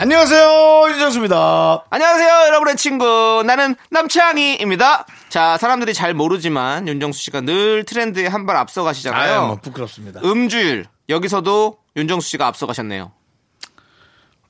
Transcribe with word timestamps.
안녕하세요, 0.00 0.90
윤정수입니다. 0.92 1.84
안녕하세요, 1.90 2.28
여러분의 2.46 2.76
친구. 2.76 3.42
나는 3.44 3.74
남창희입니다. 3.90 5.06
자, 5.28 5.56
사람들이 5.58 5.92
잘 5.92 6.14
모르지만 6.14 6.86
윤정수 6.86 7.20
씨가 7.24 7.40
늘 7.40 7.82
트렌드에 7.84 8.28
한 8.28 8.46
발 8.46 8.54
앞서 8.56 8.84
가시잖아요. 8.84 9.40
아유, 9.40 9.46
뭐 9.48 9.56
부끄럽습니다. 9.56 10.20
음주율. 10.24 10.86
여기서도 11.08 11.78
윤정수 11.96 12.28
씨가 12.30 12.46
앞서 12.46 12.66
가셨네요. 12.66 13.10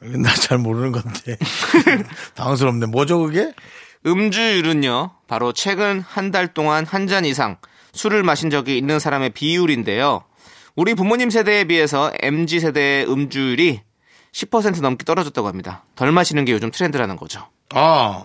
나 0.00 0.34
잘 0.34 0.58
모르는 0.58 0.92
건데. 0.92 1.38
당황스럽네. 2.36 2.86
뭐죠, 2.86 3.18
그게? 3.18 3.52
음주율은요, 4.06 5.12
바로 5.28 5.52
최근 5.54 6.00
한 6.06 6.30
달 6.30 6.52
동안 6.52 6.84
한 6.84 7.06
잔 7.08 7.24
이상 7.24 7.56
술을 7.94 8.22
마신 8.22 8.50
적이 8.50 8.76
있는 8.76 8.98
사람의 8.98 9.30
비율인데요. 9.30 10.24
우리 10.76 10.94
부모님 10.94 11.30
세대에 11.30 11.64
비해서 11.64 12.12
MZ 12.22 12.60
세대의 12.60 13.10
음주율이 13.10 13.80
10% 14.46 14.80
넘게 14.80 15.04
떨어졌다고 15.04 15.48
합니다. 15.48 15.84
덜 15.96 16.12
마시는 16.12 16.44
게 16.44 16.52
요즘 16.52 16.70
트렌드라는 16.70 17.16
거죠. 17.16 17.48
아, 17.74 18.24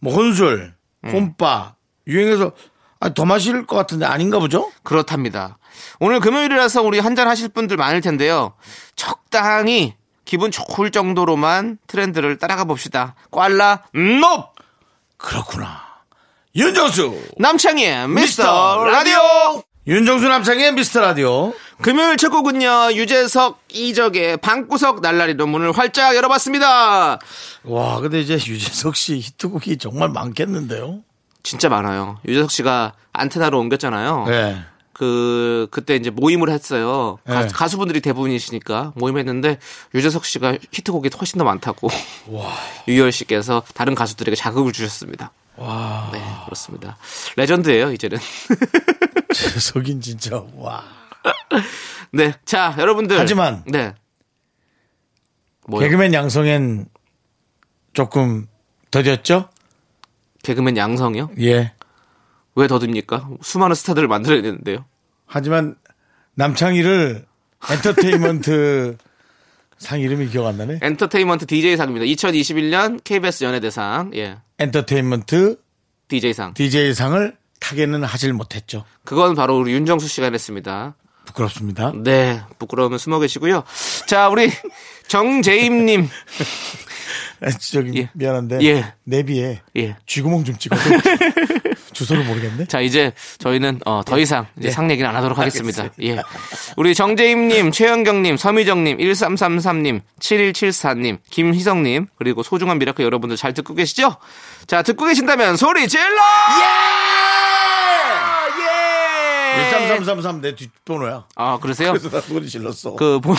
뭐 0.00 0.14
혼술, 0.14 0.74
음. 1.04 1.10
홈바, 1.10 1.74
유행해서 2.06 2.52
아, 3.00 3.12
더 3.12 3.24
마실 3.26 3.66
것 3.66 3.76
같은데 3.76 4.06
아닌가 4.06 4.38
보죠? 4.38 4.70
그렇답니다. 4.82 5.58
오늘 6.00 6.20
금요일이라서 6.20 6.82
우리 6.82 7.00
한잔 7.00 7.28
하실 7.28 7.48
분들 7.48 7.76
많을 7.76 8.00
텐데요. 8.00 8.54
적당히 8.96 9.94
기분 10.24 10.50
좋을 10.50 10.90
정도로만 10.90 11.78
트렌드를 11.86 12.38
따라가 12.38 12.64
봅시다. 12.64 13.14
꽐라 13.30 13.82
놈! 13.92 14.44
그렇구나. 15.18 15.82
윤정수! 16.54 17.20
남창희의 17.38 18.08
미스터 18.08 18.84
라디오! 18.86 19.18
윤정수 19.86 20.28
남창의 20.28 20.72
미스터 20.74 21.00
라디오. 21.00 21.52
금요일 21.82 22.16
첫 22.16 22.30
곡은요, 22.30 22.92
유재석, 22.94 23.60
이적의 23.72 24.36
방구석 24.38 25.00
날라리로 25.00 25.46
문을 25.46 25.72
활짝 25.72 26.14
열어봤습니다. 26.14 27.18
와, 27.64 28.00
근데 28.00 28.20
이제 28.20 28.34
유재석 28.34 28.94
씨 28.94 29.18
히트곡이 29.18 29.78
정말 29.78 30.08
많겠는데요? 30.10 31.00
진짜 31.42 31.68
많아요. 31.68 32.20
유재석 32.26 32.52
씨가 32.52 32.92
안테나로 33.12 33.58
옮겼잖아요. 33.58 34.26
네. 34.28 34.62
그, 34.92 35.66
그때 35.72 35.96
이제 35.96 36.10
모임을 36.10 36.50
했어요. 36.50 37.18
가, 37.26 37.46
네. 37.46 37.48
가 37.48 37.66
수분들이 37.66 38.00
대부분이시니까 38.00 38.92
모임했는데 38.94 39.58
유재석 39.94 40.24
씨가 40.24 40.58
히트곡이 40.70 41.10
훨씬 41.18 41.38
더 41.38 41.44
많다고. 41.44 41.88
유열 42.86 43.10
씨께서 43.10 43.64
다른 43.74 43.96
가수들에게 43.96 44.36
자극을 44.36 44.72
주셨습니다. 44.72 45.32
와, 45.56 46.10
네, 46.12 46.22
그렇습니다. 46.44 46.96
레전드예요 47.36 47.90
이제는. 47.92 48.18
재석인 49.34 50.00
진짜, 50.00 50.42
와. 50.56 51.01
네, 52.12 52.34
자 52.44 52.74
여러분들. 52.78 53.18
하지만 53.18 53.62
네. 53.66 53.94
뭐요? 55.66 55.84
개그맨 55.84 56.12
양성엔 56.12 56.86
조금 57.92 58.46
더뎠죠? 58.90 59.48
개그맨 60.42 60.76
양성이요? 60.76 61.30
예. 61.40 61.72
왜 62.54 62.66
더듭니까? 62.66 63.28
수많은 63.40 63.74
스타들을 63.74 64.08
만들어야 64.08 64.42
되는데요. 64.42 64.84
하지만 65.26 65.76
남창희를 66.34 67.24
엔터테인먼트 67.70 68.96
상 69.78 70.00
이름이 70.00 70.28
기억 70.28 70.46
안 70.46 70.58
나네? 70.58 70.78
엔터테인먼트 70.82 71.46
DJ상입니다. 71.46 72.06
2021년 72.06 73.02
KBS 73.02 73.44
연예대상, 73.44 74.12
예, 74.14 74.38
엔터테인먼트 74.58 75.58
DJ상. 76.08 76.54
DJ상을 76.54 77.36
타게는 77.60 78.04
하질 78.04 78.32
못했죠. 78.32 78.84
그건 79.04 79.34
바로 79.34 79.56
우리 79.58 79.72
윤정수 79.72 80.08
씨가 80.08 80.30
냈습니다. 80.30 80.94
부끄럽습니다. 81.32 81.92
네, 81.94 82.40
부끄러우면 82.58 82.98
숨어 82.98 83.18
계시고요. 83.18 83.64
자, 84.06 84.28
우리 84.28 84.50
정재임님, 85.08 86.08
아, 87.40 87.50
저기 87.50 87.98
예. 87.98 88.10
미안한데 88.12 88.58
예. 88.62 88.94
내비에 89.04 89.62
예. 89.76 89.96
쥐구멍 90.06 90.44
좀 90.44 90.56
찍어줘. 90.56 90.82
주소를 91.92 92.24
모르겠네. 92.24 92.66
자, 92.66 92.80
이제 92.80 93.12
저희는 93.38 93.80
어, 93.84 94.02
더 94.04 94.18
이상 94.18 94.46
이제 94.56 94.68
네. 94.68 94.72
상 94.72 94.90
얘기는 94.90 95.08
안 95.08 95.14
하도록 95.16 95.36
하겠습니다. 95.36 95.90
예. 96.02 96.22
우리 96.76 96.94
정재임님, 96.94 97.70
최현경님, 97.70 98.36
서미정님, 98.38 98.96
1333님, 98.96 100.00
7174님, 100.18 101.18
김희성님, 101.30 102.06
그리고 102.16 102.42
소중한 102.42 102.78
미라클 102.78 103.04
여러분들 103.04 103.36
잘 103.36 103.52
듣고 103.52 103.74
계시죠? 103.74 104.16
자, 104.66 104.82
듣고 104.82 105.04
계신다면 105.06 105.56
소리 105.56 105.86
질러! 105.88 106.06
예! 106.06 106.91
1333 109.56 110.40
내 110.40 110.54
뒷번호야. 110.54 111.24
아, 111.36 111.58
그러세요? 111.60 111.90
그래서 111.92 112.08
나 112.10 112.20
소리 112.20 112.48
질렀어. 112.48 112.94
그 112.96 113.20
본, 113.20 113.36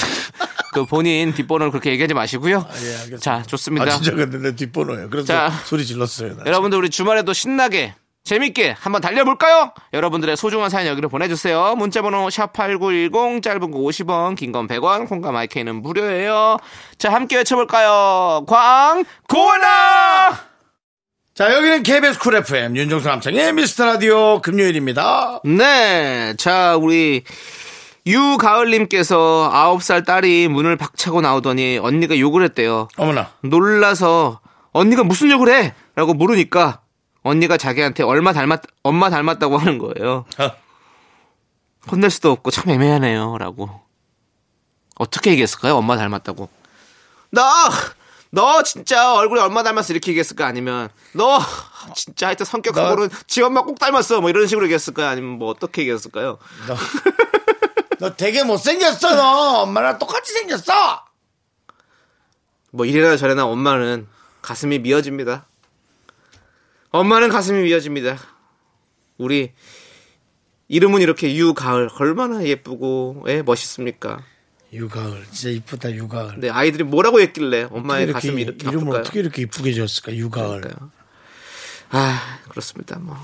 그 0.74 0.86
본인 0.86 1.34
뒷번호를 1.34 1.72
그렇게 1.72 1.92
얘기하지 1.92 2.14
마시고요. 2.14 2.66
예, 2.70 2.88
알겠습니다. 2.90 3.18
자, 3.20 3.44
좋습니다. 3.44 3.86
아, 3.86 3.90
진짜 3.90 4.12
근데 4.12 4.38
내 4.40 4.56
뒷번호예요. 4.56 5.10
그래서 5.10 5.28
자. 5.28 5.50
소리 5.66 5.86
질렀어요. 5.86 6.36
나 6.38 6.44
여러분들 6.46 6.78
우리 6.78 6.90
주말에도 6.90 7.34
신나게 7.34 7.96
재밌게 8.24 8.76
한번 8.80 9.02
달려볼까요? 9.02 9.74
여러분들의 9.92 10.38
소중한 10.38 10.70
사연 10.70 10.88
여기로 10.88 11.10
보내주세요. 11.10 11.76
문자번호 11.76 12.28
샵8910 12.30 13.44
짧은 13.44 13.72
거 13.72 13.80
50원 13.80 14.38
긴 14.38 14.54
건 14.54 14.68
100원 14.70 15.10
콩과 15.10 15.34
마이크는 15.34 15.82
무료예요. 15.82 16.56
자 16.98 17.12
함께 17.12 17.36
외쳐볼까요? 17.36 18.46
광고나 18.48 20.40
자, 21.36 21.52
여기는 21.52 21.82
KBS 21.82 22.20
쿨 22.20 22.36
FM 22.36 22.78
윤정수 22.78 23.08
남창희의 23.08 23.54
미스터 23.54 23.86
라디오 23.86 24.40
금요일입니다. 24.42 25.42
네, 25.44 26.36
자 26.38 26.76
우리 26.76 27.24
유가을님께서 28.06 29.50
9살 29.52 30.06
딸이 30.06 30.48
문을 30.50 30.78
박차고 30.78 31.22
나오더니 31.22 31.80
언니가 31.80 32.20
욕을 32.20 32.44
했대요. 32.44 32.88
어머나. 32.98 33.32
놀라서 33.42 34.42
언니가 34.74 35.04
무슨 35.04 35.32
욕을 35.32 35.50
해? 35.50 35.74
라고 35.96 36.14
물으니까 36.14 36.82
언니가 37.24 37.58
자기한테 37.58 38.04
얼마 38.04 38.32
닮았, 38.32 38.62
엄마 38.84 39.10
닮았다고 39.10 39.58
하는 39.58 39.80
거예요. 39.80 40.26
어. 40.38 40.52
혼낼 41.92 42.12
수도 42.12 42.30
없고 42.32 42.52
참 42.52 42.70
애매하네요. 42.70 43.40
라고. 43.40 43.82
어떻게 44.98 45.32
얘기했을까요? 45.32 45.78
엄마 45.78 45.98
닮았다고. 45.98 46.48
너! 47.32 47.42
너 48.34 48.64
진짜 48.64 49.14
얼굴이 49.14 49.40
얼마 49.40 49.62
닮았어? 49.62 49.94
이렇게 49.94 50.10
얘기했을까? 50.10 50.48
아니면 50.48 50.90
너 51.12 51.40
진짜 51.96 52.26
하여튼 52.28 52.48
성격하고는 52.48 53.10
지 53.28 53.44
엄마 53.44 53.62
꼭 53.62 53.78
닮았어. 53.78 54.22
뭐 54.22 54.32
이런 54.32 54.48
식으로 54.48 54.66
얘기했을까요? 54.66 55.08
아니면 55.08 55.38
뭐 55.38 55.50
어떻게 55.50 55.84
얘기했을까요? 55.84 56.40
너, 56.68 56.76
너 58.00 58.16
되게 58.16 58.44
못생겼어, 58.44 59.16
너. 59.16 59.62
엄마랑 59.62 60.00
똑같이 60.00 60.34
생겼어. 60.34 61.06
뭐 62.72 62.88
이래나 62.88 63.18
저래나 63.18 63.46
엄마는 63.46 64.08
가슴이 64.42 64.80
미어집니다. 64.80 65.46
엄마는 66.90 67.30
가슴이 67.30 67.62
미어집니다. 67.62 68.18
우리 69.20 69.54
이름은 70.70 71.02
이렇게 71.02 71.36
유가을 71.36 71.92
얼마나 72.00 72.44
예쁘고 72.44 73.26
예, 73.28 73.44
멋있습니까? 73.44 74.24
유가을. 74.74 75.26
진짜 75.32 75.50
이쁘다, 75.50 75.92
유가을. 75.92 76.28
근데 76.34 76.50
아이들이 76.50 76.84
뭐라고 76.84 77.20
했길래 77.22 77.68
엄마의 77.72 78.04
어떻게 78.06 78.14
가슴이 78.14 78.42
이렇게 78.42 78.68
이름을 78.68 78.88
아플까요? 78.88 79.00
어떻게 79.02 79.20
이렇게 79.20 79.42
이쁘게 79.44 79.74
지었을까, 79.74 80.16
유가을. 80.16 80.62
그러니까요. 80.62 80.92
아 81.92 82.40
그렇습니다. 82.50 82.98
뭐 83.00 83.16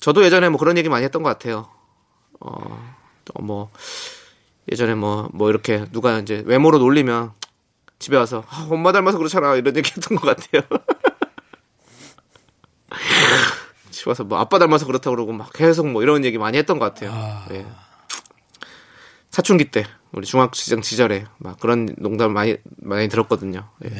저도 0.00 0.24
예전에 0.24 0.48
뭐 0.48 0.58
그런 0.58 0.76
얘기 0.78 0.88
많이 0.88 1.04
했던 1.04 1.22
것 1.22 1.28
같아요. 1.28 1.68
어또 2.40 3.42
뭐 3.42 3.70
예전에 4.70 4.94
뭐뭐 4.94 5.50
이렇게 5.50 5.84
누가 5.92 6.18
이제 6.18 6.42
외모로 6.46 6.78
놀리면 6.78 7.32
집에 7.98 8.16
와서 8.16 8.44
아, 8.48 8.66
엄마 8.70 8.90
닮아서 8.92 9.18
그렇잖아 9.18 9.54
이런 9.54 9.76
얘기 9.76 9.90
했던 9.94 10.16
것 10.16 10.36
같아요. 10.36 10.62
집에 14.02 14.10
와서 14.10 14.24
뭐 14.24 14.38
아빠 14.40 14.58
닮아서 14.58 14.84
그렇다 14.84 15.10
고 15.10 15.16
그러고 15.16 15.32
막 15.32 15.52
계속 15.52 15.86
뭐 15.88 16.02
이런 16.02 16.24
얘기 16.24 16.36
많이 16.36 16.58
했던 16.58 16.80
것 16.80 16.92
같아요. 16.92 17.44
예. 17.52 17.64
사춘기 19.30 19.66
때 19.70 19.84
우리 20.10 20.26
중학생 20.26 20.82
시절에 20.82 21.24
막 21.38 21.60
그런 21.60 21.94
농담을 21.98 22.34
많이 22.34 22.56
많이 22.78 23.06
들었거든요. 23.08 23.68
예. 23.84 23.90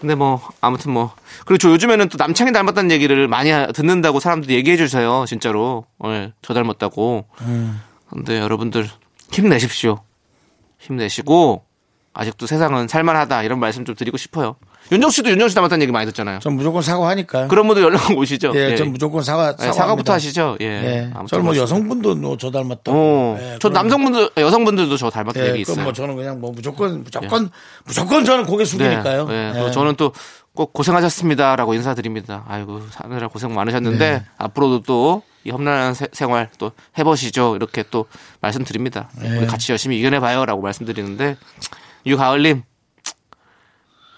근데 0.00 0.14
뭐 0.14 0.40
아무튼 0.60 0.92
뭐 0.92 1.12
그리고 1.44 1.58
저 1.58 1.70
요즘에는 1.70 2.08
또 2.08 2.18
남창이 2.18 2.52
닮았다는 2.52 2.92
얘기를 2.92 3.26
많이 3.26 3.50
하- 3.50 3.66
듣는다고 3.66 4.20
사람들이 4.20 4.54
얘기해 4.54 4.76
주세요. 4.76 5.24
진짜로. 5.26 5.86
예, 6.04 6.32
저 6.40 6.54
닮았다고. 6.54 7.26
근데 8.10 8.38
여러분들 8.38 8.88
힘내십시오. 9.32 10.04
힘내시고 10.78 11.64
아직도 12.12 12.46
세상은 12.46 12.86
살만하다 12.86 13.42
이런 13.42 13.58
말씀 13.58 13.84
좀 13.84 13.96
드리고 13.96 14.16
싶어요. 14.18 14.54
윤정 14.92 15.10
씨도 15.10 15.30
윤정 15.30 15.48
씨 15.48 15.54
닮았다는 15.54 15.82
얘기 15.82 15.92
많이 15.92 16.06
듣잖아요. 16.06 16.40
전 16.40 16.54
무조건 16.54 16.82
사과하니까요. 16.82 17.48
그런 17.48 17.66
분들 17.68 17.82
연락 17.82 18.10
오시죠? 18.16 18.52
예, 18.54 18.74
전 18.76 18.90
무조건 18.92 19.22
사과, 19.22 19.54
네, 19.56 19.70
사과 19.72 19.94
부터 19.94 20.12
하시죠. 20.12 20.56
예. 20.60 20.66
예. 20.66 21.10
저는 21.28 21.44
뭐. 21.44 21.56
여성분도 21.56 22.16
뭐 22.16 22.36
저 22.36 22.50
닮았다고. 22.50 22.90
어, 22.96 23.38
예, 23.40 23.58
저 23.60 23.68
남성분들, 23.68 24.30
여성분들도 24.36 24.96
저 24.96 25.10
닮았다는 25.10 25.48
예, 25.48 25.52
얘기 25.52 25.64
그럼 25.64 25.74
있어요. 25.74 25.84
뭐 25.84 25.92
저는 25.92 26.16
그냥 26.16 26.40
뭐 26.40 26.50
무조건, 26.52 27.04
무조건, 27.04 27.50
무조건 27.84 28.24
저는 28.24 28.46
고개 28.46 28.64
숙이니까요. 28.64 29.26
네, 29.26 29.52
네. 29.52 29.66
예. 29.66 29.70
저는 29.70 29.94
또 29.96 30.12
꼭 30.52 30.72
고생하셨습니다라고 30.72 31.74
인사드립니다. 31.74 32.44
아이고 32.48 32.82
사느라 32.90 33.28
고생 33.28 33.54
많으셨는데 33.54 34.10
네. 34.10 34.24
앞으로도 34.36 34.80
또 34.82 35.22
이 35.44 35.50
험난한 35.50 35.94
세- 35.94 36.08
생활 36.12 36.50
또 36.58 36.72
해보시죠. 36.98 37.56
이렇게 37.56 37.82
또 37.90 38.04
말씀드립니다. 38.42 39.08
네. 39.16 39.46
같이 39.46 39.72
열심히 39.72 39.98
이겨내봐요라고 39.98 40.60
말씀드리는데 40.60 41.36
유가을님 42.04 42.62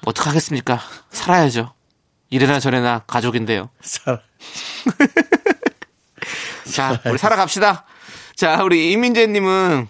어떡 0.05 0.27
하겠습니까? 0.27 0.81
살아야죠. 1.11 1.73
이래나 2.31 2.61
저래나 2.61 3.01
가족인데요. 3.07 3.69
사- 3.83 4.21
자, 6.75 7.01
우리 7.07 7.19
살아갑시다. 7.19 7.85
자, 8.35 8.63
우리 8.65 8.91
이민재님은 8.93 9.87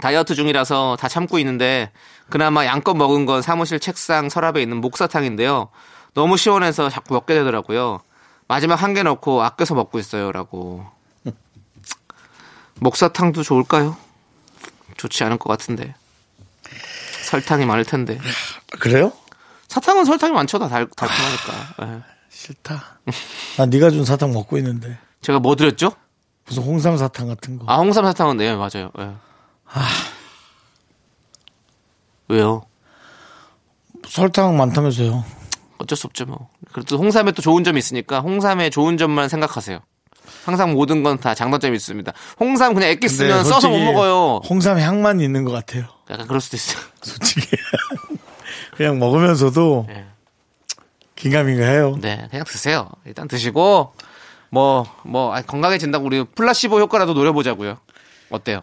다이어트 0.00 0.34
중이라서 0.34 0.96
다 1.00 1.08
참고 1.08 1.38
있는데 1.38 1.90
그나마 2.28 2.66
양껏 2.66 2.96
먹은 2.96 3.26
건 3.26 3.42
사무실 3.42 3.80
책상 3.80 4.28
서랍에 4.28 4.60
있는 4.62 4.78
목사탕인데요. 4.78 5.70
너무 6.14 6.36
시원해서 6.36 6.90
자꾸 6.90 7.14
먹게 7.14 7.34
되더라고요. 7.34 8.00
마지막 8.46 8.76
한 8.76 8.94
개 8.94 9.02
넣고 9.02 9.42
아껴서 9.42 9.74
먹고 9.74 9.98
있어요라고. 9.98 10.86
목사탕도 12.80 13.42
좋을까요? 13.42 13.96
좋지 14.96 15.24
않을 15.24 15.38
것 15.38 15.48
같은데. 15.48 15.94
설탕이 17.22 17.64
많을 17.66 17.84
텐데. 17.84 18.18
그래요? 18.80 19.12
사탕은 19.74 20.04
설탕이 20.04 20.32
많죠. 20.32 20.58
다 20.60 20.68
달, 20.68 20.86
달콤하니까. 20.96 21.52
예. 21.96 22.02
싫다. 22.28 23.00
나 23.58 23.66
네가 23.66 23.90
준 23.90 24.04
사탕 24.04 24.32
먹고 24.32 24.56
있는데. 24.58 24.96
제가 25.20 25.40
뭐 25.40 25.56
드렸죠? 25.56 25.90
무슨 26.46 26.62
홍삼 26.62 26.96
사탕 26.96 27.26
같은 27.26 27.58
거. 27.58 27.64
아, 27.68 27.78
홍삼 27.78 28.04
사탕은 28.04 28.36
네, 28.36 28.54
맞아요. 28.54 28.90
예. 29.00 29.10
왜요? 32.28 32.62
설탕 34.08 34.56
많다면서요. 34.56 35.24
어쩔 35.78 35.96
수 35.98 36.06
없죠, 36.06 36.24
뭐. 36.26 36.48
그래도 36.72 36.96
홍삼에 36.96 37.32
또 37.32 37.42
좋은 37.42 37.64
점이 37.64 37.76
있으니까 37.78 38.20
홍삼의 38.20 38.70
좋은 38.70 38.96
점만 38.96 39.28
생각하세요. 39.28 39.80
항상 40.44 40.72
모든 40.72 41.02
건 41.02 41.18
다 41.18 41.34
장단점이 41.34 41.74
있습니다. 41.76 42.12
홍삼 42.38 42.74
그냥 42.74 42.90
액기 42.90 43.08
쓰면 43.08 43.44
써서 43.44 43.68
못 43.68 43.78
먹어요. 43.78 44.40
홍삼 44.48 44.78
향만 44.78 45.20
있는 45.20 45.44
것 45.44 45.50
같아요. 45.52 45.86
약간 46.10 46.26
그럴 46.28 46.40
수도 46.40 46.56
있어요. 46.56 46.80
솔직히. 47.02 47.48
그냥 48.76 48.98
먹으면서도 48.98 49.86
네. 49.88 50.06
긴가민가 51.16 51.64
해요. 51.66 51.96
네, 52.00 52.26
그냥 52.30 52.44
드세요. 52.44 52.90
일단 53.06 53.28
드시고 53.28 53.94
뭐, 54.50 54.86
뭐, 55.04 55.34
아, 55.34 55.42
건강해진다고 55.42 56.04
우리 56.06 56.24
플라시보 56.24 56.78
효과라도 56.80 57.12
노려보자고요. 57.14 57.78
어때요? 58.30 58.60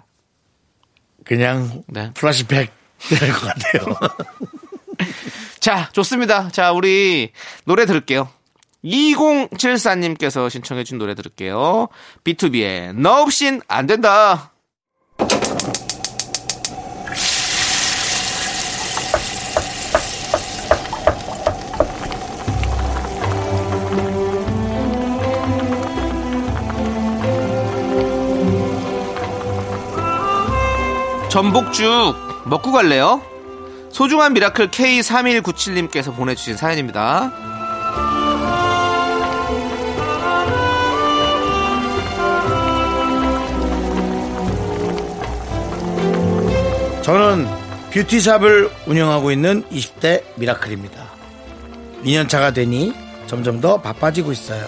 그냥 1.25 1.84
네. 1.88 2.12
플라시백 2.13 2.72
될 3.10 3.31
것 3.34 3.42
같아요. 3.42 3.96
자, 5.60 5.90
좋습니다. 5.94 6.50
자, 6.50 6.72
우리 6.72 7.31
노래 7.66 7.86
들을게요. 7.86 8.30
2074님께서 8.84 10.50
신청해준 10.50 10.98
노래 10.98 11.13
들을게요. 11.13 11.88
B2B의 12.24 12.96
너 12.96 13.22
없인 13.22 13.62
안 13.68 13.86
된다. 13.86 14.52
전복죽 31.31 32.44
먹고 32.45 32.74
갈래요? 32.74 33.22
소중한 33.89 34.33
미라클 34.33 34.69
K3197님께서 34.69 36.13
보내주신 36.13 36.57
사연입니다. 36.57 37.31
저는 47.01 47.48
beauty 47.92 48.28
shop을 48.28 48.69
운영하고 48.88 49.31
있는 49.31 49.63
20대 49.69 50.24
미라클입니다. 50.36 51.01
2년차가 52.04 52.54
되니 52.54 52.94
점점 53.27 53.62
더 53.62 53.80
바빠지고 53.80 54.34
있어요. 54.34 54.68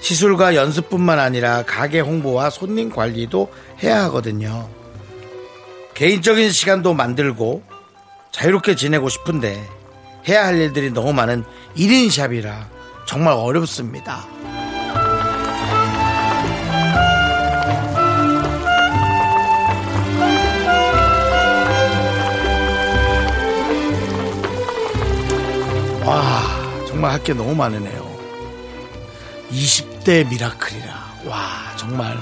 시술과 0.00 0.56
연습뿐만 0.56 1.20
아니라 1.20 1.62
가게 1.62 2.00
홍보와 2.00 2.50
손님 2.50 2.90
관리도 2.90 3.52
해야 3.84 4.02
하거든요. 4.06 4.68
개인적인 5.98 6.52
시간도 6.52 6.94
만들고 6.94 7.64
자유롭게 8.30 8.76
지내고 8.76 9.08
싶은데 9.08 9.68
해야 10.28 10.46
할 10.46 10.56
일들이 10.56 10.92
너무 10.92 11.12
많은 11.12 11.42
1인 11.76 12.08
샵이라 12.08 12.68
정말 13.04 13.34
어렵습니다. 13.34 14.24
와, 26.04 26.42
정말 26.86 27.12
할 27.12 27.22
게 27.22 27.34
너무 27.34 27.54
많으네요. 27.54 28.18
20대 29.50 30.28
미라클이라. 30.28 31.08
와, 31.26 31.76
정말 31.76 32.16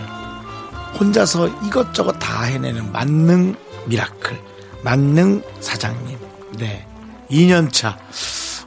혼자서 0.98 1.48
이것저것 1.66 2.12
다 2.18 2.44
해내는 2.44 2.90
만능 2.90 3.54
미라클. 3.86 4.38
만능 4.82 5.42
사장님. 5.60 6.18
네. 6.58 6.86
2년 7.30 7.72
차. 7.72 7.98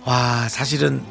와, 0.06 0.48
사실은 0.50 1.04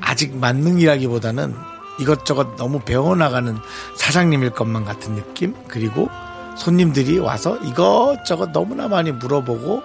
아직 0.00 0.36
만능이라기보다는 0.36 1.54
이것저것 2.00 2.56
너무 2.56 2.80
배워나가는 2.80 3.56
사장님일 3.96 4.50
것만 4.50 4.84
같은 4.84 5.14
느낌? 5.14 5.54
그리고 5.68 6.08
손님들이 6.56 7.18
와서 7.18 7.56
이것저것 7.58 8.50
너무나 8.52 8.88
많이 8.88 9.12
물어보고, 9.12 9.82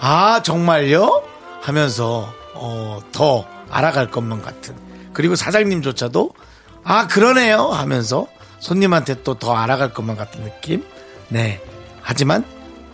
아, 0.00 0.42
정말요? 0.42 1.22
하면서, 1.62 2.32
어, 2.54 3.00
더 3.12 3.46
알아갈 3.70 4.10
것만 4.10 4.42
같은. 4.42 4.74
그리고 5.12 5.36
사장님조차도, 5.36 6.32
아, 6.84 7.06
그러네요. 7.06 7.68
하면서 7.68 8.26
손님한테 8.58 9.22
또 9.22 9.34
더 9.34 9.54
알아갈 9.54 9.92
것만 9.92 10.16
같은 10.16 10.42
느낌? 10.44 10.84
네. 11.28 11.62
하지만 12.02 12.44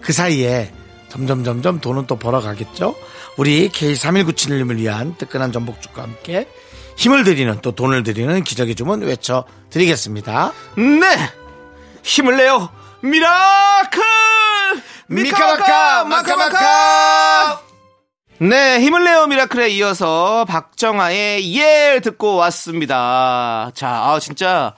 그 0.06 0.12
사이에 0.12 0.70
점점 1.08 1.42
점점 1.42 1.80
돈은 1.80 2.06
또 2.06 2.14
벌어가겠죠? 2.14 2.94
우리 3.36 3.68
K3197님을 3.70 4.76
위한 4.76 5.16
뜨끈한 5.18 5.50
전복죽과 5.50 6.00
함께 6.00 6.48
힘을 6.96 7.24
드리는 7.24 7.58
또 7.60 7.72
돈을 7.72 8.04
드리는 8.04 8.44
기적의 8.44 8.76
주문 8.76 9.02
외쳐드리겠습니다. 9.02 10.52
네! 10.76 11.16
힘을 12.04 12.36
내요! 12.36 12.70
미라클! 13.00 14.00
미카마카 15.08 16.04
마카마카 16.04 17.62
네, 18.38 18.80
힘을 18.80 19.02
내요 19.02 19.26
미라클에 19.26 19.70
이어서 19.70 20.44
박정아의 20.44 21.56
예 21.58 22.00
듣고 22.00 22.36
왔습니다. 22.36 23.72
자, 23.74 23.88
아, 23.88 24.20
진짜 24.20 24.74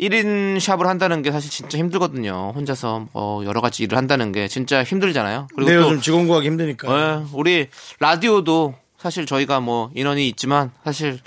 1인 0.00 0.58
샵을 0.60 0.86
한다는 0.86 1.22
게 1.22 1.30
사실 1.30 1.50
진짜 1.50 1.78
힘들거든요. 1.78 2.52
혼자서 2.54 3.06
뭐 3.12 3.44
여러 3.44 3.60
가지 3.60 3.82
일을 3.84 3.98
한다는 3.98 4.32
게 4.32 4.48
진짜 4.48 4.82
힘들잖아요. 4.82 5.48
그리고 5.54 5.70
네, 5.70 5.76
또 5.76 5.82
요즘 5.84 6.00
직원 6.00 6.26
구하기 6.26 6.46
힘드니까. 6.46 6.88
예, 7.22 7.24
우리 7.32 7.68
라디오도 7.98 8.74
사실 8.98 9.26
저희가 9.26 9.60
뭐 9.60 9.90
인원이 9.94 10.26
있지만 10.28 10.70
사실 10.84 11.20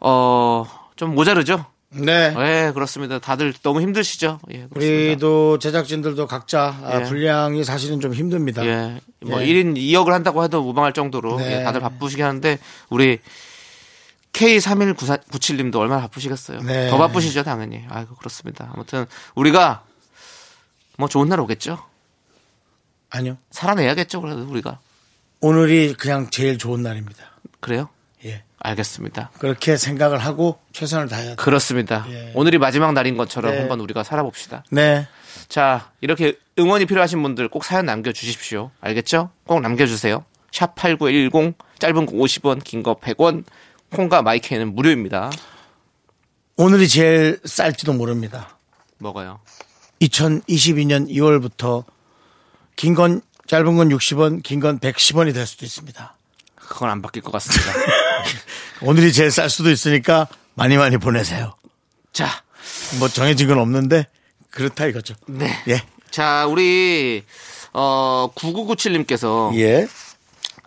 어 0.00 0.82
좀 1.02 1.16
모자르죠. 1.16 1.64
네. 1.90 2.32
예, 2.38 2.70
그렇습니다. 2.72 3.18
다들 3.18 3.52
너무 3.62 3.80
힘드시죠. 3.80 4.38
예. 4.54 4.66
우리도 4.74 5.58
제작진들도 5.58 6.26
각자 6.28 6.76
아, 6.82 7.00
예. 7.00 7.02
분량이 7.04 7.64
사실은 7.64 7.98
좀 7.98 8.14
힘듭니다. 8.14 8.64
예, 8.64 9.00
뭐 9.20 9.42
예. 9.42 9.46
1인 9.46 9.76
2역을 9.76 10.10
한다고 10.10 10.44
해도 10.44 10.62
무방할 10.62 10.92
정도로 10.92 11.38
네. 11.38 11.58
예, 11.58 11.64
다들 11.64 11.80
바쁘시긴 11.80 12.24
한데 12.24 12.58
우리 12.88 13.18
K3197님도 14.32 15.76
얼마나 15.76 16.02
바쁘시겠어요. 16.02 16.60
네. 16.62 16.88
더 16.90 16.98
바쁘시죠, 16.98 17.42
당연히. 17.42 17.84
아이고 17.88 18.14
그렇습니다. 18.16 18.70
아무튼 18.74 19.06
우리가 19.34 19.84
뭐 20.96 21.08
좋은 21.08 21.28
날 21.28 21.40
오겠죠. 21.40 21.78
아니요. 23.10 23.36
살아내야겠죠, 23.50 24.20
그래도 24.20 24.42
우리가. 24.48 24.78
오늘이 25.40 25.94
그냥 25.94 26.30
제일 26.30 26.56
좋은 26.56 26.82
날입니다. 26.82 27.24
그래요? 27.60 27.88
예. 28.24 28.42
알겠습니다. 28.60 29.30
그렇게 29.38 29.76
생각을 29.76 30.18
하고 30.18 30.60
최선을 30.72 31.08
다해야 31.08 31.30
돼. 31.30 31.34
그렇습니다. 31.36 32.06
예. 32.08 32.32
오늘이 32.34 32.58
마지막 32.58 32.92
날인 32.92 33.16
것처럼 33.16 33.52
네. 33.52 33.58
한번 33.58 33.80
우리가 33.80 34.02
살아봅시다. 34.04 34.64
네. 34.70 35.06
자, 35.48 35.90
이렇게 36.00 36.38
응원이 36.58 36.86
필요하신 36.86 37.22
분들 37.22 37.48
꼭 37.48 37.64
사연 37.64 37.86
남겨주십시오. 37.86 38.70
알겠죠? 38.80 39.30
꼭 39.46 39.60
남겨주세요. 39.60 40.24
샵 40.52 40.74
8910, 40.76 41.54
짧은 41.78 42.06
거 42.06 42.12
50원, 42.12 42.62
긴 42.62 42.82
거 42.82 42.94
100원, 42.94 43.44
콩과 43.92 44.22
마이크는 44.22 44.74
무료입니다. 44.74 45.30
오늘이 46.56 46.88
제일 46.88 47.40
쌀지도 47.44 47.92
모릅니다. 47.92 48.58
뭐가요? 48.98 49.40
2022년 50.00 51.08
2월부터 51.10 51.84
긴 52.76 52.94
건 52.94 53.20
짧은 53.46 53.76
건 53.76 53.88
60원, 53.90 54.42
긴 54.42 54.60
건 54.60 54.78
110원이 54.78 55.34
될 55.34 55.46
수도 55.46 55.64
있습니다. 55.66 56.16
그건 56.56 56.90
안 56.90 57.02
바뀔 57.02 57.22
것 57.22 57.30
같습니다. 57.32 57.72
오늘이 58.82 59.12
제일 59.12 59.30
쌀 59.30 59.50
수도 59.50 59.70
있으니까 59.70 60.26
많이 60.54 60.76
많이 60.76 60.96
보내세요. 60.96 61.54
자, 62.12 62.28
뭐 62.98 63.08
정해진 63.08 63.48
건 63.48 63.58
없는데 63.58 64.06
그렇다 64.50 64.86
이거죠. 64.86 65.14
네. 65.26 65.50
예. 65.68 65.82
자, 66.10 66.46
우리, 66.46 67.24
어, 67.72 68.30
9997님께서 68.34 69.54
예. 69.58 69.86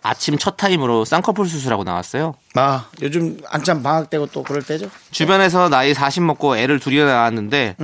아침 0.06 0.38
첫 0.38 0.56
타임으로 0.56 1.04
쌍꺼풀 1.04 1.48
수술하고 1.48 1.82
나왔어요. 1.84 2.34
아, 2.54 2.88
요즘 3.02 3.38
한참 3.44 3.82
방학 3.82 4.08
때고 4.08 4.26
또 4.26 4.42
그럴 4.44 4.62
때죠? 4.62 4.88
주변에서 5.10 5.68
나이 5.68 5.94
40 5.94 6.22
먹고 6.22 6.56
애를 6.56 6.78
둘이나 6.78 7.06
낳았는데, 7.06 7.76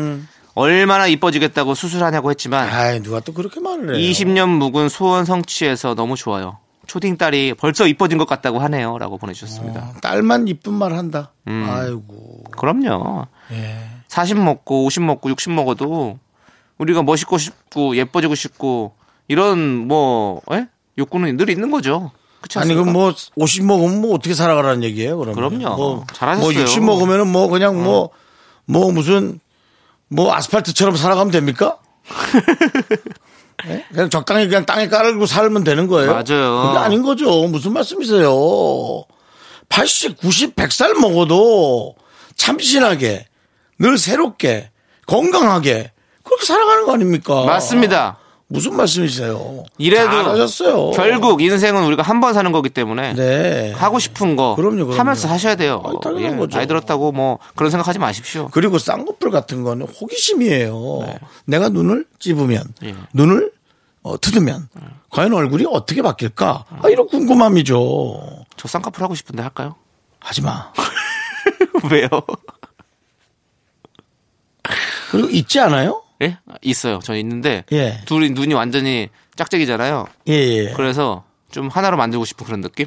얼마나 0.55 1.07
이뻐지겠다고 1.09 1.75
수술하냐고 1.75 2.31
했지만, 2.31 2.69
아이, 2.69 3.01
누가 3.03 3.21
또 3.21 3.33
그렇게 3.33 3.59
말을 3.59 3.97
해요. 3.97 4.11
20년 4.11 4.49
묵은 4.49 4.89
소원 4.89 5.25
성취해서 5.25 5.95
너무 5.95 6.15
좋아요. 6.17 6.59
초딩 6.87 7.17
딸이 7.17 7.55
벌써 7.55 7.87
이뻐진 7.87 8.19
것 8.19 8.27
같다고 8.29 8.59
하네요. 8.61 8.99
라고 8.99 9.19
보내주셨습니다. 9.19 9.81
어, 9.81 9.95
딸만 10.03 10.47
이쁜 10.49 10.75
말 10.75 10.93
한다. 10.93 11.33
음. 11.49 11.67
아이고. 11.69 12.45
그럼요. 12.57 13.27
예. 13.53 13.89
40 14.09 14.39
먹고 14.39 14.85
50 14.85 15.03
먹고 15.05 15.31
60 15.31 15.53
먹어도 15.53 16.19
우리가 16.79 17.03
멋있고 17.03 17.39
싶고 17.39 17.97
예뻐지고 17.97 18.35
싶고 18.35 18.95
이런 19.29 19.87
뭐 19.89 20.43
예? 20.53 20.67
욕구는 20.99 21.37
늘 21.37 21.51
있는 21.51 21.71
거죠. 21.71 22.11
그렇지 22.41 22.59
아니, 22.59 22.73
않습니까? 22.73 22.93
그럼 22.93 22.93
뭐, 22.93 23.15
50 23.37 23.65
먹으면 23.65 24.01
뭐 24.01 24.15
어떻게 24.15 24.35
살아가라는 24.35 24.83
얘기예요, 24.85 25.17
그러면? 25.19 25.35
그럼요. 25.35 25.77
뭐, 25.77 26.07
잘하셨어요. 26.13 26.49
어. 26.49 26.65
뭐60 26.65 26.81
먹으면은 26.81 27.29
뭐 27.29 27.49
그냥 27.49 27.83
뭐, 27.83 28.11
뭐 28.65 28.91
무슨, 28.93 29.41
뭐 30.09 30.35
아스팔트처럼 30.35 30.97
살아가면 30.97 31.31
됩니까? 31.31 31.79
예? 33.69 33.85
그냥 33.93 34.11
적당히 34.11 34.49
그냥 34.49 34.67
땅에 34.67 34.89
깔고 34.89 35.27
살면 35.27 35.63
되는 35.63 35.87
거예요. 35.87 36.13
맞아요. 36.13 36.63
그게 36.67 36.79
아닌 36.79 37.03
거죠. 37.03 37.47
무슨 37.47 37.73
말씀이세요? 37.73 39.05
80, 39.69 40.21
90, 40.21 40.57
100살 40.57 40.99
먹어도 41.01 41.95
참신하게, 42.37 43.27
늘 43.79 43.99
새롭게, 43.99 44.71
건강하게, 45.07 45.93
그렇게 46.25 46.45
살아가는 46.45 46.85
거 46.87 46.95
아닙니까? 46.95 47.45
맞습니다. 47.45 48.19
무슨 48.53 48.77
말씀이세요? 48.77 49.65
이래도 49.79 50.11
잘하셨어요. 50.11 50.91
결국 50.93 51.41
인생은 51.43 51.85
우리가 51.87 52.03
한 52.03 52.21
번 52.21 52.35
사는 52.35 52.53
거기 52.53 52.69
때문에 52.71 53.15
네. 53.15 53.73
하고 53.73 53.99
싶은 53.99 54.37
거 54.37 54.55
그럼요, 54.55 54.85
그럼요. 54.87 54.95
하면서 54.95 55.29
하셔야 55.29 55.57
돼요. 55.57 55.83
아니, 55.85 55.97
당연한 56.01 56.39
거죠. 56.39 56.57
나이 56.57 56.67
들었다고 56.67 57.11
뭐 57.13 57.39
그런 57.57 57.71
생각하지 57.71 57.99
마십시오. 57.99 58.49
그리고 58.53 58.79
쌍꺼풀 58.79 59.31
같은 59.31 59.63
거는 59.65 59.87
호기심이에요. 59.89 60.99
네. 61.07 61.19
내가 61.47 61.69
눈을 61.69 62.07
찝으면, 62.21 62.63
예. 62.85 62.95
눈을 63.13 63.51
어, 64.05 64.21
트으면, 64.21 64.69
과연 65.11 65.33
얼굴이 65.33 65.65
어떻게 65.71 66.03
바뀔까? 66.03 66.65
아, 66.83 66.89
이런 66.89 67.07
궁금함이죠. 67.09 68.45
저 68.57 68.69
쌍꺼풀 68.69 69.03
하고 69.03 69.15
싶은데 69.15 69.43
할까요? 69.43 69.77
하지 70.21 70.43
마. 70.43 70.73
왜요? 71.91 72.09
그리고 75.11 75.29
있지 75.31 75.61
않아요? 75.61 76.02
예? 76.23 76.39
있어요. 76.63 77.01
저 77.03 77.15
있는데 77.17 77.65
예. 77.73 78.01
둘이 78.07 78.31
눈이 78.31 78.55
완전히 78.55 79.09
짝짝이잖아요. 79.37 80.07
예, 80.29 80.33
예. 80.33 80.73
그래서 80.77 81.25
좀 81.51 81.69
하나로 81.69 81.97
만들고 81.97 82.25
싶은 82.25 82.47
그런 82.47 82.61
느낌? 82.61 82.87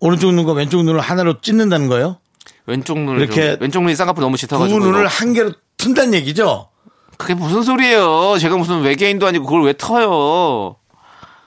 오른쪽 0.00 0.32
눈과 0.32 0.52
왼쪽 0.52 0.84
눈을 0.84 1.00
하나로 1.00 1.40
찢는다는 1.40 1.88
거예요? 1.88 2.18
왼쪽 2.66 2.98
눈을 2.98 3.20
이렇게 3.22 3.52
좀- 3.52 3.62
왼쪽 3.62 3.82
눈이 3.82 3.96
쌍꺼풀 3.96 4.20
너무 4.20 4.36
두 4.36 4.42
짙어가지고 4.42 4.78
눈을. 4.78 5.06
한 5.06 5.32
개로 5.32 5.52
튼다는 5.76 6.14
얘기죠? 6.14 6.68
그게 7.16 7.34
무슨 7.34 7.62
소리예요? 7.62 8.36
제가 8.38 8.56
무슨 8.56 8.82
외계인도 8.82 9.26
아니고 9.26 9.46
그걸 9.46 9.64
왜 9.64 9.74
터요? 9.76 10.76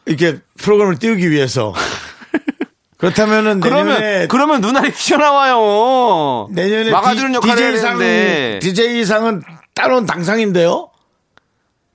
이렇게 0.05 0.39
프로그램을 0.57 0.97
띄우기 0.97 1.29
위해서. 1.31 1.73
그렇다면 2.97 3.61
그러면 3.61 3.99
내년에 3.99 4.27
그러면 4.27 4.61
눈알이 4.61 4.91
튀어나와요. 4.93 6.49
내년에 6.51 6.91
막아주는 6.91 7.33
역할을 7.35 7.57
해야 7.63 7.71
DJ상, 7.71 7.97
되는데 7.97 8.59
DJ상은 8.59 9.41
따로 9.81 10.05
당상인데요? 10.05 10.91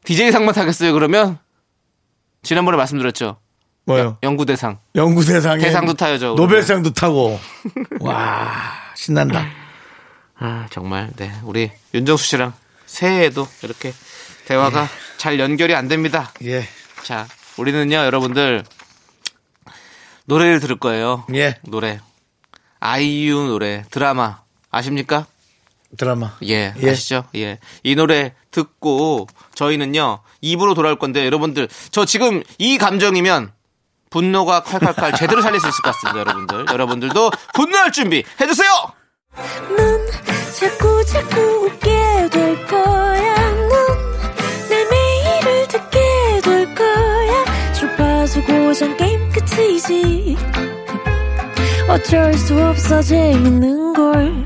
DJ 0.04 0.32
상만 0.32 0.52
타겠어요. 0.54 0.92
그러면 0.92 1.38
지난번에 2.42 2.76
말씀드렸죠. 2.76 3.36
뭐요? 3.84 4.18
연구대상. 4.24 4.80
연구대상에 4.96 5.62
대상도 5.62 5.94
타야죠, 5.94 6.34
노벨상도 6.34 6.92
타고. 6.94 7.38
와, 8.00 8.72
신난다. 8.96 9.46
아 10.38 10.66
정말 10.70 11.10
네 11.16 11.32
우리 11.44 11.70
윤정수 11.94 12.26
씨랑 12.26 12.52
새해에도 12.86 13.46
이렇게 13.62 13.94
대화가 14.46 14.88
잘 15.16 15.38
연결이 15.38 15.74
안 15.76 15.86
됩니다. 15.86 16.32
예. 16.44 16.64
자 17.04 17.26
우리는요 17.56 17.96
여러분들 17.96 18.64
노래를 20.24 20.58
들을 20.58 20.76
거예요. 20.76 21.24
예. 21.34 21.54
노래 21.62 22.00
아이유 22.80 23.46
노래 23.46 23.84
드라마 23.92 24.40
아십니까? 24.72 25.26
드라마. 25.96 26.36
예, 26.44 26.74
예. 26.80 26.90
아시죠? 26.90 27.24
예. 27.34 27.58
이 27.82 27.94
노래 27.94 28.34
듣고 28.50 29.26
저희는요, 29.54 30.20
입으로 30.40 30.74
돌아올 30.74 30.98
건데 30.98 31.24
여러분들, 31.26 31.68
저 31.90 32.04
지금 32.04 32.42
이 32.58 32.78
감정이면 32.78 33.52
분노가 34.10 34.62
칼칼칼 34.62 35.14
제대로 35.14 35.42
살릴 35.42 35.60
수 35.60 35.68
있을 35.68 35.82
것 35.82 35.92
같습니다, 35.92 36.20
여러분들. 36.20 36.66
여러분들도 36.72 37.30
분노할 37.54 37.92
준비 37.92 38.24
해주세요! 38.40 38.70
넌 39.76 40.06
자꾸 40.58 41.04
자꾸 41.04 41.40
웃게 41.66 42.28
될 42.30 42.66
거야. 42.66 43.34
넌내 43.50 44.84
매일을 44.90 45.68
듣게 45.68 46.40
될 46.42 46.74
거야. 46.74 47.72
주파수 47.74 48.42
고정 48.44 48.96
게임 48.96 49.30
끝이지. 49.30 50.36
어쩔 51.88 52.32
수 52.34 52.58
없어 52.64 53.02
재밌는 53.02 53.92
걸. 53.92 54.45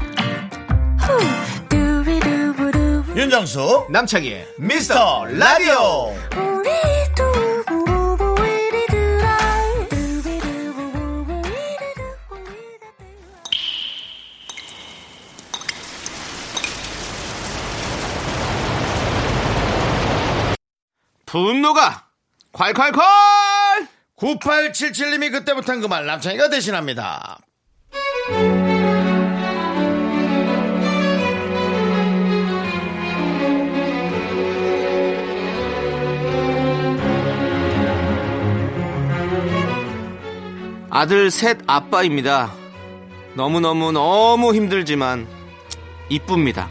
윤정수, 3.30 3.86
남창희의 3.90 4.54
미스터 4.58 5.24
라디오. 5.26 6.12
분노가 21.26 22.06
콸콸콸! 22.52 23.00
9877님이 24.16 25.30
그때 25.30 25.54
못한 25.54 25.80
그 25.80 25.86
말 25.88 26.04
남창이가 26.06 26.50
대신합니다. 26.50 27.38
아들 40.90 41.30
셋 41.30 41.58
아빠입니다. 41.68 42.52
너무너무 43.34 43.92
너무 43.92 44.54
힘들지만 44.54 45.28
이쁩니다. 46.08 46.68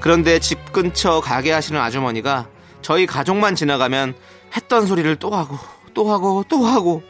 그런데 0.00 0.38
집 0.38 0.72
근처 0.72 1.20
가게 1.20 1.52
하시는 1.52 1.78
아주머니가 1.78 2.48
저희 2.80 3.06
가족만 3.06 3.54
지나가면 3.54 4.14
했던 4.56 4.86
소리를 4.86 5.14
또 5.16 5.30
하고 5.30 5.58
또 5.94 6.10
하고 6.10 6.44
또 6.48 6.64
하고 6.64 7.02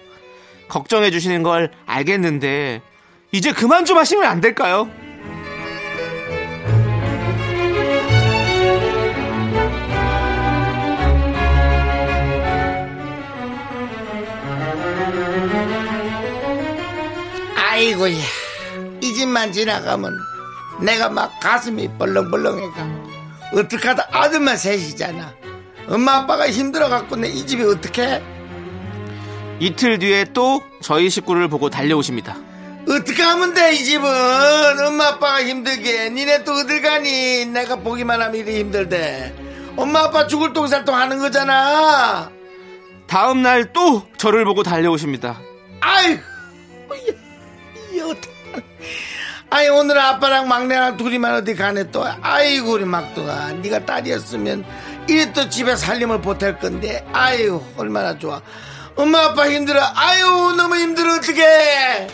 걱정해 0.69 1.11
주시는 1.11 1.45
걸 1.45 1.71
알겠는데 1.87 2.83
이제 3.31 3.53
그만 3.53 3.85
좀 3.85 3.97
하시면 3.97 4.25
안 4.25 4.41
될까요? 4.41 4.91
아이고야, 17.83 18.15
이 19.01 19.13
집만 19.13 19.51
지나가면 19.53 20.17
내가 20.83 21.09
막 21.09 21.41
가슴이 21.41 21.89
벌렁벌렁해가. 21.99 22.89
어떡하다 23.57 24.07
아들만 24.13 24.57
셋이잖아. 24.57 25.35
엄마 25.89 26.19
아빠가 26.19 26.49
힘들어갖고 26.49 27.17
내 27.17 27.29
이 27.29 27.45
집이 27.45 27.65
어떡해? 27.65 28.23
이틀 29.59 29.99
뒤에 29.99 30.27
또 30.33 30.63
저희 30.81 31.11
식구를 31.11 31.49
보고 31.49 31.71
달려오십니다. 31.71 32.37
어떻게 32.89 33.21
하면 33.21 33.53
돼, 33.53 33.75
이 33.75 33.79
집은? 33.85 34.09
엄마 34.87 35.09
아빠가 35.09 35.43
힘들게. 35.45 36.09
니네 36.11 36.45
또 36.45 36.53
어딜 36.53 36.83
가니? 36.83 37.47
내가 37.47 37.75
보기만 37.77 38.23
하면 38.23 38.37
이리 38.37 38.61
힘들대. 38.61 39.35
엄마 39.77 40.03
아빠 40.05 40.29
죽을 40.29 40.53
똥살똥 40.53 40.95
하는 40.95 41.19
거잖아. 41.19 42.31
다음 43.09 43.43
날 43.43 43.73
또 43.73 44.07
저를 44.19 44.45
보고 44.45 44.63
달려오십니다. 44.63 45.41
아이, 45.81 46.13
이 46.13 46.19
어떡 48.01 48.33
아이 49.51 49.69
오늘 49.69 49.99
아빠랑 49.99 50.49
막내랑 50.49 50.97
둘이만 50.97 51.35
어디 51.35 51.55
가네 51.55 51.91
또 51.91 52.05
아이고 52.23 52.73
우리 52.73 52.85
막둥아 52.85 53.53
네가 53.53 53.85
딸이었으면 53.85 54.65
이래 55.09 55.33
또 55.33 55.49
집에 55.49 55.77
살림을 55.77 56.21
보탤 56.21 56.59
건데 56.61 57.07
아유 57.13 57.63
얼마나 57.77 58.19
좋아 58.19 58.41
엄마 58.97 59.25
아빠 59.27 59.51
힘들어 59.51 59.81
아유 59.95 60.55
너무 60.57 60.77
힘들어 60.77 61.17
어떡해 61.17 62.09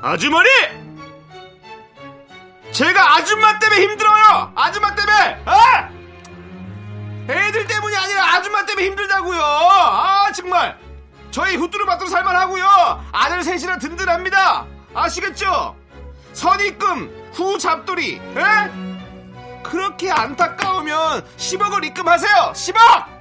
아주머니! 0.00 0.48
제가 2.70 3.16
아줌마 3.16 3.58
때문에 3.58 3.82
힘들어요! 3.82 4.52
아줌마 4.54 4.94
때문에! 4.94 5.42
아! 5.44 5.88
애들 7.28 7.66
때문이 7.66 7.96
아니라 7.96 8.34
아줌마 8.34 8.64
때문에 8.64 8.86
힘들다고요! 8.86 9.42
아, 9.42 10.32
정말! 10.32 10.78
저희 11.30 11.56
후뚜루 11.56 11.84
마뚜루 11.84 12.08
살만하고요! 12.10 12.64
아들 13.12 13.42
셋이나 13.42 13.78
든든합니다! 13.78 14.66
아시겠죠? 14.94 15.76
선입금, 16.32 17.30
후 17.32 17.58
잡돌이, 17.58 18.14
에? 18.16 19.60
그렇게 19.62 20.10
안타까우면 20.10 21.24
10억을 21.36 21.84
입금하세요! 21.84 22.52
10억! 22.54 23.18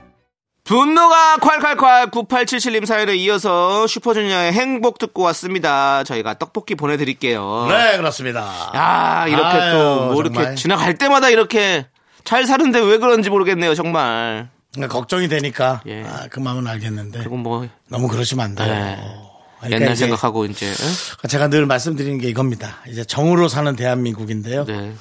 분노가 0.63 1.37
콸콸콸 1.37 2.11
9877님 2.11 2.85
사연에 2.85 3.15
이어서 3.15 3.87
슈퍼주니어의 3.87 4.51
행복 4.51 4.97
듣고 4.99 5.21
왔습니다. 5.23 6.03
저희가 6.03 6.33
떡볶이 6.33 6.75
보내드릴게요. 6.75 7.67
네 7.69 7.95
그렇습니다 7.95 8.41
야 8.75 9.25
이렇게 9.29 9.45
아유, 9.45 9.71
또뭐 9.77 10.21
이렇게. 10.21 10.55
지나갈 10.55 10.95
때마다 10.97 11.29
이렇게 11.29 11.87
잘 12.25 12.45
사는데 12.45 12.81
왜 12.81 12.97
그런지 12.97 13.29
모르겠네요 13.29 13.75
정말. 13.75 14.49
그러니까 14.77 14.93
걱정이 14.98 15.27
되니까 15.27 15.81
예. 15.88 16.03
아, 16.03 16.27
그 16.29 16.39
마음은 16.39 16.67
알겠는데 16.67 17.19
그리고 17.19 17.38
뭐 17.38 17.67
너무 17.89 18.07
그러시면 18.07 18.46
안 18.46 18.55
돼요 18.55 18.67
네. 18.74 18.96
그러니까 19.60 19.75
옛날 19.81 19.93
이제 19.93 20.05
생각하고 20.05 20.46
이제 20.46 20.67
에? 20.69 21.27
제가 21.27 21.50
늘 21.50 21.65
말씀드리는 21.65 22.19
게 22.19 22.29
이겁니다 22.29 22.77
이제 22.88 23.03
정으로 23.03 23.48
사는 23.48 23.75
대한민국인데요 23.75 24.65
네. 24.65 24.93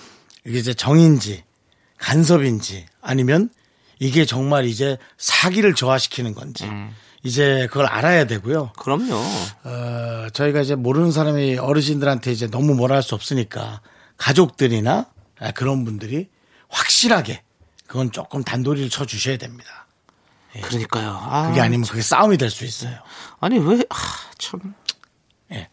이게 0.45 0.59
이제 0.59 0.73
정인지 0.75 1.45
간섭인지 1.99 2.87
아니면 3.02 3.50
이게 3.99 4.25
정말 4.25 4.64
이제 4.66 4.99
사기를 5.18 5.75
저하시키는 5.75 6.35
건지 6.35 6.64
음. 6.64 6.95
이제 7.23 7.66
그걸 7.73 7.87
알아야 7.87 8.26
되고요. 8.26 8.71
그럼요. 8.78 9.14
어, 9.64 10.26
저희가 10.33 10.61
이제 10.61 10.76
모르는 10.76 11.11
사람이 11.11 11.56
어르신들한테 11.59 12.30
이제 12.30 12.47
너무 12.49 12.75
뭐라 12.75 12.95
할 12.97 13.02
수 13.02 13.14
없으니까 13.16 13.80
가족들이나 14.16 15.06
아, 15.40 15.50
그런 15.52 15.85
분들이 15.85 16.28
확실하게 16.68 17.42
그건 17.87 18.11
조금 18.12 18.43
단도리를 18.43 18.90
쳐 18.90 19.05
주셔야 19.05 19.37
됩니다. 19.37 19.87
그러니까요. 20.62 21.11
아, 21.23 21.49
그게 21.49 21.61
아니면 21.61 21.87
그게 21.87 22.00
싸움이 22.02 22.38
될 22.38 22.50
수 22.50 22.64
있어요. 22.64 22.99
아니 23.40 23.59
왜 23.59 23.78
아, 23.90 23.97
참 24.38 24.75
예. 25.52 25.69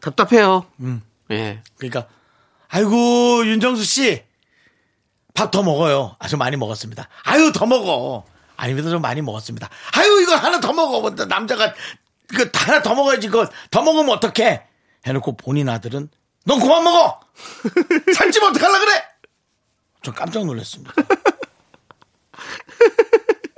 답답해요. 0.00 0.66
음. 0.80 1.02
예. 1.30 1.62
그러니까 1.78 2.06
아이고 2.68 3.44
윤정수 3.46 3.84
씨 3.84 4.24
밥 5.34 5.50
더 5.50 5.62
먹어요. 5.62 6.16
아주 6.18 6.36
많이 6.36 6.56
먹었습니다. 6.56 7.08
아유 7.24 7.50
더 7.52 7.64
먹어. 7.66 8.24
아닙니다 8.56 8.90
좀 8.90 9.00
많이 9.02 9.22
먹었습니다. 9.22 9.68
아유 9.96 10.20
이거 10.22 10.34
하나 10.36 10.60
더 10.60 10.72
먹어. 10.72 11.00
뭐 11.00 11.10
남자가 11.10 11.72
이거 12.32 12.44
하나 12.54 12.82
더 12.82 12.94
먹어야지. 12.94 13.28
그거 13.28 13.48
더 13.70 13.82
먹으면 13.82 14.16
어떡해? 14.16 14.66
해놓고 15.06 15.36
본인 15.36 15.68
아들은 15.68 16.08
넌 16.46 16.60
그만 16.60 16.84
먹어. 16.84 17.20
살찌면 18.14 18.50
어떡하려 18.50 18.78
그래? 18.80 19.04
좀 20.02 20.14
깜짝 20.14 20.44
놀랐습니다. 20.44 20.92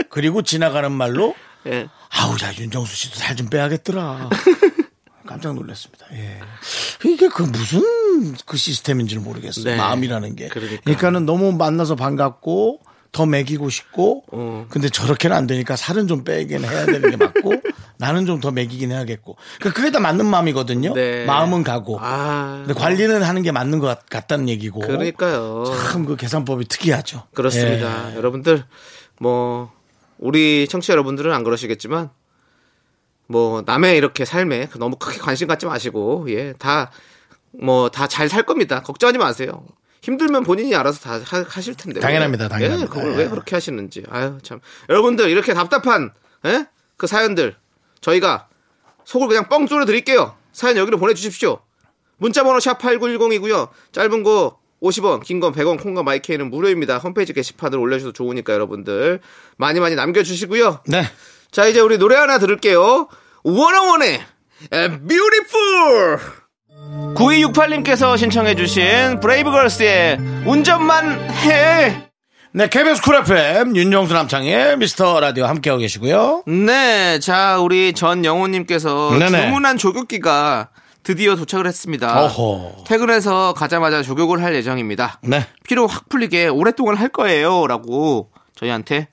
그리고 0.08 0.42
지나가는 0.42 0.90
말로 0.92 1.34
예. 1.66 1.88
아우, 2.10 2.32
야, 2.42 2.52
윤정수 2.58 2.94
씨도 2.94 3.16
살 3.16 3.36
좀 3.36 3.48
빼야겠더라. 3.48 4.28
깜짝 5.26 5.54
놀랐습니다. 5.54 6.06
예. 6.12 6.40
이게 7.08 7.28
그 7.28 7.42
무슨 7.44 7.82
그 8.44 8.56
시스템인지는 8.56 9.22
모르겠어요. 9.22 9.64
네. 9.64 9.76
마음이라는 9.76 10.36
게. 10.36 10.48
그러니까. 10.48 10.82
그러니까 10.84 11.10
는 11.10 11.24
너무 11.24 11.52
만나서 11.52 11.94
반갑고 11.96 12.80
더 13.12 13.26
먹이고 13.26 13.68
싶고 13.70 14.24
어. 14.32 14.66
근데 14.68 14.88
저렇게는 14.88 15.36
안 15.36 15.46
되니까 15.46 15.76
살은 15.76 16.08
좀 16.08 16.24
빼긴 16.24 16.64
해야 16.64 16.84
되는 16.86 17.10
게 17.10 17.16
맞고 17.16 17.52
나는 17.98 18.26
좀 18.26 18.40
더 18.40 18.50
먹이긴 18.50 18.90
해야겠고. 18.90 19.36
그러니까 19.60 19.78
그게 19.78 19.92
다 19.92 20.00
맞는 20.00 20.26
마음이거든요. 20.26 20.92
네. 20.94 21.24
마음은 21.24 21.62
가고. 21.62 21.98
아. 22.02 22.64
근데 22.66 22.78
관리는 22.78 23.22
하는 23.22 23.42
게 23.42 23.52
맞는 23.52 23.78
것 23.78 23.86
같- 23.86 24.10
같다는 24.10 24.48
얘기고. 24.48 24.80
그러니까요. 24.80 25.64
참 25.88 26.04
그 26.04 26.16
계산법이 26.16 26.66
특이하죠. 26.66 27.28
그렇습니다. 27.32 28.10
예. 28.12 28.16
여러분들 28.16 28.64
뭐 29.20 29.72
우리 30.18 30.66
청취자 30.68 30.92
여러분들은 30.92 31.32
안 31.32 31.44
그러시겠지만 31.44 32.10
뭐 33.26 33.62
남의 33.64 33.96
이렇게 33.96 34.24
삶에 34.24 34.68
너무 34.78 34.96
크게 34.96 35.18
관심 35.18 35.48
갖지 35.48 35.66
마시고 35.66 36.26
예 36.30 36.54
다 36.58 36.90
뭐 37.54 37.88
다 37.90 38.06
잘 38.06 38.28
살 38.28 38.44
겁니다. 38.44 38.82
걱정하지 38.82 39.18
마세요. 39.18 39.64
힘들면 40.02 40.42
본인이 40.42 40.74
알아서 40.74 41.00
다 41.00 41.20
하, 41.24 41.44
하실 41.46 41.74
텐데. 41.74 42.00
당연합니다, 42.00 42.44
왜, 42.44 42.48
당연합니다. 42.48 42.84
예, 42.84 42.88
그걸 42.88 43.12
예. 43.12 43.16
왜 43.24 43.28
그렇게 43.28 43.54
하시는지. 43.54 44.02
아유 44.10 44.38
참. 44.42 44.60
여러분들 44.88 45.28
이렇게 45.30 45.52
답답한 45.54 46.12
예? 46.46 46.66
그 46.96 47.06
사연들 47.06 47.56
저희가 48.00 48.48
속을 49.04 49.28
그냥 49.28 49.48
뻥 49.48 49.66
뚫어 49.66 49.84
드릴게요. 49.84 50.34
사연 50.52 50.76
여기로 50.76 50.98
보내주십시오. 50.98 51.60
문자번호 52.16 52.58
샵 52.60 52.78
8910이고요. 52.80 53.68
짧은 53.92 54.22
거 54.22 54.58
50원, 54.82 55.22
긴 55.22 55.38
건 55.40 55.52
100원, 55.52 55.80
콩과 55.80 56.02
마이케이는 56.02 56.50
무료입니다. 56.50 56.98
홈페이지 56.98 57.32
게시판을 57.32 57.78
올려주셔도 57.78 58.12
좋으니까 58.12 58.52
여러분들 58.52 59.20
많이 59.56 59.78
많이 59.80 59.94
남겨주시고요. 59.94 60.80
네. 60.88 61.04
자 61.50 61.66
이제 61.66 61.80
우리 61.80 61.98
노래 61.98 62.16
하나 62.16 62.38
들을게요. 62.38 63.08
원어원의 63.44 64.20
Beautiful 65.08 66.18
9268님께서 67.14 68.18
신청해주신 68.18 69.20
브레이브걸스의 69.20 70.18
운전만 70.46 71.30
해. 71.30 72.08
네, 72.54 72.68
KBS 72.68 73.00
쿨 73.02 73.16
FM 73.16 73.74
윤정수 73.76 74.12
남창희의 74.12 74.76
미스터 74.76 75.20
라디오 75.20 75.46
함께하고 75.46 75.80
계시고요. 75.80 76.42
네, 76.46 77.18
자 77.20 77.58
우리 77.60 77.92
전영호님께서 77.94 79.16
네네. 79.18 79.42
주문한 79.46 79.78
족욕기가 79.78 80.68
드디어 81.02 81.36
도착을 81.36 81.66
했습니다. 81.66 82.24
어허. 82.24 82.84
퇴근해서 82.86 83.54
가자마자 83.54 84.02
족욕을 84.02 84.42
할 84.42 84.54
예정입니다. 84.54 85.20
네. 85.22 85.46
피로 85.64 85.86
확 85.86 86.08
풀리게 86.08 86.48
오랫동안 86.48 86.96
할 86.96 87.08
거예요라고 87.08 88.30
저희한테 88.54 89.08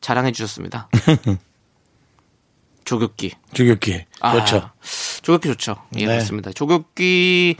자랑해 0.00 0.32
주셨습니다. 0.32 0.88
족욕기. 2.84 3.32
주격기. 3.52 4.04
아, 4.20 4.32
그렇죠. 4.32 4.70
조격기 5.22 5.48
좋죠. 5.48 5.76
예, 5.96 6.00
네. 6.00 6.06
그렇습니다. 6.06 6.50
조격기 6.52 7.56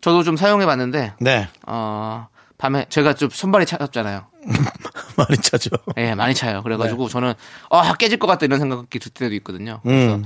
저도 0.00 0.22
좀 0.22 0.36
사용해 0.36 0.66
봤는데 0.66 1.14
네. 1.18 1.48
어 1.66 2.28
밤에 2.58 2.86
제가 2.90 3.14
좀 3.14 3.30
손발이 3.30 3.66
차갑잖아요. 3.66 4.26
많이 5.16 5.36
차죠. 5.40 5.70
예, 5.96 6.14
많이 6.14 6.34
차요. 6.34 6.58
네. 6.58 6.62
그래가지고 6.62 7.08
저는 7.08 7.32
아 7.70 7.94
깨질 7.94 8.18
것 8.18 8.26
같다 8.26 8.44
이런 8.44 8.60
생각이 8.60 8.98
들 8.98 9.10
때도 9.10 9.34
있거든요. 9.36 9.80
그래서 9.82 10.16
음. 10.16 10.24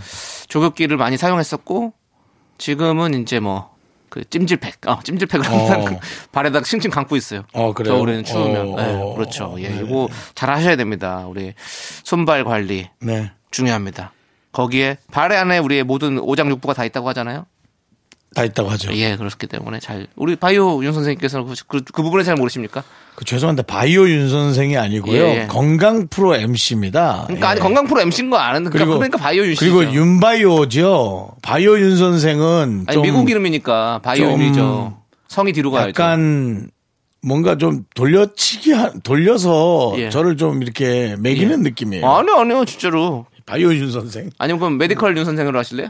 조격기를 0.48 0.96
많이 0.96 1.16
사용했었고 1.16 1.92
지금은 2.59 3.14
이제 3.23 3.40
뭐 3.40 3.79
그 4.09 4.29
찜질팩, 4.29 4.87
어, 4.87 5.01
찜질팩을 5.03 5.47
항상 5.47 5.83
어. 5.83 5.85
그 5.85 5.97
발에다 6.33 6.62
칭칭 6.62 6.90
감고 6.90 7.16
있어요. 7.16 7.42
어, 7.53 7.73
그래요? 7.73 7.94
겨울에는 7.94 8.25
추우면. 8.25 8.68
어, 8.73 8.77
네, 8.77 8.94
어, 8.94 9.14
그렇죠. 9.14 9.55
예, 9.59 9.68
네. 9.68 9.83
이거 9.85 10.09
잘 10.35 10.51
하셔야 10.51 10.77
됩니다. 10.77 11.27
우리 11.29 11.55
손발 12.05 12.44
관리 12.44 12.88
네. 13.01 13.31
중요합니다. 13.51 14.12
거기에 14.53 14.99
발 15.12 15.33
안에 15.33 15.59
우리의 15.59 15.85
모든 15.85 16.18
오장육부가 16.18 16.75
다 16.75 16.85
있다고 16.85 17.09
하잖아요. 17.11 17.47
다 18.35 18.45
있다고 18.45 18.69
하죠. 18.71 18.93
예, 18.95 19.17
그렇기 19.17 19.47
때문에 19.47 19.81
잘 19.81 20.07
우리 20.14 20.37
바이오 20.37 20.85
윤 20.85 20.93
선생님께서는 20.93 21.47
그, 21.47 21.55
그, 21.67 21.83
그 21.93 22.03
부분에 22.03 22.23
잘 22.23 22.37
모르십니까? 22.37 22.85
그 23.14 23.25
죄송한데 23.25 23.62
바이오 23.62 24.09
윤 24.09 24.29
선생이 24.29 24.77
아니고요. 24.77 25.17
예, 25.21 25.43
예. 25.43 25.47
건강 25.47 26.07
프로 26.09 26.37
MC입니다. 26.37 27.25
그러니까 27.27 27.49
아니 27.49 27.61
건강 27.61 27.87
프로 27.87 28.01
MC인 28.03 28.31
거 28.31 28.37
아는 28.37 28.64
그러니까, 28.71 28.95
그러니까 28.97 29.19
바이오 29.19 29.45
윤 29.47 29.55
씨죠. 29.55 29.67
예. 29.67 29.71
그리고 29.71 29.93
윤바이오죠. 29.95 31.37
바이오 31.43 31.79
윤 31.79 31.97
선생은 31.97 32.85
아니 32.87 32.95
좀 32.95 33.03
미국 33.03 33.29
이름이니까 33.31 34.01
바이오 34.03 34.31
좀 34.31 34.41
윤이죠. 34.43 34.99
성이 35.29 35.53
뒤로 35.53 35.71
가야죠. 35.71 35.88
약간 35.88 36.71
뭔가 37.23 37.57
좀 37.59 37.85
돌려치기 37.95 38.73
한- 38.73 39.01
돌려서 39.01 39.95
예. 39.97 40.11
저를 40.11 40.37
좀 40.37 40.62
이렇게 40.62 41.17
멕이는 41.18 41.62
느낌이에요. 41.62 42.07
아니요, 42.09 42.35
아니요, 42.37 42.64
진짜로. 42.64 43.27
바이오 43.47 43.73
윤 43.75 43.91
선생. 43.91 44.31
아니면 44.38 44.61
그럼 44.61 44.79
medical 44.79 45.16
윤 45.17 45.25
선생으로 45.25 45.59
하실래요? 45.59 45.88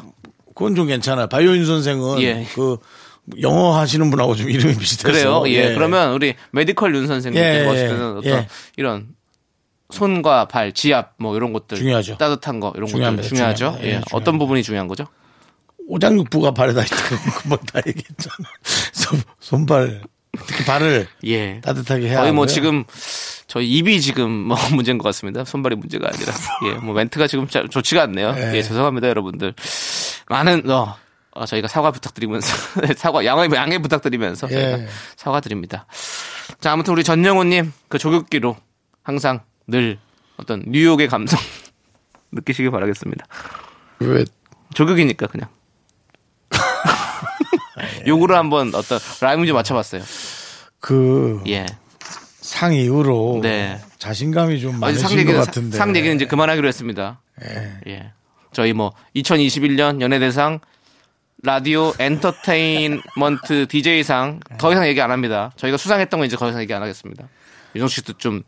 그건 0.58 0.74
좀 0.74 0.88
괜찮아요. 0.88 1.28
바이오 1.28 1.56
윤 1.56 1.64
선생은 1.66 2.20
예. 2.22 2.44
그 2.52 2.78
영어 3.40 3.78
하시는 3.78 4.10
분하고 4.10 4.34
좀 4.34 4.50
이름이 4.50 4.76
비슷해서. 4.76 5.40
그래요. 5.40 5.44
예. 5.46 5.72
그러면 5.72 6.14
우리 6.14 6.34
medical 6.50 6.92
윤 6.96 7.06
선생님께 7.06 7.46
예, 7.48 7.60
예, 7.60 7.88
때는 7.88 8.16
어떤 8.16 8.24
예. 8.32 8.48
이런 8.76 9.06
손과 9.90 10.48
발, 10.48 10.72
지압 10.72 11.14
뭐 11.18 11.36
이런 11.36 11.52
것들 11.52 11.76
중요하죠. 11.78 12.16
따뜻한 12.18 12.58
거 12.58 12.72
이런 12.74 12.86
것들 12.86 12.90
중요합니다. 12.96 13.28
중요하죠. 13.28 13.56
중요합니다. 13.56 13.84
예, 13.84 13.86
예. 13.86 13.90
중요합니다. 13.92 14.16
어떤 14.16 14.38
부분이 14.40 14.62
중요한 14.64 14.88
거죠? 14.88 15.06
오장육부가 15.86 16.50
발에다 16.50 16.82
있다고 16.82 17.16
그건 17.38 17.58
다 17.72 17.80
얘기했잖아. 17.86 18.48
손, 18.92 19.20
손발 19.38 20.02
특히 20.46 20.64
발을 20.64 21.06
예. 21.24 21.60
따뜻하게 21.62 22.08
해야 22.08 22.20
거의 22.20 22.32
뭐 22.32 22.42
하고요. 22.42 22.52
지금 22.54 22.84
저희 23.46 23.70
입이 23.70 24.00
지금 24.00 24.30
뭐 24.30 24.56
문제인 24.74 24.98
것 24.98 25.04
같습니다. 25.04 25.44
손발이 25.44 25.76
문제가 25.76 26.08
아니라 26.12 26.32
예, 26.66 26.72
뭐 26.84 26.94
멘트가 26.94 27.28
지금 27.28 27.46
자- 27.46 27.64
좋지가 27.70 28.02
않네요. 28.02 28.34
예. 28.36 28.56
예, 28.56 28.62
죄송합니다, 28.62 29.08
여러분들. 29.08 29.54
많은 30.28 30.68
어, 30.70 30.96
어, 31.32 31.46
저희가 31.46 31.68
사과 31.68 31.90
부탁드리면서 31.90 32.48
사과 32.96 33.24
양해 33.24 33.48
양해 33.54 33.78
부탁드리면서 33.78 34.48
예. 34.50 34.54
저희가 34.54 34.90
사과드립니다. 35.16 35.86
자, 36.60 36.72
아무튼 36.72 36.92
우리 36.94 37.04
전영호님 37.04 37.72
그 37.88 37.98
조격기로 37.98 38.56
항상 39.02 39.40
늘 39.66 39.98
어떤 40.36 40.64
뉴욕의 40.66 41.08
감성 41.08 41.38
느끼시길 42.32 42.70
바라겠습니다. 42.70 43.26
왜 44.00 44.24
조격이니까 44.74 45.26
그냥. 45.28 45.48
요구를 48.06 48.36
한번 48.36 48.74
어떤 48.74 48.98
라임 49.20 49.46
좀 49.46 49.54
맞춰봤어요. 49.54 50.02
그, 50.80 51.42
예. 51.46 51.66
상 52.00 52.72
이후로 52.72 53.40
네. 53.42 53.80
자신감이 53.98 54.60
좀 54.60 54.80
많으신 54.80 55.02
상것 55.02 55.18
얘기는 55.18 55.40
같은데. 55.40 55.76
상 55.76 55.94
얘기는 55.94 56.16
이제 56.16 56.26
그만하기로 56.26 56.66
했습니다. 56.66 57.20
예. 57.86 58.12
저희 58.52 58.72
뭐 58.72 58.92
2021년 59.16 60.00
연예대상 60.00 60.60
라디오 61.42 61.92
엔터테인먼트 61.98 63.68
DJ상 63.68 64.40
더 64.58 64.72
이상 64.72 64.86
얘기 64.86 65.00
안 65.00 65.10
합니다. 65.10 65.52
저희가 65.56 65.76
수상했던 65.76 66.18
거 66.18 66.26
이제 66.26 66.36
더 66.36 66.48
이상 66.48 66.60
얘기 66.60 66.74
안 66.74 66.82
하겠습니다. 66.82 67.28
윤정 67.74 67.88
씨도 67.88 68.14
좀 68.14 68.42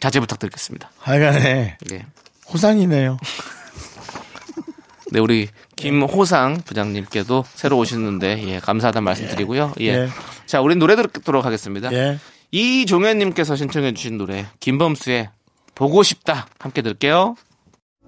자제 0.00 0.18
부탁드리겠습니다. 0.20 0.90
하여간에 0.98 1.76
예. 1.92 2.06
호상이네요. 2.52 3.18
네, 5.12 5.20
우리 5.20 5.48
김호상 5.76 6.62
부장님께도 6.64 7.44
새로 7.54 7.76
오셨는데 7.78 8.48
예, 8.48 8.58
감사하다는 8.60 9.04
말씀 9.04 9.28
드리고요. 9.28 9.74
예. 9.80 9.86
예. 9.86 10.08
자, 10.46 10.60
우리 10.60 10.74
노래 10.74 10.96
듣도록 10.96 11.44
하겠습니다. 11.44 11.92
예. 11.92 12.18
이종현님께서 12.50 13.56
신청해 13.56 13.94
주신 13.94 14.18
노래 14.18 14.46
김범수의 14.60 15.30
보고 15.74 16.02
싶다 16.02 16.46
함께 16.58 16.82
들을게요. 16.82 17.36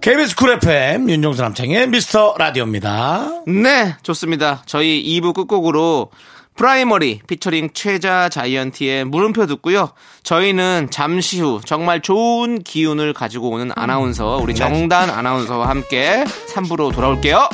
KBS 0.05 0.35
쿨 0.35 0.51
FM 0.51 1.09
윤종수 1.09 1.41
남창의 1.41 1.87
미스터 1.87 2.35
라디오입니다. 2.37 3.41
네, 3.47 3.95
좋습니다. 4.03 4.61
저희 4.67 5.03
2부 5.03 5.33
끝곡으로 5.33 6.11
프라이머리 6.53 7.21
피처링 7.25 7.71
최자 7.73 8.29
자이언티의 8.29 9.05
물음표 9.05 9.47
듣고요. 9.47 9.93
저희는 10.21 10.89
잠시 10.91 11.41
후 11.41 11.59
정말 11.65 12.01
좋은 12.01 12.61
기운을 12.61 13.13
가지고 13.13 13.49
오는 13.49 13.71
아나운서 13.75 14.37
우리 14.37 14.53
정다은 14.53 15.09
아나운서와 15.09 15.69
함께 15.69 16.23
3부로 16.53 16.93
돌아올게요. 16.93 17.49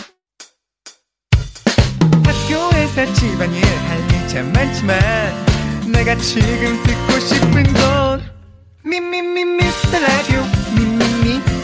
학교에서 2.25 3.13
집안일 3.13 3.63
할일참 3.63 4.51
많지만 4.51 4.99
내가 5.89 6.17
지금 6.17 6.83
듣고 6.83 7.17
싶은 7.17 7.63
건 7.63 8.21
미미미 8.83 9.45
미스터 9.45 9.99
라디오 9.99 10.41
미미미 10.75 11.01
미미미 11.23 11.60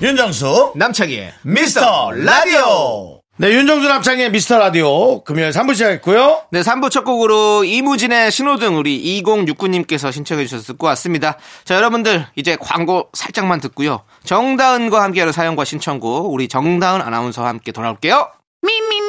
윤정수 0.00 0.74
남창희의 0.76 1.32
미스터 1.42 2.12
라디오. 2.12 3.20
네, 3.36 3.50
윤정수 3.50 3.88
남창의 3.88 4.30
미스터 4.30 4.56
라디오 4.56 5.24
금요일 5.24 5.50
3부 5.50 5.74
시작했고요. 5.74 6.42
네, 6.52 6.60
3부 6.60 6.88
첫 6.88 7.02
곡으로 7.02 7.64
이무진의 7.64 8.30
신호등 8.30 8.78
우리 8.78 9.22
2069님께서 9.22 10.12
신청해 10.12 10.44
주셔서 10.44 10.72
듣고 10.72 10.86
왔습니다. 10.86 11.36
자, 11.64 11.74
여러분들 11.74 12.26
이제 12.36 12.56
광고 12.60 13.08
살짝만 13.12 13.60
듣고요. 13.60 14.02
정다은과 14.22 15.02
함께하는 15.02 15.32
사연과 15.32 15.64
신청곡 15.64 16.32
우리 16.32 16.46
정다은 16.46 17.00
아나운서와 17.00 17.48
함께 17.48 17.72
돌아올게요. 17.72 18.30
Only 18.62 18.78
me, 18.88 19.08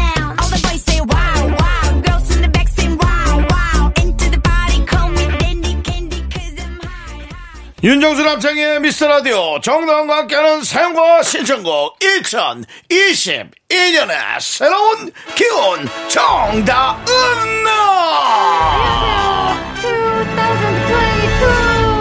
윤정수 7.83 8.21
남창의 8.21 8.79
미스터 8.81 9.07
라디오. 9.07 9.59
정다운과 9.59 10.17
함께하는 10.17 10.61
사연과 10.63 11.23
신청곡 11.23 11.97
2022년의 11.97 14.11
새로운 14.39 15.11
기운 15.33 15.89
정다은 16.07 17.03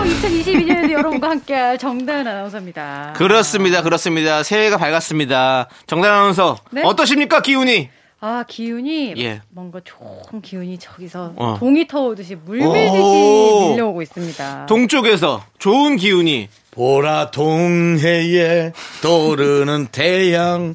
2022, 0.05 0.53
2022년에도 0.53 0.93
여러분과 0.93 1.31
함께할 1.31 1.79
정다은 1.79 2.27
아나운서입니다. 2.27 3.15
그렇습니다 3.17 3.81
그렇습니다. 3.83 4.43
새해가 4.43 4.77
밝았습니다. 4.77 5.69
정단 5.87 6.13
아나운서 6.13 6.59
네? 6.73 6.83
어떠십니까 6.85 7.41
기운이 7.41 7.89
아 8.23 8.45
기운이 8.47 9.15
예. 9.17 9.41
뭔가 9.49 9.81
좋은 9.83 10.43
기운이 10.43 10.79
저기서 10.79 11.33
어. 11.37 11.57
동이 11.59 11.87
터오듯이 11.89 12.35
물밀듯이 12.35 12.99
오. 12.99 13.71
밀려오고 13.71 14.03
있습니다. 14.03 14.67
동쪽에서 14.67 15.43
좋은 15.59 15.97
기운이 15.97 16.51
보라 16.71 17.31
동해에 17.31 18.73
떠오르는 19.03 19.89
태양 19.93 20.75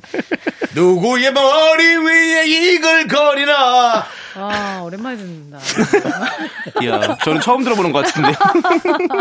누구의 0.74 1.32
머리 1.34 1.98
위에 1.98 2.48
이글 2.48 3.08
거리나 3.08 4.04
아 4.38 4.82
오랜만에 4.84 5.16
듣는다. 5.18 5.60
이야, 6.82 7.16
저는 7.24 7.42
처음 7.42 7.64
들어보는 7.64 7.92
것 7.94 8.06
같은데. 8.06 8.34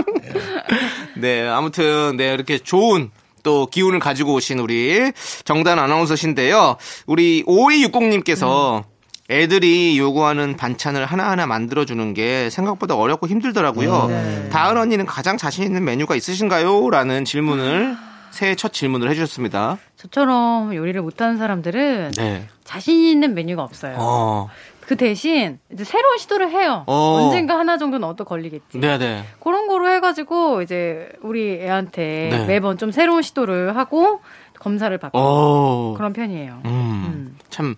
네, 1.17 1.47
아무튼, 1.47 2.17
네, 2.17 2.33
이렇게 2.35 2.59
좋은 2.59 3.11
또 3.45 3.67
기운을 3.67 4.01
가지고 4.01 4.35
오신 4.35 4.59
우리 4.59 5.13
정단 5.45 5.79
아나운서신데요. 5.79 6.77
우리 7.07 7.45
5260님께서 7.45 8.83
애들이 9.31 9.97
요구하는 9.99 10.57
반찬을 10.57 11.07
하나하나 11.07 11.47
만들어주는 11.47 12.13
게 12.15 12.51
생각보다 12.51 12.97
어렵고 12.97 13.29
힘들더라고요. 13.29 14.49
다은 14.51 14.77
언니는 14.77 15.07
가장 15.07 15.37
자신 15.39 15.63
있는 15.65 15.85
메뉴가 15.85 16.17
있으신가요? 16.17 16.91
라는 16.91 17.25
질문을 17.25 17.97
새해 18.35 18.57
첫 18.57 18.73
질문을 18.73 19.09
해주셨습니다. 19.11 19.79
저처럼 19.97 20.75
요리를 20.75 21.01
못하는 21.01 21.39
사람들은 21.39 22.13
네. 22.17 22.49
자신 22.65 23.07
있는 23.09 23.33
메뉴가 23.35 23.63
없어요. 23.63 23.95
어, 23.99 24.51
그 24.87 24.97
대신 24.97 25.59
이제 25.73 25.85
새로운 25.85 26.19
시도를 26.19 26.51
해요. 26.51 26.85
어. 26.87 27.21
언젠가 27.23 27.59
하나 27.59 27.79
정도는 27.79 28.07
얻어 28.07 28.25
걸리겠지. 28.25 28.79
네네. 28.79 29.25
그런 29.41 29.67
거로 29.67 29.91
해가지고 29.91 30.63
이제 30.63 31.09
우리 31.23 31.53
애한테 31.61 32.29
네. 32.31 32.45
매번 32.47 32.77
좀 32.79 32.91
새로운 32.91 33.23
시도를 33.23 33.77
하고 33.77 34.21
검사를 34.59 34.97
받고 34.97 35.19
어, 35.19 35.95
그런 35.97 36.13
편이에요. 36.13 36.63
음, 36.65 36.71
음. 36.71 37.39
참, 37.51 37.75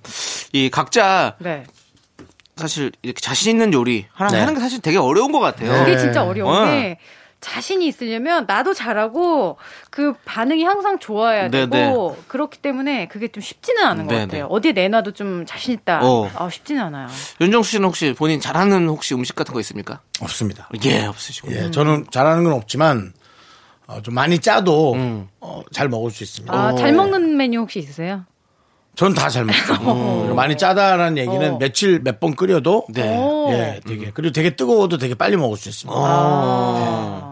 이 0.52 0.70
각자 0.70 1.36
네. 1.38 1.64
사실 2.56 2.92
이렇게 3.02 3.20
자신 3.20 3.50
있는 3.50 3.72
요리 3.72 4.06
하나 4.12 4.30
네. 4.30 4.40
하는 4.40 4.54
게 4.54 4.60
사실 4.60 4.80
되게 4.80 4.98
어려운 4.98 5.32
것 5.32 5.40
같아요. 5.40 5.70
그게 5.72 5.96
네. 5.96 5.98
진짜 5.98 6.24
어려운 6.24 6.54
어. 6.54 6.64
게 6.66 6.98
자신이 7.46 7.86
있으려면 7.86 8.44
나도 8.48 8.74
잘하고 8.74 9.56
그 9.90 10.14
반응이 10.24 10.64
항상 10.64 10.98
좋아야 10.98 11.48
네, 11.48 11.68
되고 11.70 12.16
그렇기 12.26 12.58
때문에 12.58 13.06
그게 13.06 13.28
좀 13.28 13.40
쉽지는 13.40 13.84
않은 13.84 14.06
것 14.06 14.14
네, 14.14 14.20
같아요. 14.22 14.42
네. 14.44 14.48
어디에 14.50 14.72
내놔도 14.72 15.12
좀 15.12 15.46
자신 15.46 15.72
있다. 15.74 16.00
어. 16.02 16.28
아, 16.34 16.50
쉽지는 16.50 16.82
않아요. 16.82 17.06
윤정수 17.40 17.70
씨는 17.70 17.86
혹시 17.86 18.14
본인 18.18 18.40
잘하는 18.40 18.88
혹시 18.88 19.14
음식 19.14 19.36
같은 19.36 19.54
거 19.54 19.60
있습니까? 19.60 20.00
없습니다. 20.20 20.68
예, 20.84 21.04
없으시고. 21.06 21.52
예, 21.52 21.70
저는 21.70 22.06
잘하는 22.10 22.42
건 22.42 22.52
없지만 22.54 23.12
어, 23.86 24.02
좀 24.02 24.14
많이 24.14 24.40
짜도 24.40 24.94
음. 24.94 25.28
어, 25.40 25.62
잘 25.72 25.88
먹을 25.88 26.10
수 26.10 26.24
있습니다. 26.24 26.52
아, 26.52 26.74
잘 26.74 26.92
먹는 26.92 27.36
메뉴 27.36 27.60
혹시 27.60 27.78
있으세요? 27.78 28.24
전 28.96 29.14
다 29.14 29.28
잘 29.28 29.44
먹죠. 29.44 30.34
많이 30.34 30.56
짜다라는 30.56 31.18
얘기는 31.18 31.52
어. 31.52 31.58
며칠 31.58 32.00
몇 32.02 32.18
번 32.18 32.34
끓여도 32.34 32.86
네. 32.88 33.16
오. 33.16 33.48
예, 33.52 33.80
되게 33.86 34.10
그리고 34.12 34.32
되게 34.32 34.56
뜨거워도 34.56 34.96
되게 34.98 35.14
빨리 35.14 35.36
먹을 35.36 35.56
수 35.58 35.68
있습니다. 35.68 35.96
아. 35.96 37.25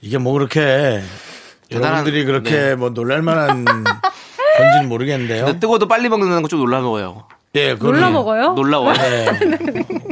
이게 0.00 0.18
뭐 0.18 0.32
그렇게 0.32 1.02
대단한- 1.68 1.82
여러분들이 1.98 2.24
그렇게 2.24 2.50
네. 2.50 2.74
뭐 2.74 2.90
놀랄만한 2.90 3.64
건지는 4.58 4.88
모르겠는데요. 4.88 5.44
근데 5.46 5.60
뜨거워도 5.60 5.88
빨리 5.88 6.08
먹는 6.08 6.42
거 6.42 6.48
좀 6.48 6.60
놀라 6.60 6.80
먹어요. 6.80 7.24
예, 7.56 7.74
놀라 7.74 8.10
먹어요? 8.10 8.52
놀라워요. 8.54 8.94
네. 8.94 9.26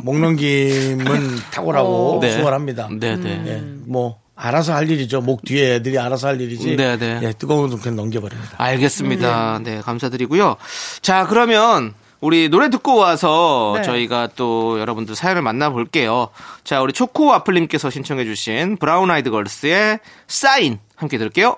먹는 0.03 0.37
김은 0.37 1.37
탁월하고 1.53 2.19
어. 2.19 2.21
네. 2.21 2.33
수월합니다. 2.33 2.89
네, 2.99 3.17
네. 3.17 3.43
예, 3.47 3.63
뭐 3.87 4.19
알아서 4.35 4.75
할 4.75 4.91
일이죠. 4.91 5.21
목 5.21 5.43
뒤에 5.45 5.77
애들이 5.77 5.99
알아서 5.99 6.29
할 6.29 6.41
일이지. 6.41 6.77
네, 6.77 6.97
네. 6.97 7.21
예, 7.23 7.33
뜨거운 7.33 7.71
건 7.71 7.79
그냥 7.81 7.97
넘겨버립니다. 7.97 8.51
알겠습니다. 8.57 9.61
네, 9.65 9.81
감사드리고요. 9.81 10.57
자, 11.03 11.27
그러면 11.29 11.95
우리 12.21 12.49
노래 12.49 12.69
듣고 12.69 12.97
와서 12.97 13.75
네. 13.77 13.83
저희가 13.83 14.29
또 14.35 14.81
여러분들 14.81 15.15
사연을 15.15 15.43
만나볼게요. 15.43 16.29
자, 16.65 16.83
우리 16.83 16.93
초코와플님께서 16.93 17.91
신청해주신 17.91 18.79
브라운 18.79 19.11
아이드 19.11 19.31
걸스의 19.31 20.01
사인 20.27 20.79
함께 20.97 21.19
들을게요. 21.19 21.57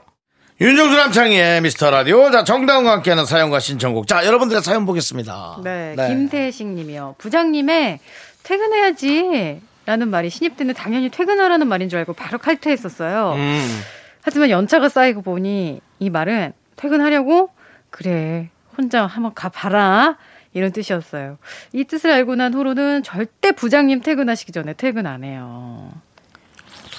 윤정수 0.60 0.94
남창희의 0.94 1.62
미스터 1.62 1.90
라디오. 1.90 2.30
자, 2.30 2.44
정다운과 2.44 2.92
함께하는 2.92 3.24
사연과 3.24 3.60
신청곡. 3.60 4.06
자, 4.06 4.26
여러분들의 4.26 4.62
사연 4.62 4.84
보겠습니다. 4.84 5.60
네, 5.64 5.96
김태식 5.96 6.66
님이요. 6.66 7.14
부장님의 7.16 8.00
퇴근해야지. 8.42 9.62
라는 9.86 10.08
말이 10.08 10.28
신입 10.28 10.58
때는 10.58 10.74
당연히 10.74 11.08
퇴근하라는 11.08 11.66
말인 11.66 11.88
줄 11.88 11.98
알고 12.00 12.12
바로 12.12 12.36
칼퇴했었어요. 12.38 13.32
음, 13.32 13.80
하지만 14.20 14.50
연차가 14.50 14.90
쌓이고 14.90 15.22
보니 15.22 15.80
이 15.98 16.10
말은 16.10 16.52
퇴근하려고? 16.76 17.48
그래. 17.88 18.50
혼자 18.76 19.06
한번 19.06 19.32
가봐라. 19.34 20.16
이런 20.52 20.72
뜻이었어요. 20.72 21.38
이 21.72 21.84
뜻을 21.84 22.10
알고 22.10 22.34
난 22.36 22.54
후로는 22.54 23.02
절대 23.02 23.52
부장님 23.52 24.00
퇴근하시기 24.02 24.52
전에 24.52 24.72
퇴근 24.74 25.06
안 25.06 25.24
해요. 25.24 25.92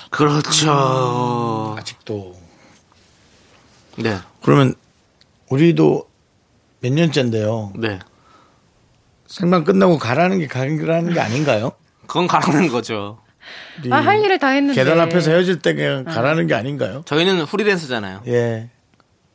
그렇죠. 0.10 1.76
아직도. 1.78 2.36
네, 3.98 4.18
그러면 4.42 4.74
우리도 5.50 6.10
몇 6.80 6.92
년째인데요. 6.94 7.74
네. 7.76 8.00
생방 9.28 9.64
끝나고 9.64 9.98
가라는 9.98 10.40
게 10.40 10.48
가라는 10.48 11.14
게 11.14 11.20
아닌가요? 11.20 11.72
그건 12.08 12.28
가라는 12.28 12.68
거죠. 12.70 13.20
아, 13.90 13.98
할 13.98 14.24
일을 14.24 14.40
다 14.40 14.50
했는데. 14.50 14.82
계단 14.82 15.00
앞에서 15.00 15.32
헤어질 15.32 15.60
때 15.60 15.74
그냥 15.74 16.04
가라는 16.04 16.48
게 16.48 16.54
아닌가요? 16.54 17.02
저희는 17.06 17.46
프리랜서잖아요. 17.46 18.24
예. 18.28 18.70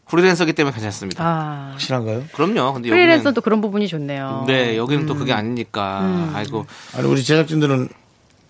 프리랜서기 0.09 0.53
때문에 0.53 0.73
괜찮습니다. 0.75 1.25
아. 1.25 1.69
확실한가요? 1.73 2.25
그럼요. 2.33 2.73
근데 2.75 2.89
프리랜서도 2.91 3.41
그런 3.41 3.61
부분이 3.61 3.89
좋네요. 3.89 4.45
네, 4.47 4.77
여기는 4.77 5.07
또 5.07 5.15
그게 5.17 5.33
아니니까. 5.33 6.31
아이고. 6.35 6.65
아니, 6.97 7.09
우리 7.09 7.25
제작진들은 7.25 7.89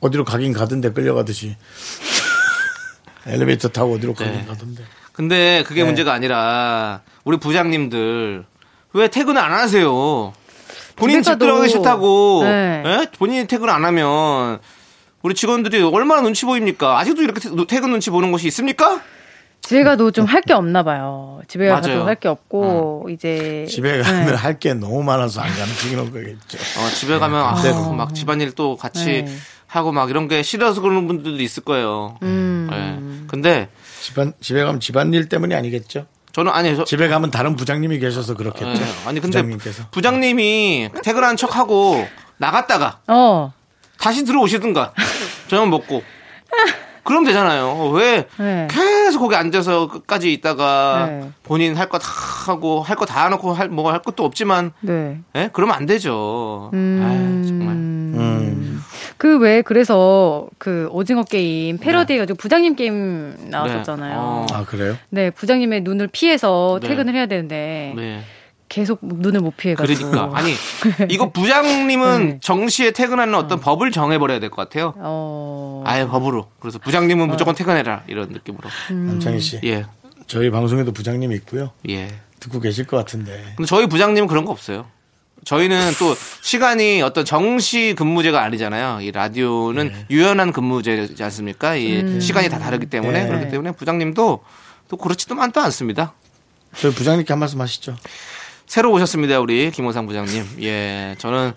어디로 0.01 0.25
가긴 0.25 0.53
가던데 0.53 0.93
끌려가듯이. 0.93 1.57
엘리베이터 3.27 3.69
타고 3.69 3.95
어디로 3.95 4.15
가긴 4.15 4.33
네. 4.35 4.45
가던데. 4.47 4.85
근데 5.13 5.65
그게 5.67 5.81
네. 5.83 5.87
문제가 5.87 6.13
아니라 6.13 7.01
우리 7.25 7.39
부장님들 7.39 8.45
왜 8.93 9.09
퇴근을 9.09 9.41
안 9.41 9.53
하세요? 9.53 10.33
본인 10.95 11.23
집 11.23 11.39
들어가기 11.39 11.71
싫다고 11.71 12.43
네. 12.45 12.83
예? 12.87 13.07
본인이 13.19 13.47
퇴근 13.47 13.69
안 13.71 13.85
하면 13.85 14.59
우리 15.23 15.35
직원들이 15.35 15.83
얼마나 15.83 16.21
눈치 16.21 16.45
보입니까? 16.45 16.99
아직도 16.99 17.23
이렇게 17.23 17.41
퇴- 17.41 17.67
퇴근 17.67 17.91
눈치 17.91 18.11
보는 18.11 18.31
곳이 18.31 18.47
있습니까? 18.49 19.01
집에 19.67 19.83
가도 19.85 20.11
좀 20.11 20.27
할 20.27 20.43
게 20.43 20.53
없나 20.53 20.83
봐요. 20.83 21.41
집에 21.49 21.69
맞아요. 21.69 21.83
가도 21.83 22.07
할 22.07 22.17
게 22.17 22.29
없고, 22.29 23.09
이제. 23.11 23.67
집에 23.69 24.01
가면 24.03 24.27
네. 24.27 24.33
할게 24.35 24.75
너무 24.75 25.03
많아서 25.03 25.41
안 25.41 25.49
가는 25.51 25.73
지는 25.75 26.05
거겠죠. 26.13 26.59
어, 26.59 26.89
집에 26.95 27.19
가면 27.19 27.41
아, 27.45 27.55
그대로. 27.55 27.93
막 27.93 28.15
집안일 28.15 28.53
또 28.53 28.77
같이 28.77 29.05
네. 29.25 29.27
하고 29.67 29.93
막 29.93 30.09
이런 30.11 30.29
게 30.29 30.43
싫어서 30.43 30.81
그러는 30.81 31.07
분들도 31.09 31.43
있을 31.43 31.65
거예요. 31.65 32.17
음. 32.23 32.69
예. 32.73 33.27
근데 33.29 33.69
집안, 34.01 34.33
집에 34.41 34.63
가면 34.63 34.79
집안일 34.81 35.29
때문이 35.29 35.55
아니겠죠? 35.55 36.07
저는 36.33 36.53
아니 36.53 36.77
저, 36.77 36.85
집에 36.85 37.09
가면 37.09 37.31
다른 37.33 37.57
부장님이 37.57 37.99
계셔서 37.99 38.35
그렇겠죠. 38.35 38.69
예. 38.71 39.09
아니 39.09 39.21
근데 39.21 39.39
부장님께서. 39.39 39.89
부장님이 39.91 40.91
퇴근한 41.03 41.37
척하고 41.37 42.07
나갔다가 42.39 43.01
어. 43.09 43.53
다시 43.99 44.25
들어오시든가 44.25 44.93
저녁 45.49 45.69
먹고 45.71 46.03
그럼 47.07 47.25
되잖아요. 47.25 47.89
왜 47.95 48.27
네. 48.39 48.69
계속 48.71 49.21
거기 49.21 49.35
앉아서 49.37 49.89
끝까지 49.89 50.33
있다가 50.33 51.07
네. 51.09 51.31
본인 51.45 51.75
할 51.77 51.89
거 51.89 51.99
다 51.99 52.07
하고 52.47 52.83
할 52.83 52.97
거 52.97 53.07
다 53.07 53.25
해놓고 53.25 53.53
할뭐할 53.55 54.01
것도 54.03 54.25
없지만 54.25 54.73
네. 54.81 55.21
예? 55.35 55.49
그러면 55.53 55.77
안 55.77 55.87
되죠. 55.87 56.71
아유, 56.75 57.43
정말. 57.47 57.69
음. 57.75 58.83
그왜 59.19 59.63
그래서 59.63 60.47
그 60.59 60.89
오징어 60.91 61.23
게임 61.23 61.79
패러디 61.79 62.13
해가지고 62.15 62.37
부장님 62.37 62.75
게임 62.77 63.35
나왔었잖아요. 63.51 64.11
네. 64.13 64.17
어. 64.19 64.47
아, 64.53 64.65
그래요? 64.65 64.95
네, 65.09 65.31
부장님의 65.31 65.81
눈을 65.83 66.09
피해서 66.09 66.79
네. 66.83 66.89
퇴근을 66.89 67.15
해야 67.15 67.27
되는데 67.27 67.95
네. 67.97 68.23
계속 68.69 68.99
눈을 69.03 69.41
못 69.41 69.57
피해가지고. 69.57 70.11
그러니까 70.11 70.37
아니 70.39 70.53
이거 71.09 71.31
부장님은 71.31 72.29
네. 72.29 72.39
정시에 72.43 72.91
퇴근하는 72.91 73.35
어떤 73.35 73.61
법을 73.61 73.91
정해버려야 73.93 74.41
될 74.41 74.51
것 74.51 74.57
같아요. 74.57 74.95
어. 74.97 75.83
아예 75.87 76.07
법으로. 76.07 76.49
그래서 76.61 76.79
부장님은 76.79 77.29
무조건 77.29 77.55
퇴근해라 77.55 78.03
이런 78.09 78.29
느낌으로. 78.31 78.69
남창희 78.91 79.41
씨. 79.41 79.61
예, 79.65 79.85
저희 80.27 80.51
방송에도 80.51 80.93
부장님이 80.93 81.35
있고요. 81.37 81.71
예. 81.89 82.09
듣고 82.41 82.61
계실 82.61 82.87
것 82.87 82.97
같은데. 82.97 83.43
근데 83.57 83.67
저희 83.67 83.87
부장님은 83.87 84.29
그런 84.29 84.45
거 84.45 84.53
없어요. 84.53 84.87
저희는 85.45 85.93
또 86.01 86.15
시간이 86.43 87.03
어떤 87.03 87.25
정시 87.25 87.95
근무제가 87.97 88.43
아니잖아요. 88.43 89.01
이 89.01 89.13
라디오는 89.13 89.89
네. 89.89 90.07
유연한 90.11 90.53
근무제지 90.53 91.23
않습니까? 91.23 91.77
이 91.77 92.21
시간이 92.21 92.49
다 92.49 92.59
다르기 92.59 92.87
때문에 92.87 93.23
네. 93.23 93.29
그렇기 93.29 93.49
때문에 93.51 93.71
부장님도 93.73 94.43
또 94.89 94.97
그렇지도 94.97 95.41
않도 95.41 95.61
않습니다. 95.61 96.15
저희 96.75 96.93
부장님께 96.93 97.33
한 97.33 97.39
말씀 97.39 97.61
하시죠. 97.61 97.95
새로 98.67 98.91
오셨습니다, 98.93 99.41
우리 99.41 99.71
김호상 99.71 100.07
부장님. 100.07 100.45
예, 100.63 101.15
저는 101.19 101.53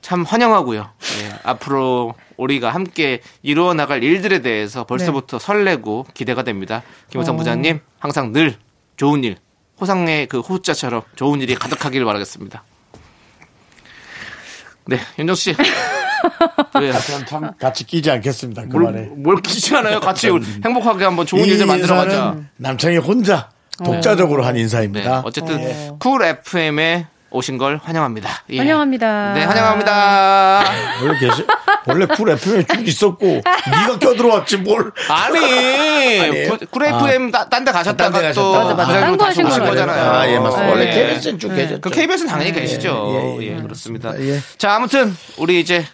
참 0.00 0.22
환영하고요. 0.22 0.80
예, 1.20 1.38
앞으로 1.42 2.14
우리가 2.36 2.70
함께 2.70 3.20
이루어 3.42 3.74
나갈 3.74 4.02
일들에 4.02 4.40
대해서 4.42 4.84
벌써부터 4.84 5.38
설레고 5.38 6.06
기대가 6.14 6.42
됩니다. 6.44 6.82
김호상 7.10 7.34
어. 7.34 7.38
부장님, 7.38 7.80
항상 7.98 8.32
늘 8.32 8.56
좋은 8.96 9.24
일, 9.24 9.36
호상의 9.80 10.26
그 10.28 10.40
호자처럼 10.40 11.02
좋은 11.16 11.40
일이 11.40 11.54
가득하길 11.56 12.04
바라겠습니다. 12.04 12.62
네, 14.86 14.98
윤정 15.18 15.34
씨. 15.34 15.54
왜, 16.80 16.92
전참 16.92 17.52
같이 17.58 17.84
끼지 17.84 18.10
않겠습니다. 18.10 18.62
그 18.62 18.76
뭘, 18.76 18.82
말에. 18.84 19.06
뭘 19.06 19.36
끼지 19.42 19.74
않아요? 19.76 19.98
같이 20.00 20.28
행복하게 20.64 21.04
한번 21.04 21.26
좋은 21.26 21.44
일들 21.44 21.66
만들어 21.66 21.96
가자. 21.96 22.36
남창희 22.56 22.98
혼자 22.98 23.50
독자적으로 23.84 24.44
한 24.44 24.54
네, 24.54 24.60
인사입니다. 24.60 25.22
어쨌든 25.24 25.60
예. 25.60 25.90
쿨 25.98 26.22
FM에 26.22 27.06
오신 27.30 27.56
걸 27.56 27.80
환영합니다. 27.82 28.28
예. 28.50 28.58
환영합니다. 28.58 29.32
네, 29.32 29.44
환영합니다. 29.44 30.64
원래 31.02 31.18
계시 31.18 31.44
원래 31.86 32.06
쿨 32.06 32.28
FM에 32.30 32.64
쭉 32.64 32.86
있었고 32.86 33.26
네가 33.26 33.98
껴들어왔지 33.98 34.58
뭘. 34.58 34.92
아니, 35.08 36.48
쿨 36.70 36.84
FM 36.84 37.30
딴데 37.30 37.72
가셨다가 37.72 38.10
딴데 38.10 38.32
또. 38.32 38.52
맞아, 38.52 38.74
맞아. 38.74 39.00
딴거 39.00 39.24
하신. 39.24 39.48
거잖아요. 39.48 40.10
아, 40.12 40.28
예, 40.28 40.38
맞습니다. 40.38 40.70
원래 40.70 40.86
예. 40.88 40.90
KBS는 40.90 41.38
쭉 41.38 41.48
계셨죠. 41.54 41.80
그 41.80 41.90
KBS는 41.90 42.30
당연히 42.30 42.52
계시죠. 42.52 43.38
예, 43.40 43.44
예, 43.46 43.48
예, 43.52 43.56
예. 43.56 43.62
그렇습니다. 43.62 44.12
예. 44.20 44.38
자, 44.58 44.74
아무튼 44.74 45.16
우리 45.38 45.58
이제 45.60 45.86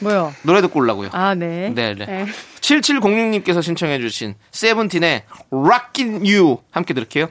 뭐요? 0.00 0.32
노래 0.42 0.60
듣고 0.62 0.78
올라고요. 0.80 1.10
아, 1.12 1.34
네. 1.34 1.70
네, 1.74 1.94
네. 1.94 2.26
7706님께서 2.60 3.62
신청해주신 3.62 4.34
세븐틴의 4.50 5.22
Rock 5.50 5.87
with 5.87 6.24
you 6.26 6.58
함께 6.70 6.94
들을게요. 6.94 7.28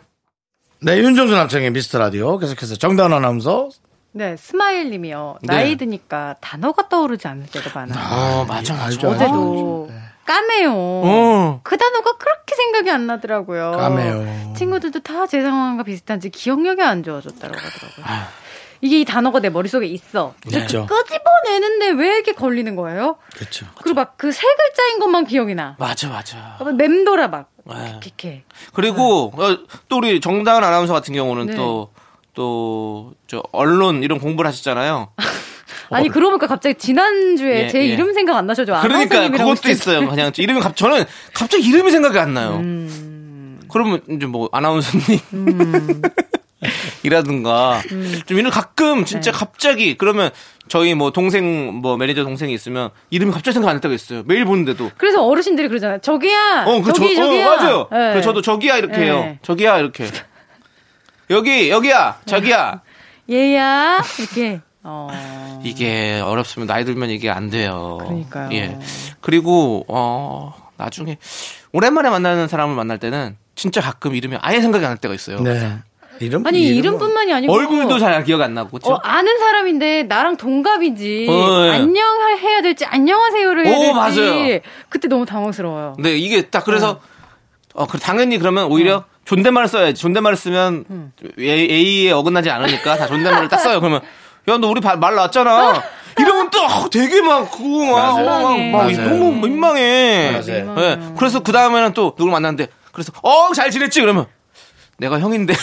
네, 0.81 0.97
윤정수 0.97 1.33
남창희 1.35 1.71
미스터 1.71 1.99
라디오 1.99 2.37
계속해서 2.37 2.75
정다은 2.75 3.11
아나운서. 3.13 3.69
네, 4.11 4.35
스마일 4.37 4.89
님이요. 4.91 5.37
네. 5.43 5.53
나이 5.53 5.75
드니까 5.75 6.35
단어가 6.41 6.87
떠오르지 6.89 7.27
않을 7.27 7.47
때가 7.47 7.71
많아요. 7.79 8.41
어, 8.41 8.45
맞아, 8.45 8.73
맞아. 8.73 8.85
알죠. 8.85 9.09
어제도 9.09 9.91
까매요. 10.25 10.71
어. 10.75 11.59
그 11.63 11.75
단어가 11.77 12.17
그렇게 12.17 12.55
생각이 12.55 12.89
안 12.91 13.07
나더라고요. 13.07 13.71
까매요. 13.71 14.53
친구들도 14.55 14.99
다 15.01 15.25
제 15.27 15.41
상황과 15.41 15.83
비슷한지 15.83 16.29
기억력이 16.29 16.81
안 16.81 17.03
좋아졌다고 17.03 17.53
하더라고요. 17.53 18.05
아. 18.05 18.27
이게 18.81 19.01
이 19.01 19.05
단어가 19.05 19.39
내 19.39 19.49
머릿속에 19.49 19.85
있어. 19.87 20.33
있죠. 20.47 20.85
끄집어내 20.85 21.19
풀어내는데 21.49 21.89
왜 22.01 22.15
이렇게 22.15 22.31
걸리는 22.33 22.75
거예요? 22.75 23.17
그렇죠. 23.35 23.65
그리고 23.81 23.95
막 23.95 24.17
그 24.17 24.31
세 24.31 24.41
글자인 24.41 24.99
것만 24.99 25.25
기억이 25.25 25.55
나. 25.55 25.75
맞아, 25.79 26.07
맞아. 26.09 26.57
막 26.59 26.75
맴돌아 26.75 27.27
막. 27.27 27.49
네. 27.65 27.99
이렇게. 28.01 28.43
그리고 28.73 29.31
어, 29.35 29.57
또 29.89 29.97
우리 29.97 30.19
정다은 30.21 30.63
아나운서 30.63 30.93
같은 30.93 31.13
경우는 31.13 31.47
네. 31.47 31.55
또 31.55 31.89
또 32.33 33.13
저 33.27 33.43
언론 33.51 34.03
이런 34.03 34.19
공부를 34.19 34.47
하시잖아요. 34.47 35.11
아니 35.91 36.07
그러고 36.07 36.31
보니까 36.31 36.47
갑자기 36.47 36.75
지난주에 36.77 37.63
예, 37.63 37.67
제 37.67 37.79
예. 37.79 37.85
이름 37.85 38.13
생각 38.13 38.37
안 38.37 38.45
나셔. 38.47 38.63
저 38.65 38.79
그러니까 38.81 39.29
그것도 39.29 39.61
때. 39.61 39.71
있어요. 39.71 40.07
그냥 40.07 40.31
이름이 40.37 40.59
갑 40.61 40.75
저는 40.75 41.03
갑자기 41.33 41.67
이름이 41.67 41.89
생각이 41.91 42.17
안 42.19 42.33
나요. 42.35 42.57
음. 42.57 43.59
그러면 43.71 44.01
이제 44.09 44.25
뭐 44.27 44.47
아나운서님 44.51 45.19
이라든가 47.03 47.81
좀 48.25 48.37
이런 48.37 48.51
가끔 48.51 49.05
진짜 49.05 49.31
네. 49.31 49.37
갑자기 49.37 49.97
그러면 49.97 50.29
저희 50.67 50.93
뭐 50.93 51.11
동생 51.11 51.73
뭐 51.73 51.95
매니저 51.97 52.23
동생이 52.23 52.53
있으면 52.53 52.89
이름이 53.09 53.31
갑자기 53.31 53.53
생각 53.53 53.69
안날 53.69 53.81
때가 53.81 53.93
있어요. 53.95 54.23
매일 54.25 54.45
보는데도. 54.45 54.91
그래서 54.97 55.25
어르신들이 55.25 55.67
그러잖아요. 55.69 55.99
저기야. 55.99 56.65
어, 56.67 56.81
그 56.81 56.93
저기 56.93 57.15
저, 57.15 57.23
저기야. 57.23 57.47
어, 57.47 57.55
맞아요. 57.55 57.77
네. 57.91 57.97
그래서 58.11 58.21
저도 58.21 58.41
저기야 58.41 58.77
이렇게 58.77 58.97
네. 58.97 59.03
해요. 59.05 59.37
저기야 59.41 59.77
이렇게. 59.79 60.05
여기 61.29 61.69
여기야 61.69 62.19
저기야. 62.25 62.81
얘야 63.29 63.99
이렇게. 64.19 64.61
어. 64.83 65.61
이게 65.63 66.19
어렵으면 66.23 66.67
나이 66.67 66.85
들면 66.85 67.09
이게 67.09 67.29
안 67.29 67.49
돼요. 67.49 67.97
그러니까요. 68.01 68.49
예. 68.53 68.77
그리고 69.21 69.85
어 69.87 70.53
나중에 70.77 71.17
오랜만에 71.73 72.09
만나는 72.09 72.47
사람을 72.47 72.75
만날 72.75 72.97
때는 72.97 73.37
진짜 73.55 73.81
가끔 73.81 74.15
이름이 74.15 74.37
아예 74.41 74.61
생각이 74.61 74.83
안 74.85 74.91
날 74.91 74.97
때가 74.97 75.13
있어요. 75.13 75.41
네. 75.41 75.77
이름 76.19 76.45
아니 76.45 76.61
이름뿐만이 76.61 77.33
아니고 77.33 77.53
얼굴도 77.53 77.99
잘 77.99 78.23
기억 78.23 78.41
안 78.41 78.53
나고 78.53 78.69
그렇죠? 78.71 78.93
어, 78.93 78.99
아는 79.03 79.37
사람인데 79.39 80.03
나랑 80.03 80.37
동갑이지. 80.37 81.27
어, 81.29 81.65
예. 81.67 81.69
안녕 81.71 82.05
해야 82.39 82.61
될지 82.61 82.85
안녕하세요를 82.85 83.65
해야 83.65 83.75
오, 83.75 83.79
될지. 83.79 84.19
맞아요. 84.21 84.59
그때 84.89 85.07
너무 85.07 85.25
당황스러워요. 85.25 85.95
네, 85.99 86.17
이게 86.17 86.43
딱 86.43 86.63
그래서 86.65 86.99
어, 87.73 87.85
그 87.87 87.97
당연히 87.99 88.37
그러면 88.37 88.65
오히려 88.65 89.05
존댓말을 89.25 89.67
써야지. 89.67 90.01
존댓말을 90.01 90.35
쓰면 90.37 91.11
A에 91.39 92.11
어긋나지 92.11 92.49
않으니까 92.49 92.97
다 92.97 93.07
존댓말을 93.07 93.47
딱 93.49 93.59
써요. 93.59 93.79
그러면 93.79 94.01
야, 94.49 94.57
너 94.57 94.67
우리 94.67 94.81
바- 94.81 94.95
말 94.95 95.15
나왔잖아. 95.15 95.83
이러면 96.17 96.49
또 96.49 96.59
어, 96.63 96.89
되게 96.89 97.21
막 97.21 97.49
그거 97.51 97.85
막. 97.85 98.15
어, 98.17 98.23
막, 98.23 98.59
막. 98.71 98.91
너무 98.91 99.31
민망해. 99.47 100.31
맞아요. 100.31 100.73
네, 100.75 101.13
그래서 101.17 101.39
그 101.41 101.51
다음에는 101.51 101.93
또 101.93 102.15
누굴 102.17 102.31
만났는데 102.31 102.67
그래서 102.91 103.11
어, 103.21 103.53
잘 103.53 103.69
지냈지? 103.71 104.01
그러면 104.01 104.25
내가 104.97 105.19
형인데 105.19 105.53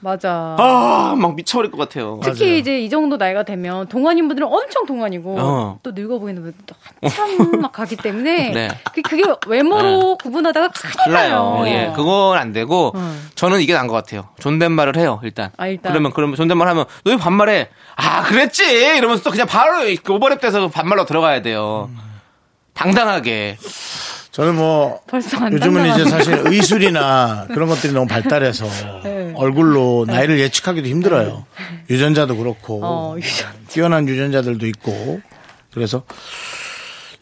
맞아. 0.00 0.56
아, 0.58 1.14
막 1.16 1.34
미쳐버릴 1.34 1.70
것 1.70 1.78
같아요. 1.78 2.20
특히 2.22 2.44
맞아요. 2.44 2.56
이제 2.56 2.80
이 2.80 2.88
정도 2.90 3.16
나이가 3.16 3.42
되면 3.42 3.86
동안인 3.88 4.28
분들은 4.28 4.46
엄청 4.46 4.86
동안이고 4.86 5.36
어. 5.38 5.78
또 5.82 5.92
늙어 5.92 6.18
보이는 6.18 6.42
분들 6.42 6.60
또 6.66 6.74
한참 7.02 7.60
막 7.60 7.72
가기 7.72 7.96
때문에 7.96 8.50
네. 8.50 8.68
그, 8.94 9.02
그게 9.02 9.22
외모로 9.46 10.16
구분하다가 10.18 10.68
큰일 10.68 11.14
나요. 11.14 11.62
달라요. 11.62 11.64
예, 11.66 11.92
그건 11.94 12.38
안 12.38 12.52
되고 12.52 12.92
음. 12.94 13.28
저는 13.34 13.60
이게 13.60 13.74
나은 13.74 13.86
것 13.86 13.94
같아요. 13.94 14.28
존댓말을 14.38 14.96
해요 14.96 15.20
일단. 15.22 15.50
아, 15.56 15.66
일단. 15.66 15.92
그러면 15.92 16.12
그러면 16.12 16.36
존댓말 16.36 16.68
하면 16.68 16.84
너왜 17.04 17.16
반말해? 17.16 17.68
아 17.96 18.22
그랬지 18.22 18.64
이러면서 18.96 19.22
또 19.22 19.30
그냥 19.30 19.46
바로 19.46 19.78
오버랩돼서 19.84 20.70
반말로 20.70 21.04
들어가야 21.06 21.42
돼요. 21.42 21.90
당당하게. 22.74 23.56
저는 24.36 24.54
뭐 24.54 25.00
벌써 25.06 25.38
안 25.38 25.50
요즘은. 25.50 25.94
이제 25.94 26.10
사실 26.10 26.42
의술이나 26.44 27.46
그런 27.54 27.70
것들이 27.70 27.94
너무 27.94 28.06
발달해서 28.06 28.66
네. 29.02 29.32
얼굴로 29.34 30.04
나이를 30.06 30.38
예측하기도 30.40 30.86
힘들어요. 30.86 31.46
유전자도 31.88 32.36
그렇고 32.36 32.80
어, 32.84 33.16
유전. 33.16 33.48
뛰어난 33.68 34.06
유전자들도 34.06 34.66
있고 34.66 35.22
그래서 35.72 36.02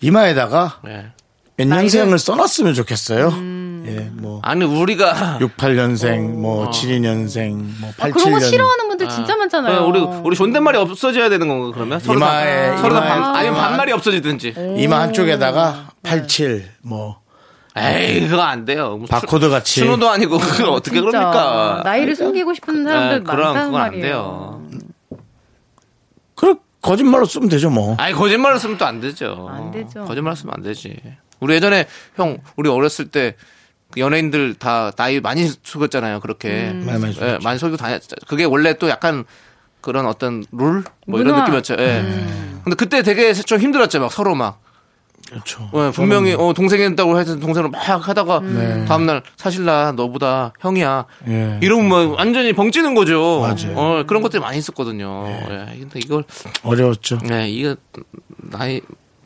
이마에다가 0.00 0.81
예. 0.88 1.12
몇 1.57 1.68
년생을 1.68 2.18
써놨으면 2.18 2.74
좋겠어요. 2.74 3.31
예, 3.87 4.11
뭐 4.14 4.40
아니 4.42 4.64
우리가 4.64 5.38
68년생, 5.40 6.31
뭐 6.40 6.70
72년생, 6.70 7.53
뭐 7.81 7.90
아, 7.99 8.09
그런 8.11 8.33
거 8.33 8.38
87년 8.38 8.51
싫어하는 8.51 8.88
분들 8.88 9.09
진짜 9.11 9.37
많잖아요. 9.37 9.81
네, 9.81 9.87
우리 9.87 10.01
우리 10.01 10.37
존댓말이 10.37 10.79
없어져야 10.79 11.29
되는 11.29 11.47
건가 11.49 11.70
그러면 11.75 11.99
서로 12.01 12.18
이마에- 12.20 12.70
다, 12.70 12.77
서로 12.79 12.94
다 12.94 13.01
반, 13.03 13.37
아니면 13.37 13.59
반말이 13.61 13.92
없어지든지. 13.92 14.55
이마 14.79 15.01
한쪽에다가 15.01 15.90
87, 16.03 16.70
뭐 16.83 17.20
에이 17.77 18.29
그거 18.29 18.40
안 18.42 18.64
돼요. 18.64 18.97
무슨 18.99 19.11
바코드 19.11 19.49
같이 19.51 19.81
신호도 19.81 20.09
아니고 20.09 20.38
그걸 20.38 20.68
어떻게 20.70 20.97
진짜 21.01 21.11
그럽니까? 21.11 21.83
나이를 21.85 22.14
숨기고 22.16 22.55
싶은 22.55 22.85
사람들 22.85 23.16
예, 23.18 23.20
그럼 23.23 23.38
많다는 23.40 23.66
그건 23.66 23.81
안 23.81 23.87
말이에요. 23.88 24.03
돼요. 24.03 24.62
그 26.35 26.57
거짓말로 26.81 27.25
쓰면 27.25 27.49
되죠 27.49 27.70
뭐. 27.70 27.97
아니 27.99 28.14
거짓말을 28.14 28.59
쓰면 28.59 28.79
또 28.79 28.85
안 28.87 29.01
되죠. 29.01 29.49
안 29.51 29.70
되죠. 29.70 30.05
거짓말 30.05 30.37
쓰면 30.37 30.55
안 30.57 30.62
되지. 30.62 31.01
우리 31.40 31.55
예전에 31.55 31.87
형 32.16 32.38
우리 32.57 32.68
어렸을 32.70 33.09
때그 33.09 33.37
연예인들 33.96 34.54
다 34.54 34.90
나이 34.92 35.20
많이 35.20 35.50
속였잖아요. 35.62 36.20
그렇게 36.20 36.70
음. 36.72 36.85
많이, 36.87 36.98
많이 37.00 37.14
예, 37.14 37.20
속였죠. 37.20 37.38
많이 37.44 37.59
속이고 37.59 37.76
다녔. 37.76 38.02
그게 38.26 38.44
원래 38.44 38.74
또 38.78 38.88
약간 38.88 39.24
그런 39.80 40.07
어떤 40.07 40.44
룰 40.52 40.85
뭐 41.07 41.20
이런. 41.20 41.38
느낌이었죠. 41.40 41.76
예. 41.78 42.02
근데 42.64 42.76
그때 42.76 43.02
되게 43.02 43.33
좀 43.35 43.59
힘들었죠. 43.59 44.00
막 44.00 44.11
서로 44.12 44.35
막 44.35 44.61
그렇죠. 45.28 45.70
예, 45.74 45.90
분명히 45.94 46.35
어, 46.35 46.52
동생이었다고 46.54 47.18
해서 47.18 47.38
동생을 47.38 47.70
막 47.70 47.78
하다가 48.09 48.40
다음날 48.87 49.22
사실 49.37 49.64
나 49.64 49.92
너보다 49.92 50.52
형이야. 50.61 51.07
예. 51.28 51.59
이러면 51.62 51.88
뭐 51.88 52.14
완전히 52.16 52.52
벙찌는 52.52 52.94
거죠. 52.94 53.40
맞아요. 53.40 53.76
어, 53.76 54.04
그런 54.07 54.22
것들이 54.22 54.40
많이 54.40 54.59
있었거든요. 54.59 55.26
예. 55.28 55.78
근데 55.80 55.98
이걸 56.02 56.24
어려웠죠. 56.62 57.18
네, 57.24 57.50
이거 57.50 57.76
나이 58.37 58.80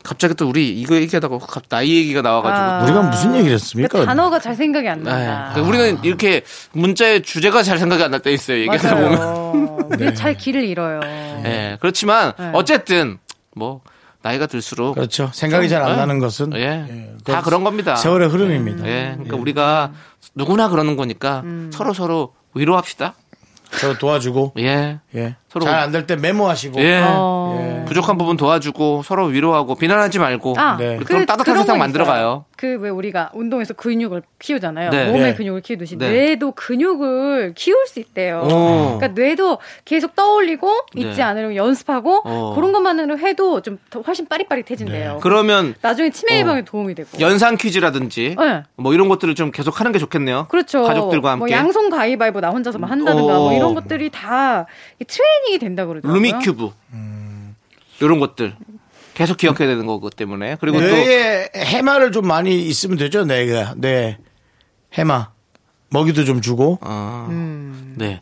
갑자기 0.09 0.33
또 0.33 0.49
우리 0.49 0.69
이거 0.69 0.95
얘기하다가 0.95 1.37
갑- 1.37 1.69
나이 1.69 1.95
얘기가 1.97 2.23
나와가지고 2.23 2.65
아. 2.65 2.83
우리가 2.83 3.01
무슨 3.03 3.35
얘기를 3.35 3.53
했습니까? 3.53 3.89
그러니까 3.89 4.11
단어가 4.11 4.39
잘 4.39 4.55
생각이 4.55 4.89
안 4.89 5.03
네. 5.03 5.11
난다. 5.11 5.51
그러니까 5.53 5.69
우리는 5.69 6.03
이렇게 6.03 6.41
문자의 6.71 7.21
주제가 7.21 7.61
잘 7.61 7.77
생각이 7.77 8.03
안 8.03 8.09
날 8.09 8.19
때 8.21 8.31
있어요. 8.33 8.57
얘기하다 8.57 8.95
보면. 8.95 9.11
맞아요. 9.19 9.77
우리 9.99 10.15
잘 10.15 10.35
길을 10.35 10.63
잃어요. 10.65 10.99
예, 11.45 11.77
그렇지만 11.79 12.33
네. 12.39 12.49
어쨌든 12.53 13.19
뭐 13.55 13.81
나이가 14.23 14.47
들수록 14.47 14.95
그렇죠. 14.95 15.29
생각이 15.31 15.69
잘안 15.69 15.91
예. 15.91 15.95
나는 15.95 16.17
것은 16.17 16.53
예, 16.55 17.13
그다 17.23 17.43
그런 17.43 17.63
겁니다. 17.63 17.95
세월의 17.95 18.29
흐름입니다. 18.29 18.87
예, 18.87 19.11
그러니까 19.13 19.37
우리가 19.37 19.91
누구나 20.33 20.69
그러는 20.69 20.95
거니까 20.97 21.41
음. 21.45 21.69
서로 21.71 21.93
서로 21.93 22.33
위로합시다. 22.55 23.13
서로 23.71 23.95
도와주고 23.99 24.53
예, 24.57 24.99
예. 25.13 25.35
서로- 25.49 25.65
잘 25.65 25.75
안 25.79 25.91
될 25.91 26.05
때 26.05 26.15
메모하시고 26.15 26.79
예. 26.81 27.01
어. 27.03 27.83
부족한 27.87 28.17
부분 28.19 28.37
도와주고 28.37 29.01
서로 29.03 29.25
위로하고 29.25 29.73
비난하지 29.75 30.19
말고 30.19 30.53
아, 30.57 30.77
네. 30.77 30.97
그, 30.97 31.05
그럼 31.05 31.25
따뜻한 31.25 31.55
세상 31.57 31.73
건 31.73 31.79
만들어가요. 31.79 32.45
그 32.55 32.77
왜 32.79 32.89
우리가 32.89 33.31
운동에서 33.33 33.73
근육을 33.73 34.21
키우잖아요. 34.37 34.91
네. 34.91 35.05
몸의 35.07 35.21
네. 35.21 35.33
근육을 35.33 35.61
키우듯이 35.61 35.97
네. 35.97 36.09
뇌도 36.11 36.51
근육을 36.51 37.53
키울 37.55 37.87
수 37.87 37.99
있대요. 37.99 38.41
오. 38.43 38.97
그러니까 38.99 39.07
뇌도 39.19 39.57
계속 39.85 40.15
떠올리고 40.15 40.71
잊지 40.95 41.17
네. 41.17 41.21
않으려고 41.23 41.55
연습하고 41.55 42.21
어. 42.25 42.53
그런 42.55 42.71
것만으로 42.71 43.17
해도 43.17 43.61
좀더 43.61 44.01
훨씬 44.01 44.27
빠릿빠릿해진대요. 44.27 45.13
네. 45.13 45.19
그러면 45.21 45.73
나중에 45.81 46.09
치매 46.11 46.35
어. 46.35 46.37
예방에 46.39 46.63
도움이 46.63 46.93
되고. 46.95 47.09
연상 47.19 47.55
퀴즈라든지 47.57 48.35
네. 48.37 48.63
뭐 48.75 48.93
이런 48.93 49.07
것들을 49.09 49.33
좀 49.35 49.51
계속 49.51 49.79
하는 49.79 49.91
게 49.91 49.97
좋겠네요. 49.99 50.47
그렇죠. 50.49 50.83
가족들과 50.83 51.31
함께. 51.31 51.39
뭐 51.39 51.49
양손 51.49 51.89
가위바위보 51.89 52.39
나 52.41 52.49
혼자서 52.49 52.77
만 52.77 52.91
한다든가 52.91 53.37
어. 53.39 53.43
뭐 53.45 53.53
이런 53.53 53.73
것들이 53.73 54.09
다 54.11 54.65
트레이닝 55.05 55.38
이 55.47 55.57
된다 55.57 55.85
그러더라고요. 55.85 56.13
루미큐브 56.13 56.71
이런 58.01 58.19
것들 58.19 58.55
계속 59.13 59.37
기억해야 59.37 59.67
되는 59.67 59.85
거기 59.85 60.09
때문에 60.15 60.57
그리고 60.59 60.79
또 60.79 60.85
뇌에 60.85 61.49
해마를 61.55 62.11
좀 62.11 62.27
많이 62.27 62.61
있으면 62.67 62.97
되죠. 62.97 63.25
뇌가 63.25 63.73
뇌 63.77 64.17
해마 64.93 65.29
먹이도 65.89 66.23
좀 66.25 66.41
주고 66.41 66.79
아, 66.81 67.27
음. 67.29 67.95
네. 67.97 68.21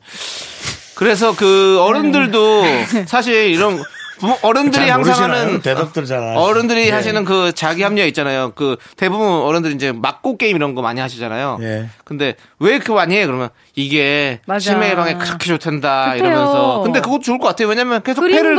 그래서 0.96 1.36
그 1.36 1.80
어른들도 1.80 2.64
사실 3.06 3.52
이런 3.52 3.84
부모- 4.20 4.38
어른들이 4.42 4.86
잘 4.88 4.92
항상? 4.96 5.32
하는 5.32 5.62
대답들 5.62 6.06
잘. 6.06 6.20
어른들이 6.36 6.86
네. 6.86 6.92
하시는 6.92 7.24
그 7.26 7.52
자기 7.54 7.84
합리화 7.84 8.06
있잖아요. 8.08 8.52
그 8.56 8.78
대부분 8.96 9.28
어른들이 9.28 9.76
이제 9.76 9.92
맞고 9.92 10.38
게임 10.38 10.56
이런 10.56 10.76
거 10.76 10.82
많이 10.82 11.00
하시잖아요. 11.00 11.60
예. 11.62 11.90
근데 12.04 12.36
왜 12.60 12.80
그거 12.80 12.96
많이 12.96 13.16
해? 13.16 13.26
그러면 13.26 13.50
이게 13.76 14.40
맞아. 14.46 14.72
치매 14.72 14.90
예방에 14.92 15.14
그렇게 15.16 15.46
좋단다 15.48 16.14
좋대요. 16.16 16.28
이러면서. 16.32 16.82
근데 16.84 17.02
그것도 17.02 17.22
좋을 17.22 17.38
것 17.40 17.48
같아요. 17.48 17.68
왜냐면 17.68 18.02
계속 18.04 18.22
패를 18.22 18.56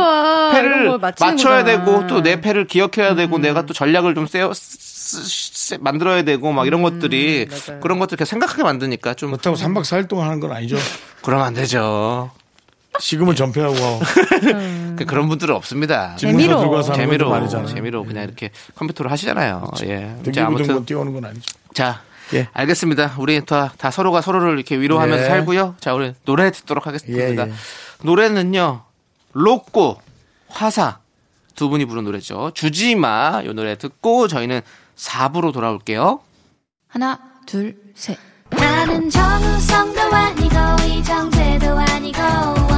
패를 0.51 0.97
맞춰야 0.99 1.31
거잖아. 1.31 1.59
음. 1.59 1.65
되고 1.65 2.07
또 2.07 2.21
내 2.21 2.39
패를 2.41 2.65
기억해야 2.67 3.15
되고 3.15 3.37
내가 3.37 3.65
또 3.65 3.73
전략을 3.73 4.13
좀 4.15 4.27
세워 4.27 4.53
쓰- 4.53 4.77
쓰- 5.23 5.77
만들어야 5.81 6.21
되고 6.23 6.51
막 6.51 6.67
이런 6.67 6.81
것들이 6.81 7.47
음, 7.49 7.55
맞아요. 7.67 7.79
그런 7.81 7.99
것들 7.99 8.17
계속 8.17 8.29
생각하게 8.31 8.63
만드니까 8.63 9.13
좀 9.15 9.31
그렇다고 9.31 9.55
3박 9.55 9.81
4일 9.81 10.07
동안 10.07 10.27
하는 10.27 10.39
건 10.39 10.51
아니죠. 10.51 10.77
그러면 11.23 11.45
안 11.47 11.53
되죠. 11.53 12.31
시금을 12.99 13.35
전폐하고 13.35 13.75
그 14.97 15.05
그런 15.05 15.27
분들은 15.29 15.55
없습니다. 15.55 16.15
재미로. 16.17 16.83
재미로. 16.83 17.65
재미로 17.65 18.03
그냥 18.03 18.23
이렇게 18.23 18.51
컴퓨터로 18.75 19.09
하시잖아요. 19.09 19.71
예. 19.81 19.83
이제 19.83 20.31
등기부등본 20.31 20.45
아무튼 20.45 20.85
띄우는 20.85 21.13
건 21.13 21.25
아니죠. 21.25 21.55
자, 21.73 22.01
예. 22.33 22.47
알겠습니다. 22.53 23.15
우리 23.17 23.43
다, 23.45 23.73
다 23.77 23.91
서로가 23.91 24.21
서로를 24.21 24.55
이렇게 24.55 24.79
위로하면서 24.79 25.23
예. 25.23 25.27
살고요. 25.27 25.75
자, 25.79 25.93
우리 25.93 26.13
노래 26.25 26.51
듣도록 26.51 26.85
하겠습니다. 26.87 27.23
예, 27.23 27.49
예. 27.49 27.53
노래는요, 28.03 28.83
로꼬, 29.33 29.99
화사 30.49 30.99
두 31.55 31.69
분이 31.69 31.85
부른 31.85 32.03
노래죠. 32.03 32.51
주지마 32.53 33.43
요 33.45 33.53
노래 33.53 33.77
듣고 33.77 34.27
저희는 34.27 34.61
4부로 34.95 35.51
돌아올게요. 35.53 36.19
하나, 36.87 37.19
둘, 37.45 37.77
셋. 37.95 38.17
나는 38.49 39.09
정우성도 39.09 40.01
아니고 40.01 40.55
이정재도 40.87 41.77
아니고 41.77 42.68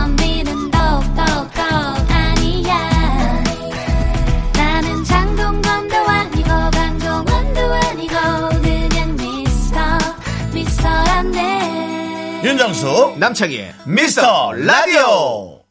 윤정수 12.62 13.16
남창희의 13.18 13.74
미스터 13.88 14.52
라디오 14.52 15.62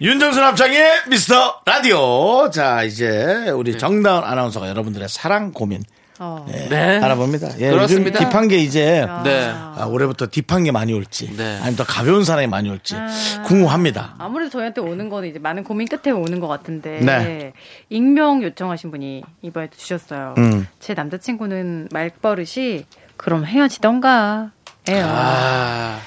윤정수 0.00 0.40
남창의 0.40 1.02
미스터 1.10 1.60
라디오 1.66 2.48
자 2.48 2.84
이제 2.84 3.50
우리 3.50 3.76
정다운 3.76 4.24
아나운서가 4.24 4.66
여러분들의 4.70 5.10
사랑 5.10 5.52
고민 5.52 5.82
어. 6.18 6.46
네, 6.48 6.66
네. 6.70 6.98
알아봅니다 7.00 7.48
예, 7.58 7.68
그렇습니다. 7.68 8.18
요즘 8.18 8.30
딥한 8.30 8.48
게 8.48 8.56
이제 8.56 9.06
네. 9.24 9.52
아, 9.54 9.84
올해부터 9.90 10.28
딥한 10.30 10.64
게 10.64 10.72
많이 10.72 10.94
올지 10.94 11.36
네. 11.36 11.56
아니면 11.56 11.76
더 11.76 11.84
가벼운 11.84 12.24
사람이 12.24 12.46
많이 12.46 12.70
올지 12.70 12.96
아. 12.96 13.08
궁금합니다 13.44 14.14
아무래도 14.16 14.50
저희한테 14.52 14.80
오는 14.80 15.10
거는 15.10 15.28
이제 15.28 15.38
많은 15.38 15.64
고민 15.64 15.86
끝에 15.86 16.14
오는 16.14 16.40
것 16.40 16.48
같은데 16.48 17.00
네. 17.00 17.52
익명 17.90 18.42
요청하신 18.42 18.90
분이 18.90 19.22
이번에 19.42 19.68
주셨어요. 19.76 20.34
음. 20.38 20.66
제 20.80 20.94
남자친구는 20.94 21.90
말버릇이 21.92 22.86
그럼 23.18 23.44
헤어지던가 23.44 24.52
예요. 24.88 25.04
아, 25.06 25.98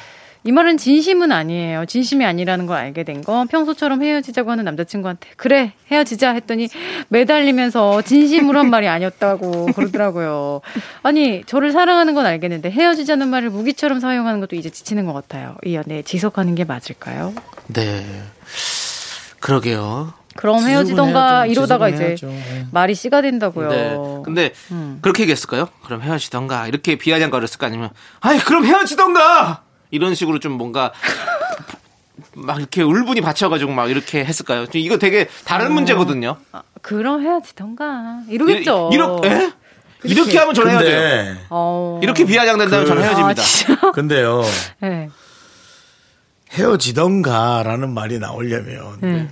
이 0.44 0.52
말은 0.52 0.78
진심은 0.78 1.32
아니에요. 1.32 1.86
진심이 1.86 2.26
아니라는 2.26 2.66
걸 2.66 2.78
알게 2.78 3.04
된 3.04 3.22
건 3.24 3.48
평소처럼 3.48 4.02
헤어지자고 4.02 4.50
하는 4.50 4.64
남자친구한테 4.66 5.30
그래 5.38 5.74
헤어지자 5.92 6.32
했더니 6.34 6.68
매달리면서 7.10 8.02
진심으로 8.02 8.58
한 8.58 8.70
말이 8.72 8.88
아니었다고 8.88 9.68
그러더라고요. 9.68 10.62
아니 11.04 11.44
저를 11.46 11.72
사랑하는 11.72 12.16
건 12.16 12.26
알겠는데 12.26 12.72
헤어지자는 12.72 13.28
말을 13.30 13.52
무기처럼 13.52 14.00
사용하는 14.00 14.39
것도 14.39 14.56
이제 14.56 14.70
지치는 14.72 15.06
것 15.06 15.14
같아요. 15.14 15.56
이 15.64 15.76
연애 15.76 16.02
지속하는 16.02 16.56
게 16.56 16.64
맞을까요? 16.66 17.34
네. 17.68 18.04
그러게요. 19.39 20.14
그럼 20.36 20.66
헤어지던가 20.66 21.46
이러다가. 21.46 21.89
이제 21.89 22.06
해야죠. 22.06 22.34
말이 22.72 22.96
씨가 22.96 23.22
된다고요. 23.22 23.70
네. 23.70 23.98
근데 24.24 24.54
음. 24.72 24.98
그렇게 25.02 25.24
얘기했을까요? 25.24 25.68
그럼 25.84 26.02
헤어지던가 26.02 26.68
이렇게 26.68 26.96
비아냥거렸을까 26.96 27.68
아니면 27.68 27.89
아이 28.22 28.39
그럼 28.39 28.66
헤어지던가 28.66 29.64
이런 29.92 30.16
식으로 30.16 30.39
좀 30.39 30.54
뭔가 30.54 30.92
막 32.34 32.58
이렇게 32.60 32.82
울분이 32.82 33.22
받쳐가지고 33.22 33.72
막 33.74 33.89
이렇게 33.92 34.24
했을까요? 34.26 34.66
좀 34.68 34.82
이거 34.82 34.98
되게 34.98 35.28
다른 35.46 35.74
문제거든요. 35.74 36.38
아, 36.52 36.64
그럼 36.82 37.22
헤어지던가 37.22 38.22
이러겠죠. 38.30 38.89
이- 38.92 38.96
이렇게 38.96 39.30
에? 39.30 39.52
이렇게 40.04 40.38
하면 40.39 40.56
헤어져요. 40.56 40.78
근데 40.80 41.38
어. 41.50 42.00
이렇게 42.02 42.26
비아냥된다면 42.26 42.86
그- 42.86 42.94
아, 42.94 42.96
헤어집니다. 43.04 43.44
진짜. 43.44 43.92
근데요 43.92 44.44
네. 44.80 45.10
헤어지던가라는 46.54 47.94
말이 47.94 48.18
나오려면 48.20 48.98
네. 49.02 49.30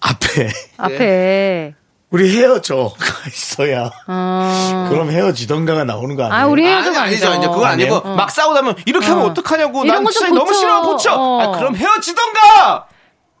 앞에 0.00 0.48
앞에 0.78 1.74
우리 2.10 2.36
헤어져가 2.36 2.96
있어야 3.28 3.90
어. 4.08 4.86
그럼 4.90 5.10
헤어지던가가 5.10 5.84
나오는 5.84 6.16
거 6.16 6.24
아니에요? 6.24 6.40
아, 6.42 6.46
우리 6.46 6.66
아니, 6.66 6.74
헤어져가 6.74 7.02
아니죠. 7.02 7.26
아니죠. 7.26 7.38
이제 7.40 7.48
그거 7.48 7.64
아니고 7.64 7.96
아니에요? 7.98 8.16
막 8.16 8.30
싸우다면 8.30 8.76
이렇게 8.86 9.06
하면 9.06 9.24
어. 9.24 9.26
어떡하냐고. 9.28 9.84
이런 9.84 10.02
난 10.04 10.12
진짜 10.12 10.28
너무 10.28 10.44
고쳐. 10.46 10.58
싫어 10.58 10.82
고쳐. 10.82 11.14
어. 11.14 11.40
아, 11.42 11.58
그럼 11.58 11.76
헤어지던가. 11.76 12.86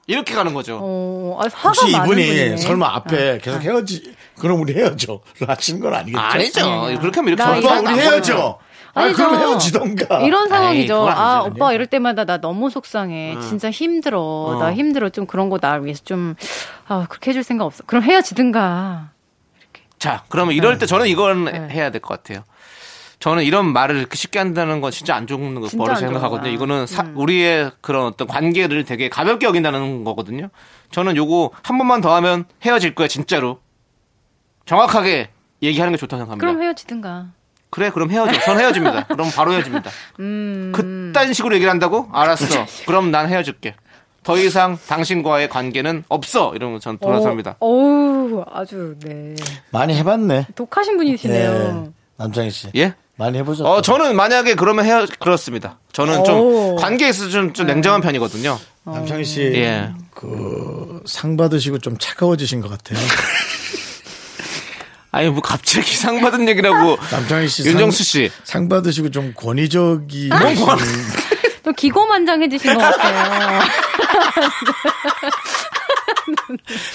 이렇게 0.06 0.34
가는 0.34 0.52
거죠. 0.54 0.78
어, 0.82 1.38
아, 1.40 1.46
혹시 1.64 1.88
이분이 1.90 2.04
분이네. 2.06 2.56
설마 2.56 2.94
앞에 2.96 3.38
계속 3.38 3.60
헤어지 3.62 4.12
그럼 4.40 4.60
우리 4.60 4.74
헤어져 4.74 5.20
하신 5.46 5.80
건 5.80 5.94
아니겠죠? 5.94 6.18
아니죠. 6.20 6.60
아니에요. 6.64 6.98
그렇게 7.00 7.20
하면 7.20 7.28
이렇게 7.32 7.42
나 7.42 7.50
하면 7.50 7.64
오빠 7.64 7.74
이거 7.78 7.80
우리 7.80 7.88
안 7.88 7.98
헤어져. 8.00 8.58
아 8.92 9.02
아니죠. 9.02 9.16
그럼 9.16 9.34
헤어지던가. 9.36 10.20
이런 10.22 10.48
상황이죠. 10.48 10.94
그건 10.98 11.12
아, 11.12 11.36
아니죠. 11.44 11.54
오빠 11.54 11.72
이럴 11.72 11.86
때마다 11.86 12.24
나 12.24 12.38
너무 12.40 12.70
속상해. 12.70 13.36
진짜 13.40 13.70
힘들어. 13.70 14.20
어. 14.20 14.58
나 14.58 14.72
힘들어. 14.74 15.10
좀 15.10 15.26
그런 15.26 15.48
거 15.48 15.58
나를 15.60 15.84
위해서 15.84 16.02
좀, 16.04 16.34
아, 16.88 17.06
그렇게 17.08 17.30
해줄 17.30 17.44
생각 17.44 17.66
없어. 17.66 17.84
그럼 17.86 18.02
헤어지든가. 18.02 19.10
자, 20.00 20.24
그러면 20.28 20.54
이럴 20.56 20.78
때 20.78 20.86
저는 20.86 21.06
이건 21.06 21.44
네. 21.44 21.68
해야 21.70 21.90
될 21.90 22.00
것 22.00 22.08
같아요. 22.22 22.42
저는 23.20 23.44
이런 23.44 23.70
말을 23.72 23.96
이렇게 23.98 24.16
쉽게 24.16 24.38
한다는 24.38 24.80
건 24.80 24.90
진짜 24.90 25.14
안 25.14 25.26
좋은 25.26 25.54
거 25.60 25.68
진짜 25.68 25.84
버릇 25.84 25.94
안 25.96 26.00
생각하거든요. 26.00 26.50
이거는 26.50 26.86
사- 26.86 27.02
음. 27.02 27.12
우리의 27.16 27.70
그런 27.82 28.06
어떤 28.06 28.26
관계를 28.26 28.84
되게 28.86 29.10
가볍게 29.10 29.46
여긴다는 29.46 30.04
거거든요. 30.04 30.48
저는 30.90 31.16
요거 31.16 31.50
한 31.62 31.76
번만 31.76 32.00
더 32.00 32.14
하면 32.16 32.46
헤어질 32.64 32.94
거야, 32.94 33.08
진짜로. 33.08 33.60
정확하게 34.66 35.30
얘기하는 35.62 35.92
게 35.92 35.96
좋다고 35.98 36.20
생각합니다. 36.22 36.46
그럼 36.46 36.62
헤어지든가. 36.62 37.26
그래, 37.70 37.90
그럼 37.90 38.10
헤어져. 38.10 38.38
전 38.40 38.58
헤어집니다. 38.58 39.06
그럼 39.06 39.30
바로 39.34 39.52
헤어집니다. 39.52 39.90
음. 40.20 40.72
그딴 40.74 41.32
식으로 41.32 41.54
얘기를 41.54 41.70
한다고? 41.70 42.08
알았어. 42.12 42.66
그럼 42.86 43.10
난 43.10 43.28
헤어질게. 43.28 43.74
더 44.22 44.36
이상 44.36 44.78
당신과의 44.86 45.48
관계는 45.48 46.04
없어. 46.08 46.52
이러면 46.54 46.80
전 46.80 46.98
돌아섭니다. 46.98 47.56
어, 47.60 47.66
어우, 47.66 48.44
아주, 48.52 48.96
네. 49.00 49.34
많이 49.70 49.94
해봤네. 49.96 50.48
독하신 50.54 50.96
분이시네요. 50.98 51.52
네. 51.84 51.90
남창희 52.16 52.50
씨. 52.50 52.68
예? 52.76 52.94
많이 53.16 53.38
해보셨죠? 53.38 53.68
어, 53.68 53.82
저는 53.82 54.16
만약에 54.16 54.54
그러면 54.56 54.84
헤어, 54.84 55.06
그렇습니다. 55.18 55.78
저는 55.92 56.20
오. 56.20 56.24
좀 56.24 56.76
관계에 56.76 57.08
있어서 57.10 57.30
좀, 57.30 57.52
좀 57.52 57.66
냉정한 57.66 58.00
편이거든요. 58.02 58.58
남창희 58.84 59.24
씨. 59.24 59.40
예. 59.42 59.90
그, 60.14 61.02
상 61.06 61.36
받으시고 61.36 61.78
좀 61.78 61.96
차가워지신 61.98 62.60
것 62.60 62.68
같아요. 62.70 62.98
아니, 65.12 65.28
뭐 65.28 65.40
갑자기 65.42 65.96
상 65.96 66.20
받은 66.20 66.48
얘기라고. 66.48 66.96
남창희 67.10 67.48
씨. 67.48 67.64
윤정수 67.66 67.98
상, 67.98 68.04
씨. 68.04 68.30
상 68.44 68.68
받으시고 68.68 69.10
좀 69.10 69.32
권위적이. 69.34 70.30
좀 71.64 71.74
기고만장해지신 71.76 72.74
것 72.74 72.80
같아요. 72.80 73.60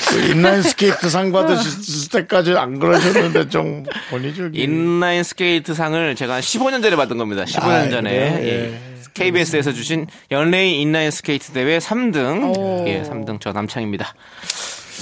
그 0.09 0.19
인라인 0.31 0.61
스케이트 0.61 1.09
상 1.09 1.31
받으실 1.31 2.09
때까지 2.09 2.53
안 2.53 2.79
그러셨는데 2.79 3.49
좀 3.49 3.83
권위적이. 4.09 4.59
인라인 4.59 5.23
스케이트 5.23 5.73
상을 5.73 6.15
제가 6.15 6.35
한 6.35 6.41
15년 6.41 6.81
전에 6.81 6.95
받은 6.95 7.17
겁니다. 7.17 7.43
15년 7.45 7.87
아, 7.87 7.89
전에. 7.89 8.11
예. 8.11 8.47
예. 8.73 8.79
KBS에서 9.13 9.71
주신 9.71 10.07
연예인 10.31 10.81
인라인 10.81 11.09
스케이트 11.11 11.51
대회 11.51 11.77
3등. 11.79 12.57
오. 12.57 12.85
예, 12.87 13.03
3등 13.03 13.39
저 13.39 13.53
남창희입니다. 13.53 14.13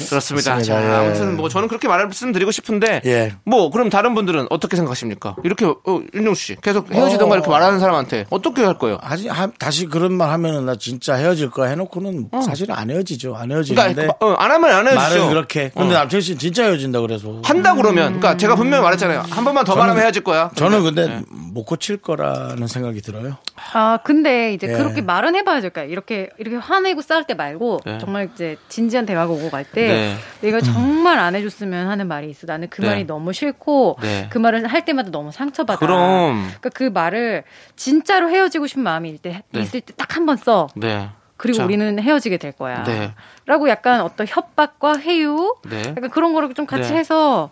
그렇습니다. 0.09 0.53
그렇습니다. 0.53 0.61
자, 0.61 0.81
예. 0.81 1.07
아무튼 1.07 1.37
뭐 1.37 1.49
저는 1.49 1.67
그렇게 1.67 1.87
말씀드리고 1.87 2.51
싶은데 2.51 3.01
예. 3.05 3.33
뭐 3.45 3.69
그럼 3.69 3.89
다른 3.89 4.15
분들은 4.15 4.47
어떻게 4.49 4.75
생각하십니까? 4.75 5.35
이렇게 5.43 5.65
어, 5.65 6.01
윤종 6.13 6.33
씨 6.33 6.55
계속 6.61 6.91
헤어지던가 6.91 7.33
어. 7.33 7.37
이렇게 7.37 7.49
말하는 7.49 7.79
사람한테 7.79 8.25
어떻게 8.29 8.63
할 8.63 8.77
거예요? 8.77 8.97
하지, 9.01 9.27
하, 9.27 9.47
다시 9.59 9.85
그런 9.85 10.13
말 10.13 10.29
하면은 10.29 10.65
나 10.65 10.75
진짜 10.75 11.15
헤어질 11.15 11.51
거야 11.51 11.69
해놓고는 11.69 12.29
사실 12.45 12.71
안 12.71 12.89
헤어지죠. 12.89 13.35
안 13.35 13.51
헤어지는데. 13.51 13.93
그러니까 13.93 14.25
어, 14.25 14.33
안 14.33 14.51
하면 14.51 14.71
안 14.71 14.87
헤어지죠. 14.87 15.19
말은 15.19 15.29
그렇게. 15.29 15.71
근데 15.73 15.95
어. 15.95 15.99
남창희 15.99 16.21
씨는 16.21 16.39
진짜 16.39 16.63
헤어진다 16.63 17.01
그래서. 17.01 17.41
한다 17.43 17.75
그러면 17.75 18.19
그러니까 18.19 18.37
제가 18.37 18.55
분명히 18.55 18.83
말했잖아요. 18.83 19.23
한 19.29 19.45
번만 19.45 19.65
더 19.65 19.75
말하면 19.75 20.03
헤어질 20.03 20.23
거야. 20.23 20.51
저는 20.55 20.83
근데 20.83 21.07
네. 21.07 21.21
못 21.29 21.65
고칠 21.65 21.97
거라는 21.97 22.67
생각이 22.67 23.01
들어요. 23.01 23.37
아, 23.73 23.99
근데 24.03 24.53
이제 24.53 24.67
예. 24.67 24.73
그렇게 24.73 25.01
말은 25.01 25.35
해봐야죠. 25.35 25.69
그러니까 25.69 25.91
이렇게, 25.91 26.29
이렇게 26.37 26.57
화내고 26.57 27.01
싸울 27.01 27.25
때 27.25 27.33
말고, 27.33 27.81
네. 27.85 27.97
정말 27.99 28.29
이제 28.33 28.57
진지한 28.69 29.05
대화가 29.05 29.31
오고 29.31 29.49
갈 29.51 29.63
때, 29.63 29.82
네. 29.87 30.15
내가 30.41 30.61
정말 30.61 31.19
안 31.19 31.35
해줬으면 31.35 31.87
하는 31.87 32.07
말이 32.07 32.29
있어. 32.29 32.45
나는 32.47 32.67
그 32.69 32.81
네. 32.81 32.87
말이 32.87 33.05
너무 33.05 33.33
싫고, 33.33 33.97
네. 34.01 34.27
그 34.29 34.37
말을 34.37 34.67
할 34.67 34.85
때마다 34.85 35.11
너무 35.11 35.31
상처받아. 35.31 35.79
그럼 35.79 36.43
그러니까 36.43 36.69
그 36.69 36.83
말을 36.83 37.43
진짜로 37.75 38.29
헤어지고 38.29 38.67
싶은 38.67 38.83
마음이 38.83 39.09
있을 39.09 39.19
때, 39.21 39.43
네. 39.51 39.61
있을 39.61 39.81
때 39.81 39.93
딱 39.95 40.15
한 40.17 40.25
번 40.25 40.37
써. 40.37 40.67
네. 40.75 41.09
그리고 41.37 41.57
자, 41.57 41.65
우리는 41.65 41.99
헤어지게 41.99 42.37
될 42.37 42.51
거야. 42.53 42.83
네. 42.83 43.13
라고 43.45 43.67
약간 43.67 44.01
어떤 44.01 44.25
협박과? 44.27 44.97
네. 44.97 45.81
약간 45.97 46.09
그런 46.09 46.33
거를 46.33 46.53
좀 46.53 46.65
같이 46.65 46.93
네. 46.93 46.99
해서 46.99 47.49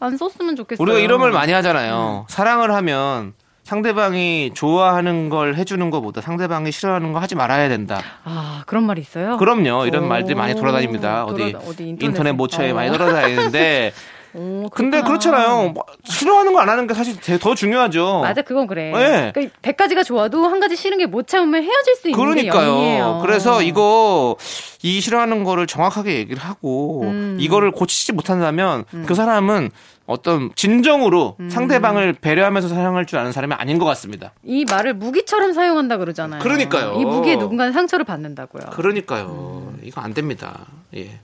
안 0.00 0.16
썼으면 0.16 0.56
좋겠어요. 0.56 0.82
우리가 0.82 0.98
이런 0.98 1.20
말 1.20 1.30
많이 1.30 1.52
하잖아요. 1.52 2.26
사랑을 2.28 2.72
하면 2.74 3.34
상대방이 3.72 4.52
좋아하는 4.54 5.28
걸 5.28 5.54
해주는 5.56 5.90
것보다 5.90 6.22
상대방이 6.22 6.72
싫어하는 6.72 7.12
거 7.12 7.18
하지 7.18 7.34
말아야 7.34 7.68
된다. 7.68 8.00
아, 8.24 8.62
그런 8.66 8.84
말이 8.84 9.02
있어요? 9.02 9.36
그럼요. 9.36 9.84
이런 9.84 10.04
오, 10.04 10.06
말들이 10.08 10.34
많이 10.34 10.54
돌아다닙니다. 10.54 11.26
어디, 11.26 11.52
돌아다- 11.52 11.68
어디 11.68 11.86
인터넷, 11.86 12.06
인터넷에? 12.06 12.32
모처에 12.32 12.70
어. 12.70 12.74
많이 12.74 12.90
돌아다니는데. 12.90 13.92
오, 14.38 14.68
근데. 14.70 15.02
그렇잖아요. 15.02 15.70
뭐 15.70 15.84
싫어하는 16.04 16.52
거 16.52 16.60
안 16.60 16.68
하는 16.68 16.86
게 16.86 16.94
사실 16.94 17.20
제- 17.20 17.38
더 17.38 17.54
중요하죠. 17.54 18.20
맞아, 18.22 18.42
그건 18.42 18.66
그래. 18.66 18.92
네. 18.92 19.32
그러니까 19.34 19.56
100가지가 19.62 20.04
좋아도 20.04 20.46
한 20.46 20.60
가지 20.60 20.76
싫은 20.76 20.98
게 20.98 21.06
못 21.06 21.26
참으면 21.26 21.62
헤어질 21.62 21.94
수 21.96 22.08
있는 22.08 22.18
게 22.34 22.48
그러니까요. 22.50 22.70
연이에요. 22.76 23.18
그래서 23.22 23.62
이거 23.62 24.36
이 24.82 25.00
싫어하는 25.00 25.42
거를 25.44 25.66
정확하게 25.66 26.16
얘기를 26.18 26.40
하고 26.42 27.02
음. 27.04 27.36
이거를 27.40 27.70
고치지 27.72 28.12
못한다면 28.12 28.84
그 29.06 29.14
사람은 29.14 29.70
어떤 30.06 30.50
진정으로 30.54 31.36
음. 31.40 31.50
상대방을 31.50 32.14
배려하면서 32.14 32.68
사랑할 32.68 33.04
줄 33.06 33.18
아는 33.18 33.32
사람이 33.32 33.54
아닌 33.54 33.78
것 33.78 33.84
같습니다. 33.86 34.32
이 34.42 34.64
말을 34.70 34.94
무기처럼 34.94 35.52
사용한다 35.52 35.96
그러잖아요. 35.98 36.40
그러니까요. 36.42 36.94
이 37.00 37.04
무기에 37.04 37.36
누군가는 37.36 37.72
상처를 37.72 38.04
받는다고요. 38.04 38.70
그러니까요. 38.70 39.74
이거 39.82 40.00
안 40.00 40.14
됩니다. 40.14 40.60
예. 40.96 41.20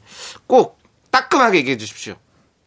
꼭 0.47 0.79
따끔하게 1.11 1.59
얘기해 1.59 1.77
주십시오. 1.77 2.15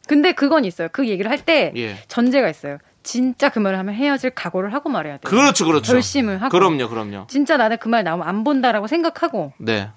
근데 0.08 0.32
그건 0.32 0.66
있어요. 0.66 0.88
그 0.92 1.08
얘기를 1.08 1.30
할때 1.30 1.72
예. 1.76 1.98
전제가 2.08 2.50
있어요. 2.50 2.78
진짜 3.04 3.50
그 3.50 3.60
말을 3.60 3.78
하면 3.80 3.94
헤어질 3.96 4.32
각오를 4.32 4.74
하고 4.74 4.90
말해야 4.90 5.18
돼요. 5.18 5.30
그렇죠, 5.30 5.66
그렇죠. 5.66 5.92
결심을 5.94 6.42
하고. 6.42 6.50
그럼요, 6.58 6.90
그럼요. 6.90 7.28
진짜 7.30 7.58
나는 7.58 7.78
그 7.78 7.90
말 7.90 8.04
나오면 8.04 8.28
안 8.28 8.44
본다라고 8.44 8.88
생각하고 8.88 9.54
네. 9.60 9.90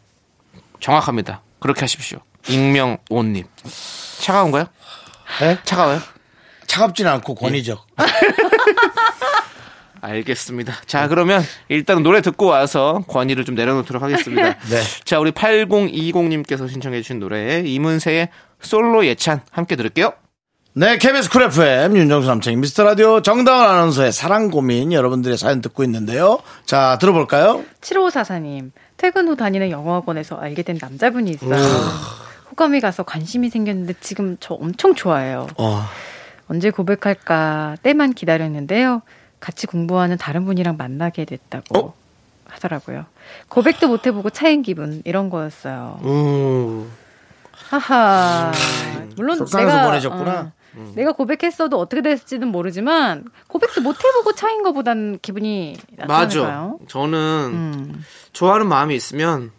정확합니다. 0.80 1.42
그렇게 1.58 1.80
하십시오. 1.80 2.18
익명 2.48 2.98
온님. 3.08 3.44
차가운가요? 4.20 4.66
네? 5.40 5.58
차가워요? 5.64 6.00
차갑진 6.66 7.06
않고 7.06 7.34
권위적. 7.34 7.84
알겠습니다. 10.02 10.74
자, 10.86 11.08
그러면 11.08 11.42
일단 11.68 12.02
노래 12.02 12.22
듣고 12.22 12.46
와서 12.46 13.04
권위를 13.06 13.44
좀 13.44 13.54
내려놓도록 13.54 14.02
하겠습니다. 14.02 14.54
네. 14.70 14.80
자, 15.04 15.18
우리 15.18 15.30
8020님께서 15.32 16.70
신청해주신 16.70 17.18
노래, 17.18 17.61
이문세의 17.61 18.30
솔로 18.61 19.06
예찬 19.06 19.40
함께 19.50 19.76
들을게요. 19.76 20.12
네, 20.72 20.98
KBS 20.98 21.30
쿨 21.30 21.42
FM 21.42 21.96
윤정수 21.96 22.28
남창희 22.28 22.56
미스터 22.56 22.84
라디오 22.84 23.20
정다은 23.22 23.68
아나운서의 23.68 24.12
사랑 24.12 24.50
고민 24.50 24.92
여러분들의 24.92 25.36
사연 25.36 25.61
듣고 25.61 25.82
있는데요. 25.82 26.38
자, 26.64 26.96
들어볼까요? 27.00 27.64
7544님 27.80 28.70
퇴근 28.96 29.26
후 29.26 29.34
다니는 29.34 29.70
영어학원에서 29.70 30.36
알게 30.36 30.62
된 30.62 30.78
남자분이 30.80 31.32
있어요. 31.32 31.58
호감이 32.50 32.80
가서 32.80 33.02
관심이 33.02 33.50
생겼는데 33.50 33.94
지금 34.00 34.36
저 34.38 34.54
엄청 34.54 34.94
좋아해요. 34.94 35.48
어, 35.56 35.82
언제 36.48 36.70
고백할까 36.70 37.76
때만 37.82 38.12
기다렸는데요. 38.12 39.02
같이 39.40 39.66
공부하는 39.66 40.18
다른 40.18 40.44
분이랑 40.44 40.76
만나게 40.76 41.24
됐다고 41.24 41.78
어? 41.78 41.94
하더라고요. 42.46 43.06
고백도 43.48 43.88
못 43.88 44.06
해보고 44.06 44.30
차인 44.30 44.62
기분 44.62 45.02
이런 45.04 45.30
거였어요. 45.30 46.00
음. 46.04 46.90
하하. 47.71 48.53
물론 49.16 49.45
내가 49.47 49.87
보내셨구나. 49.87 50.53
어, 50.77 50.93
내가 50.95 51.12
고백했어도 51.12 51.79
어떻게 51.79 52.03
됐을지는 52.03 52.49
모르지만 52.49 53.25
고백도 53.49 53.81
못 53.81 53.97
해보고 54.05 54.33
차인 54.35 54.62
거보단 54.62 55.18
기분이 55.21 55.77
맞아. 55.99 56.23
낫잖아요. 56.41 56.79
저는 56.89 57.18
음. 57.53 58.05
좋아하는 58.33 58.68
마음이 58.68 58.95
있으면 58.95 59.51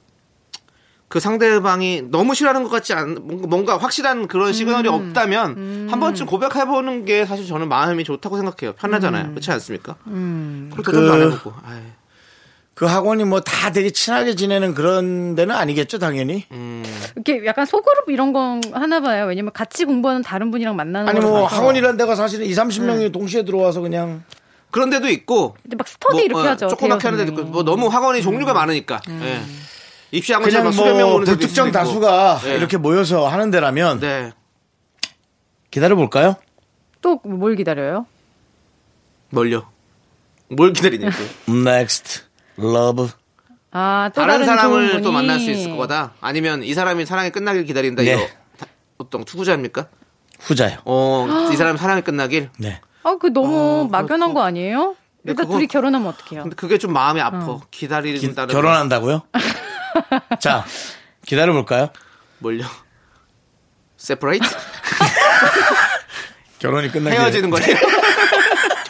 그 1.10 1.20
상대방이 1.20 2.04
너무 2.10 2.34
싫어하는 2.34 2.64
것 2.64 2.70
같지 2.70 2.94
않, 2.94 3.16
뭔가, 3.22 3.48
뭔가 3.48 3.78
확실한 3.78 4.28
그런 4.30 4.54
시그널이 4.54 4.88
음. 4.88 4.94
없다면 4.94 5.88
한 5.92 6.00
번쯤 6.00 6.26
고백해보는 6.26 7.04
게 7.04 7.26
사실 7.26 7.46
저는 7.46 7.68
마음이 7.68 8.06
좋다고 8.06 8.38
생각해요. 8.38 8.74
편하잖아요. 8.76 9.26
음. 9.26 9.30
그렇지 9.32 9.52
않습니까? 9.52 9.96
음. 10.08 10.70
그렇게 10.72 10.92
그- 10.92 10.98
좀안 10.98 11.22
해보고. 11.24 11.54
아이, 11.66 11.80
그 12.82 12.88
학원이 12.88 13.26
뭐 13.26 13.42
다 13.42 13.72
되게 13.72 13.92
친하게 13.92 14.34
지내는 14.34 14.74
그런 14.74 15.36
데는 15.36 15.54
아니겠죠, 15.56 16.00
당연히. 16.00 16.46
음. 16.50 16.84
이렇게 17.16 17.46
약간 17.46 17.68
소그룹 17.68 18.10
이런 18.10 18.34
건 18.34 18.60
하나 18.74 19.00
봐요. 19.00 19.28
왜냐면 19.28 19.52
같이 19.54 19.86
공부하는 19.86 20.24
다른 20.24 20.50
분이랑 20.50 20.76
만나는 20.76 21.08
아니. 21.08 21.20
뭐 21.20 21.46
학원이란 21.46 21.96
데가 21.98 22.16
사실은 22.16 22.48
2, 22.48 22.50
30명이 22.54 23.14
동시에 23.14 23.44
들어와서 23.46 23.82
그냥 23.82 24.24
그런 24.72 24.90
데도 24.90 25.10
있고 25.10 25.56
근데 25.62 25.76
막 25.76 25.88
스터디 25.88 26.14
뭐, 26.16 26.22
이렇게 26.24 26.48
어, 26.48 26.52
하죠. 26.54 26.68
조그맣게 26.70 27.08
하는 27.08 27.20
데도 27.24 27.32
있고. 27.42 27.52
뭐 27.52 27.62
너무 27.64 27.86
학원이 27.88 28.24
종류가 28.24 28.52
많으니까. 28.56 29.00
예. 29.10 29.42
입시 30.10 30.34
학원처럼 30.34 30.72
그냥 30.72 30.72
수백 30.72 30.98
명뭐 30.98 31.14
오는 31.18 31.26
데도 31.26 31.38
불특정. 31.38 31.72
다수가 31.72 32.40
네. 32.46 32.56
이렇게 32.56 32.78
모여서 32.78 33.28
하는 33.28 33.52
데라면 33.52 34.00
네. 34.00 34.32
기다려 35.70 35.96
볼까요? 35.96 36.36
또 37.04 37.20
뭘 37.26 37.56
기다려요? 37.56 38.08
뭘요? 39.30 39.68
뭘 40.50 40.74
기다리냐고. 40.74 41.16
Next 41.48 42.24
Love. 42.60 43.10
아, 43.72 44.10
또 44.14 44.22
다른 44.22 44.34
다른 44.34 44.46
사람을 44.46 45.02
또. 45.02 45.12
만날 45.12 45.40
수 45.40 45.50
있을 45.50 45.76
거다. 45.78 46.14
아니면 46.22 46.64
이 46.64 46.74
사람이 46.74 47.06
사랑이 47.06 47.32
끝나길 47.32 47.66
기다린다. 47.66 48.04
네. 48.04 48.14
이거 48.14 48.28
다- 48.58 48.68
어떤 48.98 49.24
투구자입니까? 49.24 49.88
후자요. 50.40 50.80
어, 50.86 51.50
이 51.54 51.56
사람이 51.56 51.78
사랑이 51.78 52.02
끝나길. 52.02 52.50
네. 52.58 52.82
아, 53.04 53.16
그 53.20 53.32
너무 53.34 53.86
어, 53.86 53.88
막연한 53.90 54.20
그렇고. 54.20 54.34
거 54.36 54.44
아니에요? 54.44 54.96
근데 55.22 55.32
일단 55.32 55.46
그거- 55.46 55.54
둘이 55.58 55.68
결혼하면 55.68 56.08
어떡해요? 56.10 56.44
근데 56.44 56.56
그게 56.56 56.78
좀 56.78 56.94
마음이 56.94 57.22
아파. 57.22 57.38
어. 57.46 57.62
기- 57.72 57.82
기다린다는 57.82 58.54
결혼한다고요? 58.54 59.22
자, 60.40 60.66
기다려 61.26 61.54
볼까요? 61.54 61.90
뭘요? 62.40 62.66
세퍼레이트? 63.98 64.46
결혼이 66.60 66.92
끝나기 66.92 67.16
헤어지는 67.16 67.50
거지. 67.50 67.74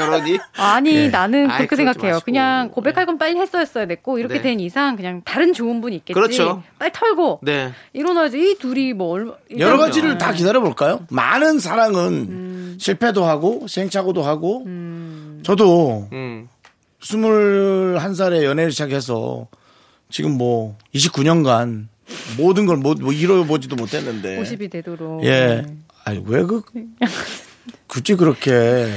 결혼이? 0.06 0.40
아니, 0.58 0.96
예. 0.96 1.08
나는 1.10 1.50
아이, 1.50 1.58
그렇게 1.60 1.76
생각해요. 1.76 2.14
마시고. 2.16 2.26
그냥 2.26 2.70
고백할 2.72 3.06
건 3.06 3.18
빨리 3.18 3.40
했어야 3.40 3.86
됐고, 3.86 4.20
이렇게 4.20 4.36
네. 4.36 4.42
된 4.42 4.60
이상 4.60 4.96
그냥 4.96 5.22
다른 5.24 5.54
좋은 5.54 5.82
분이 5.82 5.96
있겠지. 5.98 6.14
그렇죠. 6.14 6.64
빨리 6.80 6.92
털고, 6.94 7.40
네. 7.44 7.72
일어나야지. 7.94 8.40
이 8.40 8.58
둘이 8.58 8.94
뭐, 8.94 9.10
얼마. 9.14 9.34
여러 9.58 9.78
가지를 9.78 10.18
다 10.18 10.34
기다려 10.34 10.60
볼까요? 10.62 11.06
많은 11.10 11.60
사랑은 11.60 12.08
음. 12.14 12.78
실패도 12.80 13.24
하고 13.26 13.68
시행착오도 13.68 14.24
하고 14.24 14.64
저도 15.44 16.08
음. 16.12 16.48
21살에 17.02 18.44
연애를 18.44 18.72
시작해서 18.72 19.48
지금 20.10 20.38
뭐 20.38 20.78
29년간 20.96 21.88
모든 22.38 22.66
걸 22.66 22.78
뭐, 22.78 22.96
뭐 23.00 23.12
이뤄보지도 23.14 23.76
못했는데 23.76 24.42
50이 24.42 24.70
되도록. 24.72 25.24
예. 25.24 25.30
네. 25.30 25.66
아니 26.06 26.24
왜 26.26 26.44
그 26.44 26.64
굳이 27.88 28.16
그렇게 28.16 28.88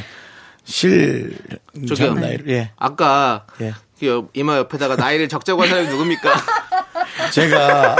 실 0.64 1.36
저기요. 1.74 1.94
전 1.94 2.14
나이를 2.20 2.48
예. 2.48 2.70
아까 2.76 3.46
예. 3.60 3.74
그 3.98 4.06
옆- 4.06 4.30
이마 4.34 4.56
옆에다가 4.58 4.96
나이를 4.96 5.28
적자고 5.28 5.62
한 5.62 5.68
사람이 5.68 5.88
누굽니까? 5.88 6.34
제가 7.32 7.96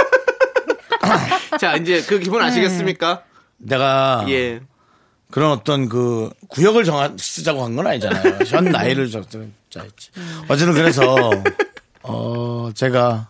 자, 1.59 1.75
이제 1.75 2.01
그 2.01 2.19
기분 2.19 2.41
아시겠습니까? 2.41 3.23
내가 3.57 4.25
예. 4.29 4.59
그런 5.31 5.51
어떤 5.51 5.87
그 5.89 6.29
구역을 6.49 6.83
정하 6.85 7.11
쓰자고 7.17 7.63
한 7.63 7.75
건 7.75 7.87
아니잖아요. 7.87 8.39
현 8.47 8.65
나이를 8.65 9.09
적자 9.09 9.39
했지. 9.77 10.09
어쨌든 10.47 10.73
그래서 10.73 11.15
어 12.03 12.69
제가 12.73 13.27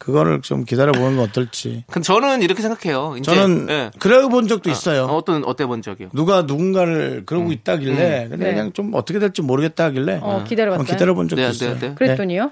그거를 0.00 0.40
좀 0.40 0.64
기다려 0.64 0.92
보는 0.92 1.16
건 1.18 1.26
어떨지. 1.28 1.84
근데 1.90 2.04
저는 2.06 2.40
이렇게 2.40 2.62
생각해요. 2.62 3.16
이제, 3.18 3.34
저는 3.34 3.66
예. 3.68 3.90
그래 3.98 4.26
본 4.28 4.48
적도 4.48 4.70
있어요. 4.70 5.04
어, 5.04 5.16
어떤 5.16 5.44
어때 5.44 5.66
본 5.66 5.82
적이요? 5.82 6.08
누가 6.14 6.40
누군가를 6.42 7.24
그러고 7.26 7.52
있다길래 7.52 8.28
근데 8.30 8.44
네. 8.46 8.50
그냥 8.54 8.72
좀 8.72 8.92
어떻게 8.94 9.18
될지 9.18 9.42
모르겠다 9.42 9.84
하길래 9.84 10.20
어, 10.22 10.42
기다려봤어요? 10.48 10.78
한번 10.80 10.86
기다려 10.86 11.14
본 11.14 11.28
적도 11.28 11.42
네, 11.42 11.50
있어요. 11.50 11.74
네, 11.78 11.88
네. 11.90 11.94
그랬더니요? 11.94 12.50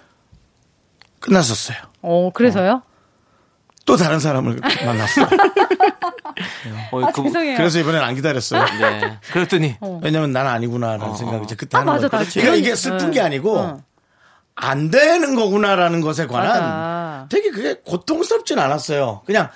끝났었어요. 1.21 1.79
어, 2.03 2.31
그래서요? 2.35 2.83
또 3.87 3.97
다른 3.97 4.21
사람을 4.21 4.61
만났어요. 4.85 5.27
어, 6.93 7.01
아, 7.03 7.11
그- 7.13 7.23
죄송해요. 7.23 7.57
그래서 7.57 7.79
이번엔 7.81 8.03
안 8.03 8.15
기다렸어요. 8.15 8.63
네. 8.79 9.19
그랬더니 9.33 9.77
왜냐면 10.03 10.33
난 10.33 10.47
아니구나라는 10.47 11.17
생각이 11.17 11.45
이제 11.45 11.55
그때 11.57 11.79
아, 11.79 11.81
하는 11.81 11.95
맞아. 11.95 12.09
거예요. 12.09 12.25
나 12.25 12.31
그러니까 12.31 12.43
그런- 12.43 12.59
이게 12.59 12.77
슬픈 12.77 13.11
게 13.11 13.21
응. 13.21 13.25
아니고 13.25 13.59
응. 13.61 13.83
안 14.61 14.91
되는 14.91 15.35
거구나라는 15.37 16.01
것에 16.01 16.27
관한 16.27 16.61
맞아. 16.61 17.27
되게 17.29 17.51
그게 17.51 17.75
고통스럽진 17.85 18.59
않았어요. 18.59 19.23
그냥 19.25 19.51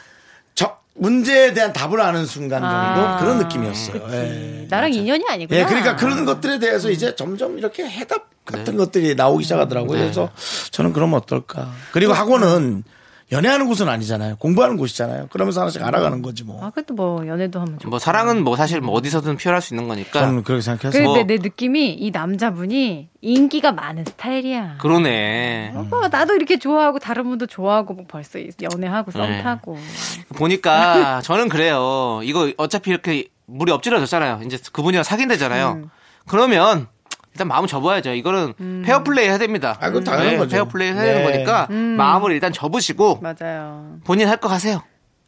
저 0.54 0.76
문제에 0.94 1.52
대한 1.52 1.72
답을 1.72 2.00
아는 2.00 2.24
순간 2.24 2.62
정도 2.62 3.08
아, 3.08 3.18
그런 3.18 3.38
느낌이었어요. 3.38 4.06
예. 4.12 4.66
나랑 4.70 4.92
인연이 4.94 5.24
아니구나. 5.28 5.60
예, 5.60 5.64
그러니까 5.64 5.96
그런 5.96 6.24
것들에 6.24 6.60
대해서 6.60 6.88
이제 6.90 7.16
점점 7.16 7.58
이렇게 7.58 7.84
해답 7.84 8.30
같은 8.44 8.76
것들이 8.76 9.16
나오기 9.16 9.42
시작하더라고요. 9.42 9.98
네. 9.98 10.04
그래서 10.04 10.30
저는 10.70 10.92
그러면 10.92 11.16
어떨까. 11.16 11.72
그리고 11.90 12.12
학원은 12.12 12.84
연애하는 13.32 13.66
곳은 13.66 13.88
아니잖아요. 13.88 14.36
공부하는 14.36 14.76
곳이잖아요. 14.76 15.28
그러면서 15.32 15.62
하나씩 15.62 15.82
알아가는 15.82 16.20
거지 16.20 16.44
뭐. 16.44 16.62
아, 16.64 16.70
그래도 16.70 16.92
뭐, 16.94 17.26
연애도 17.26 17.60
하면 17.60 17.78
좋고. 17.78 17.88
뭐 17.90 17.98
사랑은 17.98 18.44
뭐 18.44 18.56
사실 18.56 18.80
뭐 18.82 18.94
어디서든 18.94 19.38
표현할 19.38 19.62
수 19.62 19.72
있는 19.74 19.88
거니까. 19.88 20.20
저는 20.20 20.42
그렇게 20.44 20.60
생각해서. 20.60 20.98
근데 20.98 21.04
뭐- 21.04 21.22
내 21.24 21.38
느낌이 21.38 21.94
이 21.94 22.10
남자분이 22.10 23.08
인기가 23.22 23.72
많은 23.72 24.04
스타일이야. 24.04 24.76
그러네. 24.80 25.72
오빠 25.76 26.08
나도 26.08 26.34
이렇게 26.34 26.58
좋아하고 26.58 26.98
다른 26.98 27.24
분도 27.24 27.46
좋아하고 27.46 27.94
뭐 27.94 28.04
벌써 28.06 28.38
연애하고 28.60 29.10
썸 29.10 29.30
네. 29.30 29.42
타고. 29.42 29.78
보니까 30.36 31.20
저는 31.24 31.48
그래요. 31.48 32.20
이거 32.24 32.52
어차피 32.58 32.90
이렇게 32.90 33.28
물이 33.46 33.72
엎질러졌잖아요. 33.72 34.40
이제 34.44 34.58
그분이랑 34.72 35.04
사귄대잖아요. 35.04 35.72
음. 35.84 35.90
그러면 36.28 36.86
일단 37.34 37.48
마음을 37.48 37.66
접어야죠. 37.66 38.12
이거는 38.12 38.82
페어플레이 38.84 39.26
해야 39.28 39.38
됩니다. 39.38 39.76
아, 39.80 39.88
그건 39.88 40.04
당연한 40.04 40.36
거죠. 40.36 40.56
페어플레이 40.56 40.92
해야 40.92 41.02
네. 41.02 41.14
되는 41.14 41.32
거니까 41.32 41.66
음. 41.70 41.96
마음을 41.96 42.32
일단 42.32 42.52
접으시고 42.52 43.20
맞아요. 43.22 43.96
본인 44.04 44.28
할거 44.28 44.48
하세요. 44.48 44.82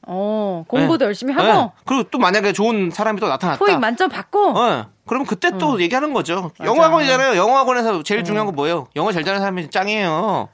어, 0.07 0.64
공부도 0.68 0.98
네. 0.98 1.05
열심히 1.07 1.32
하고 1.32 1.46
네. 1.46 1.70
그리고 1.86 2.02
또 2.11 2.18
만약에 2.18 2.52
좋은 2.52 2.90
사람이 2.90 3.20
또 3.20 3.28
나타났다. 3.28 3.59
토익 3.59 3.78
만점 3.78 4.11
받고 4.11 4.59
어, 4.59 4.86
그러면 5.07 5.26
그때 5.26 5.50
또 5.59 5.80
얘기하는 5.80 6.12
거죠. 6.12 6.52
맞아. 6.59 6.70
영어학원이잖아요. 6.70 7.36
영어학원에서 7.36 8.02
제일 8.02 8.22
중요한 8.22 8.46
건 8.46 8.55
뭐예요? 8.55 8.86
영어 8.96 9.11
잘 9.12 9.24
잘하는 9.24 9.40
사람이 9.40 9.70
짱이에요. 9.70 10.50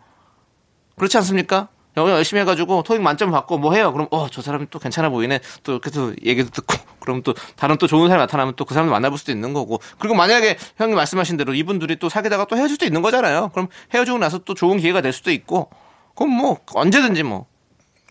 그렇지 0.97 1.17
않습니까? 1.17 1.69
영어 1.97 2.11
열심히 2.11 2.41
해가지고 2.43 2.83
토익 2.85 3.01
만점 3.03 3.31
받고 3.31 3.59
뭐 3.59 3.75
해요? 3.75 3.93
그럼 3.93 4.07
어 4.11 4.29
저 4.31 4.43
사람이 4.43 4.67
또 4.71 4.79
괜찮아 4.79 5.09
보이네. 5.09 5.41
또 5.65 5.73
이렇게 5.73 5.91
또 5.91 6.15
얘기도 6.25 6.51
듣고 6.51 6.75
그럼 7.01 7.23
또 7.23 7.35
다른 7.57 7.77
또 7.79 7.87
좋은 7.87 8.09
사람이 8.09 8.23
나타나면 8.25 8.55
또 8.57 8.65
그 8.65 8.75
사람도 8.75 8.93
만나볼 8.93 9.19
수도 9.19 9.33
있는 9.33 9.53
거고. 9.53 9.81
그리고 9.99 10.15
만약에 10.15 10.57
형님 10.77 10.97
말씀하신 10.97 11.37
대로 11.37 11.55
이분들이 11.55 11.97
또 11.99 12.09
사귀다가 12.09 12.45
또 12.47 12.57
헤어질 12.57 12.75
수도 12.77 12.87
있는 12.87 13.03
거잖아요. 13.03 13.51
그럼 13.53 13.69
헤어지고 13.95 14.19
나서 14.19 14.39
또 14.39 14.55
좋은 14.55 14.79
기회가 14.79 15.01
될 15.01 15.13
수도 15.13 15.31
있고. 15.33 15.69
그럼 16.15 16.33
뭐 16.33 16.59
언제든지 16.75 17.23
뭐. 17.25 17.47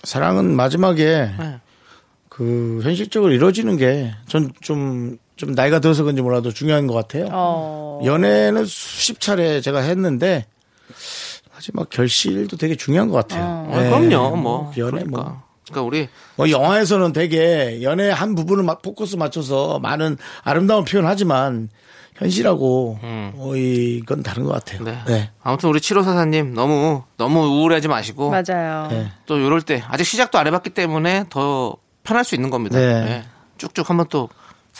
사랑은 0.03 0.55
마지막에 0.55 1.31
네. 1.37 1.59
그 2.29 2.79
현실적으로 2.83 3.33
이루어지는 3.33 3.77
게 3.77 4.13
전 4.27 4.51
좀좀 4.61 5.17
나이가 5.55 5.79
들어서 5.79 6.03
그런지 6.03 6.21
몰라도 6.21 6.51
중요한 6.51 6.87
것 6.87 6.93
같아요. 6.93 7.27
어. 7.31 8.01
연애는 8.05 8.65
수십 8.65 9.19
차례 9.19 9.59
제가 9.61 9.79
했는데 9.79 10.45
마지막 11.59 11.89
결실도 11.89 12.55
되게 12.55 12.75
중요한 12.75 13.09
것 13.09 13.15
같아요. 13.15 13.67
아, 13.69 13.83
예. 13.83 13.89
그럼요. 13.89 14.37
뭐 14.37 14.71
연애 14.77 15.03
그러니까. 15.03 15.21
뭐. 15.21 15.43
그러니까 15.65 15.81
우리 15.85 16.07
뭐 16.37 16.49
영화에서는 16.49 17.11
되게 17.11 17.83
연애 17.83 18.09
한 18.09 18.33
부분을 18.33 18.63
막 18.63 18.81
포커스 18.81 19.17
맞춰서 19.17 19.77
많은 19.79 20.17
아름다운 20.43 20.85
표현하지만 20.85 21.69
현실하고 22.15 22.97
어, 23.01 23.53
이건 23.55 24.23
다른 24.23 24.45
것 24.45 24.53
같아요. 24.53 24.79
음. 24.81 24.85
네. 24.85 25.03
네. 25.05 25.31
아무튼 25.43 25.69
우리 25.69 25.79
7호 25.79 26.03
사사님 26.05 26.53
너무 26.53 27.03
너무 27.17 27.41
우울하지 27.41 27.89
마시고 27.89 28.29
맞아요. 28.31 28.87
네. 28.89 29.11
또 29.25 29.37
이럴 29.37 29.61
때 29.61 29.83
아직 29.89 30.05
시작도 30.05 30.39
안 30.39 30.47
해봤기 30.47 30.69
때문에 30.71 31.25
더 31.29 31.75
편할 32.03 32.23
수 32.23 32.35
있는 32.35 32.49
겁니다. 32.49 32.79
네. 32.79 32.85
예. 32.85 33.23
쭉쭉 33.57 33.89
한번 33.89 34.07
또 34.09 34.29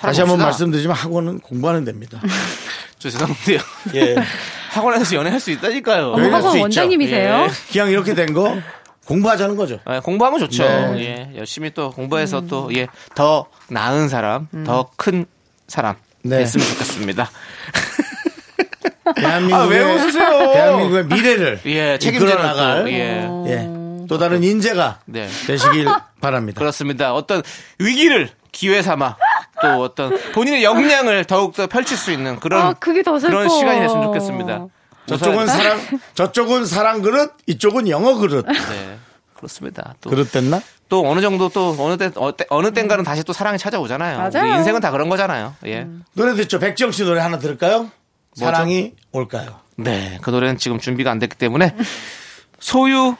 다시 0.02 0.22
한번. 0.22 0.40
말씀드리지만 0.40 0.96
학원은 0.98 1.40
공부하는 1.40 1.84
데입니다. 1.86 2.20
저 3.00 3.10
죄송한데요. 3.10 3.60
예. 3.96 4.16
학원에서 4.72 5.16
연애할 5.16 5.40
수 5.40 5.52
있다니까요. 5.52 6.14
할수 6.16 6.36
학원. 6.36 6.60
원장님이세요? 6.62 7.44
예. 7.44 7.50
그냥 7.72 7.90
이렇게 7.90 8.14
된 8.14 8.34
거 8.34 8.58
공부하자는 9.06 9.56
거죠. 9.56 9.80
예, 9.90 10.00
공부하면 10.00 10.40
좋죠. 10.42 10.64
네. 10.64 11.00
예, 11.34 11.38
열심히 11.40 11.72
또 11.74 11.90
공부해서 11.90 12.42
또, 12.42 12.70
예, 12.76 12.86
더 13.16 13.48
나은 13.70 14.08
사람, 14.08 14.48
더큰 14.68 15.26
사람 15.68 15.96
네. 16.22 16.38
됐으면 16.38 16.68
좋겠습니다. 16.68 17.32
대한민국의, 19.16 19.56
아, 19.56 19.64
왜 19.64 19.94
웃으세요? 19.94 20.30
대한민국의 20.54 21.06
미래를 21.06 21.60
예, 21.66 21.98
책임지는 21.98 22.36
나갈 22.38 22.84
또, 22.84 22.92
예, 22.92 23.28
예. 23.48 23.68
또 24.08 24.18
다른 24.20 24.44
인재가 24.44 25.00
네. 25.06 25.28
되시길 25.48 25.88
바랍니다. 26.22 26.60
그렇습니다. 26.60 27.14
어떤 27.14 27.42
위기를 27.80 28.30
기회 28.52 28.82
삼아 28.84 29.18
또 29.62 29.82
어떤 29.82 30.18
본인의 30.34 30.64
역량을 30.64 31.26
더욱더 31.26 31.68
펼칠 31.68 31.98
수 31.98 32.12
있는 32.12 32.40
그런 32.40 32.62
아, 32.62 32.74
그게 32.74 33.04
더 33.04 33.20
슬퍼. 33.20 33.36
그런 33.36 33.50
시간이 33.50 33.80
됐으면 33.80 34.04
좋겠습니다. 34.04 34.66
저쪽은 35.06 35.48
사랑, 35.48 35.80
저쪽은 36.14 36.66
사랑 36.66 37.02
그릇, 37.02 37.34
이쪽은 37.48 37.88
영어 37.90 38.16
그릇. 38.16 38.46
네. 38.46 38.98
그렇습니다. 39.34 39.96
또, 40.02 40.10
그릇 40.10 40.32
됐나? 40.32 40.62
또 40.90 41.10
어느 41.10 41.22
정도 41.22 41.50
또 41.50 41.76
어느 41.80 41.98
때 41.98 42.12
어, 42.16 42.36
때- 42.36 42.46
어느 42.50 42.72
땐가는 42.72 43.04
다시 43.04 43.24
또 43.24 43.32
사랑이 43.34 43.58
찾아오잖아요. 43.58 44.18
맞아요. 44.18 44.56
인생은 44.58 44.82
다 44.82 44.92
그런 44.92 45.08
거잖아요. 45.10 45.56
예. 45.66 45.88
노래 46.14 46.34
듣죠. 46.36 46.60
백지영 46.60 46.92
씨 46.92 47.04
노래 47.04 47.22
하나 47.22 47.40
들을까요? 47.40 47.90
사랑이 48.36 48.94
올까요? 49.12 49.60
네, 49.78 50.18
그 50.22 50.30
노래는 50.30 50.58
지금 50.58 50.78
준비가 50.80 51.10
안 51.12 51.20
됐기 51.20 51.38
때문에 51.38 51.74
소유 52.60 53.16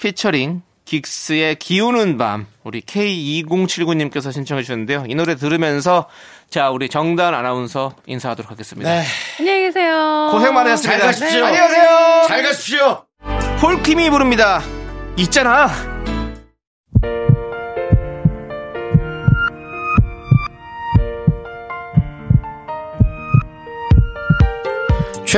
피처링 0.00 0.62
긱스의 0.88 1.56
기우는 1.56 2.16
밤 2.16 2.46
우리 2.64 2.80
K2079님께서 2.80 4.32
신청해 4.32 4.62
주셨는데요. 4.62 5.04
이 5.06 5.14
노래 5.14 5.36
들으면서 5.36 6.06
자 6.48 6.70
우리 6.70 6.88
정단 6.88 7.34
아나운서 7.34 7.92
인사하도록 8.06 8.50
하겠습니다. 8.50 8.90
네. 8.90 9.04
안녕히 9.38 9.60
계세요. 9.64 10.28
고생 10.32 10.54
많으셨습니다. 10.54 10.98
잘 10.98 11.06
가십시오. 11.06 11.44
안녕히 11.44 11.68
가세요. 11.68 12.22
잘 12.26 12.42
가십시오. 12.42 13.04
폴킴이 13.60 14.08
부릅니다. 14.08 14.62
있잖아. 15.18 15.68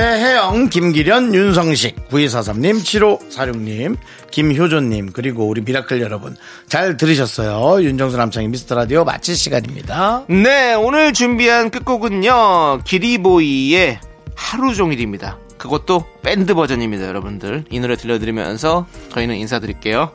최혜영, 0.01 0.71
김기련, 0.71 1.35
윤성식, 1.35 2.09
9243님, 2.09 2.81
7546님, 3.29 3.99
김효조님, 4.31 5.13
그리고 5.13 5.47
우리 5.47 5.61
미라클 5.61 6.01
여러분. 6.01 6.39
잘 6.71 6.97
들으셨어요. 6.97 7.85
윤정수 7.85 8.17
남창희 8.17 8.49
미스터 8.49 8.77
라디오 8.77 9.05
마칠 9.05 9.37
시간입니다. 9.37 10.25
네, 10.31 10.73
오늘 10.73 11.13
준비한 11.13 11.69
끝곡은요. 11.69 12.81
기리보이의 12.85 14.01
하루 14.35 14.75
종일입니다. 14.75 15.37
그것도 15.59 16.07
밴드 16.23 16.55
버전입니다, 16.55 17.07
여러분들. 17.07 17.65
이 17.69 17.79
노래 17.79 17.95
들려드리면서 17.95 18.87
저희는 19.13 19.35
인사드릴게요. 19.37 20.15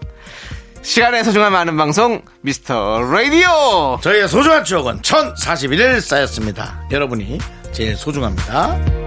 시간의 0.81 1.23
소중함 1.23 1.53
많은 1.53 1.77
방송 1.77 2.23
미스터 2.41 3.03
라디오. 3.03 3.99
저희의 4.01 4.29
소중한 4.29 4.63
추억은 4.63 5.03
1041일 5.03 6.01
쌓였습니다. 6.01 6.87
여러분이 6.89 7.37
제일 7.71 7.95
소중합니다. 7.95 9.04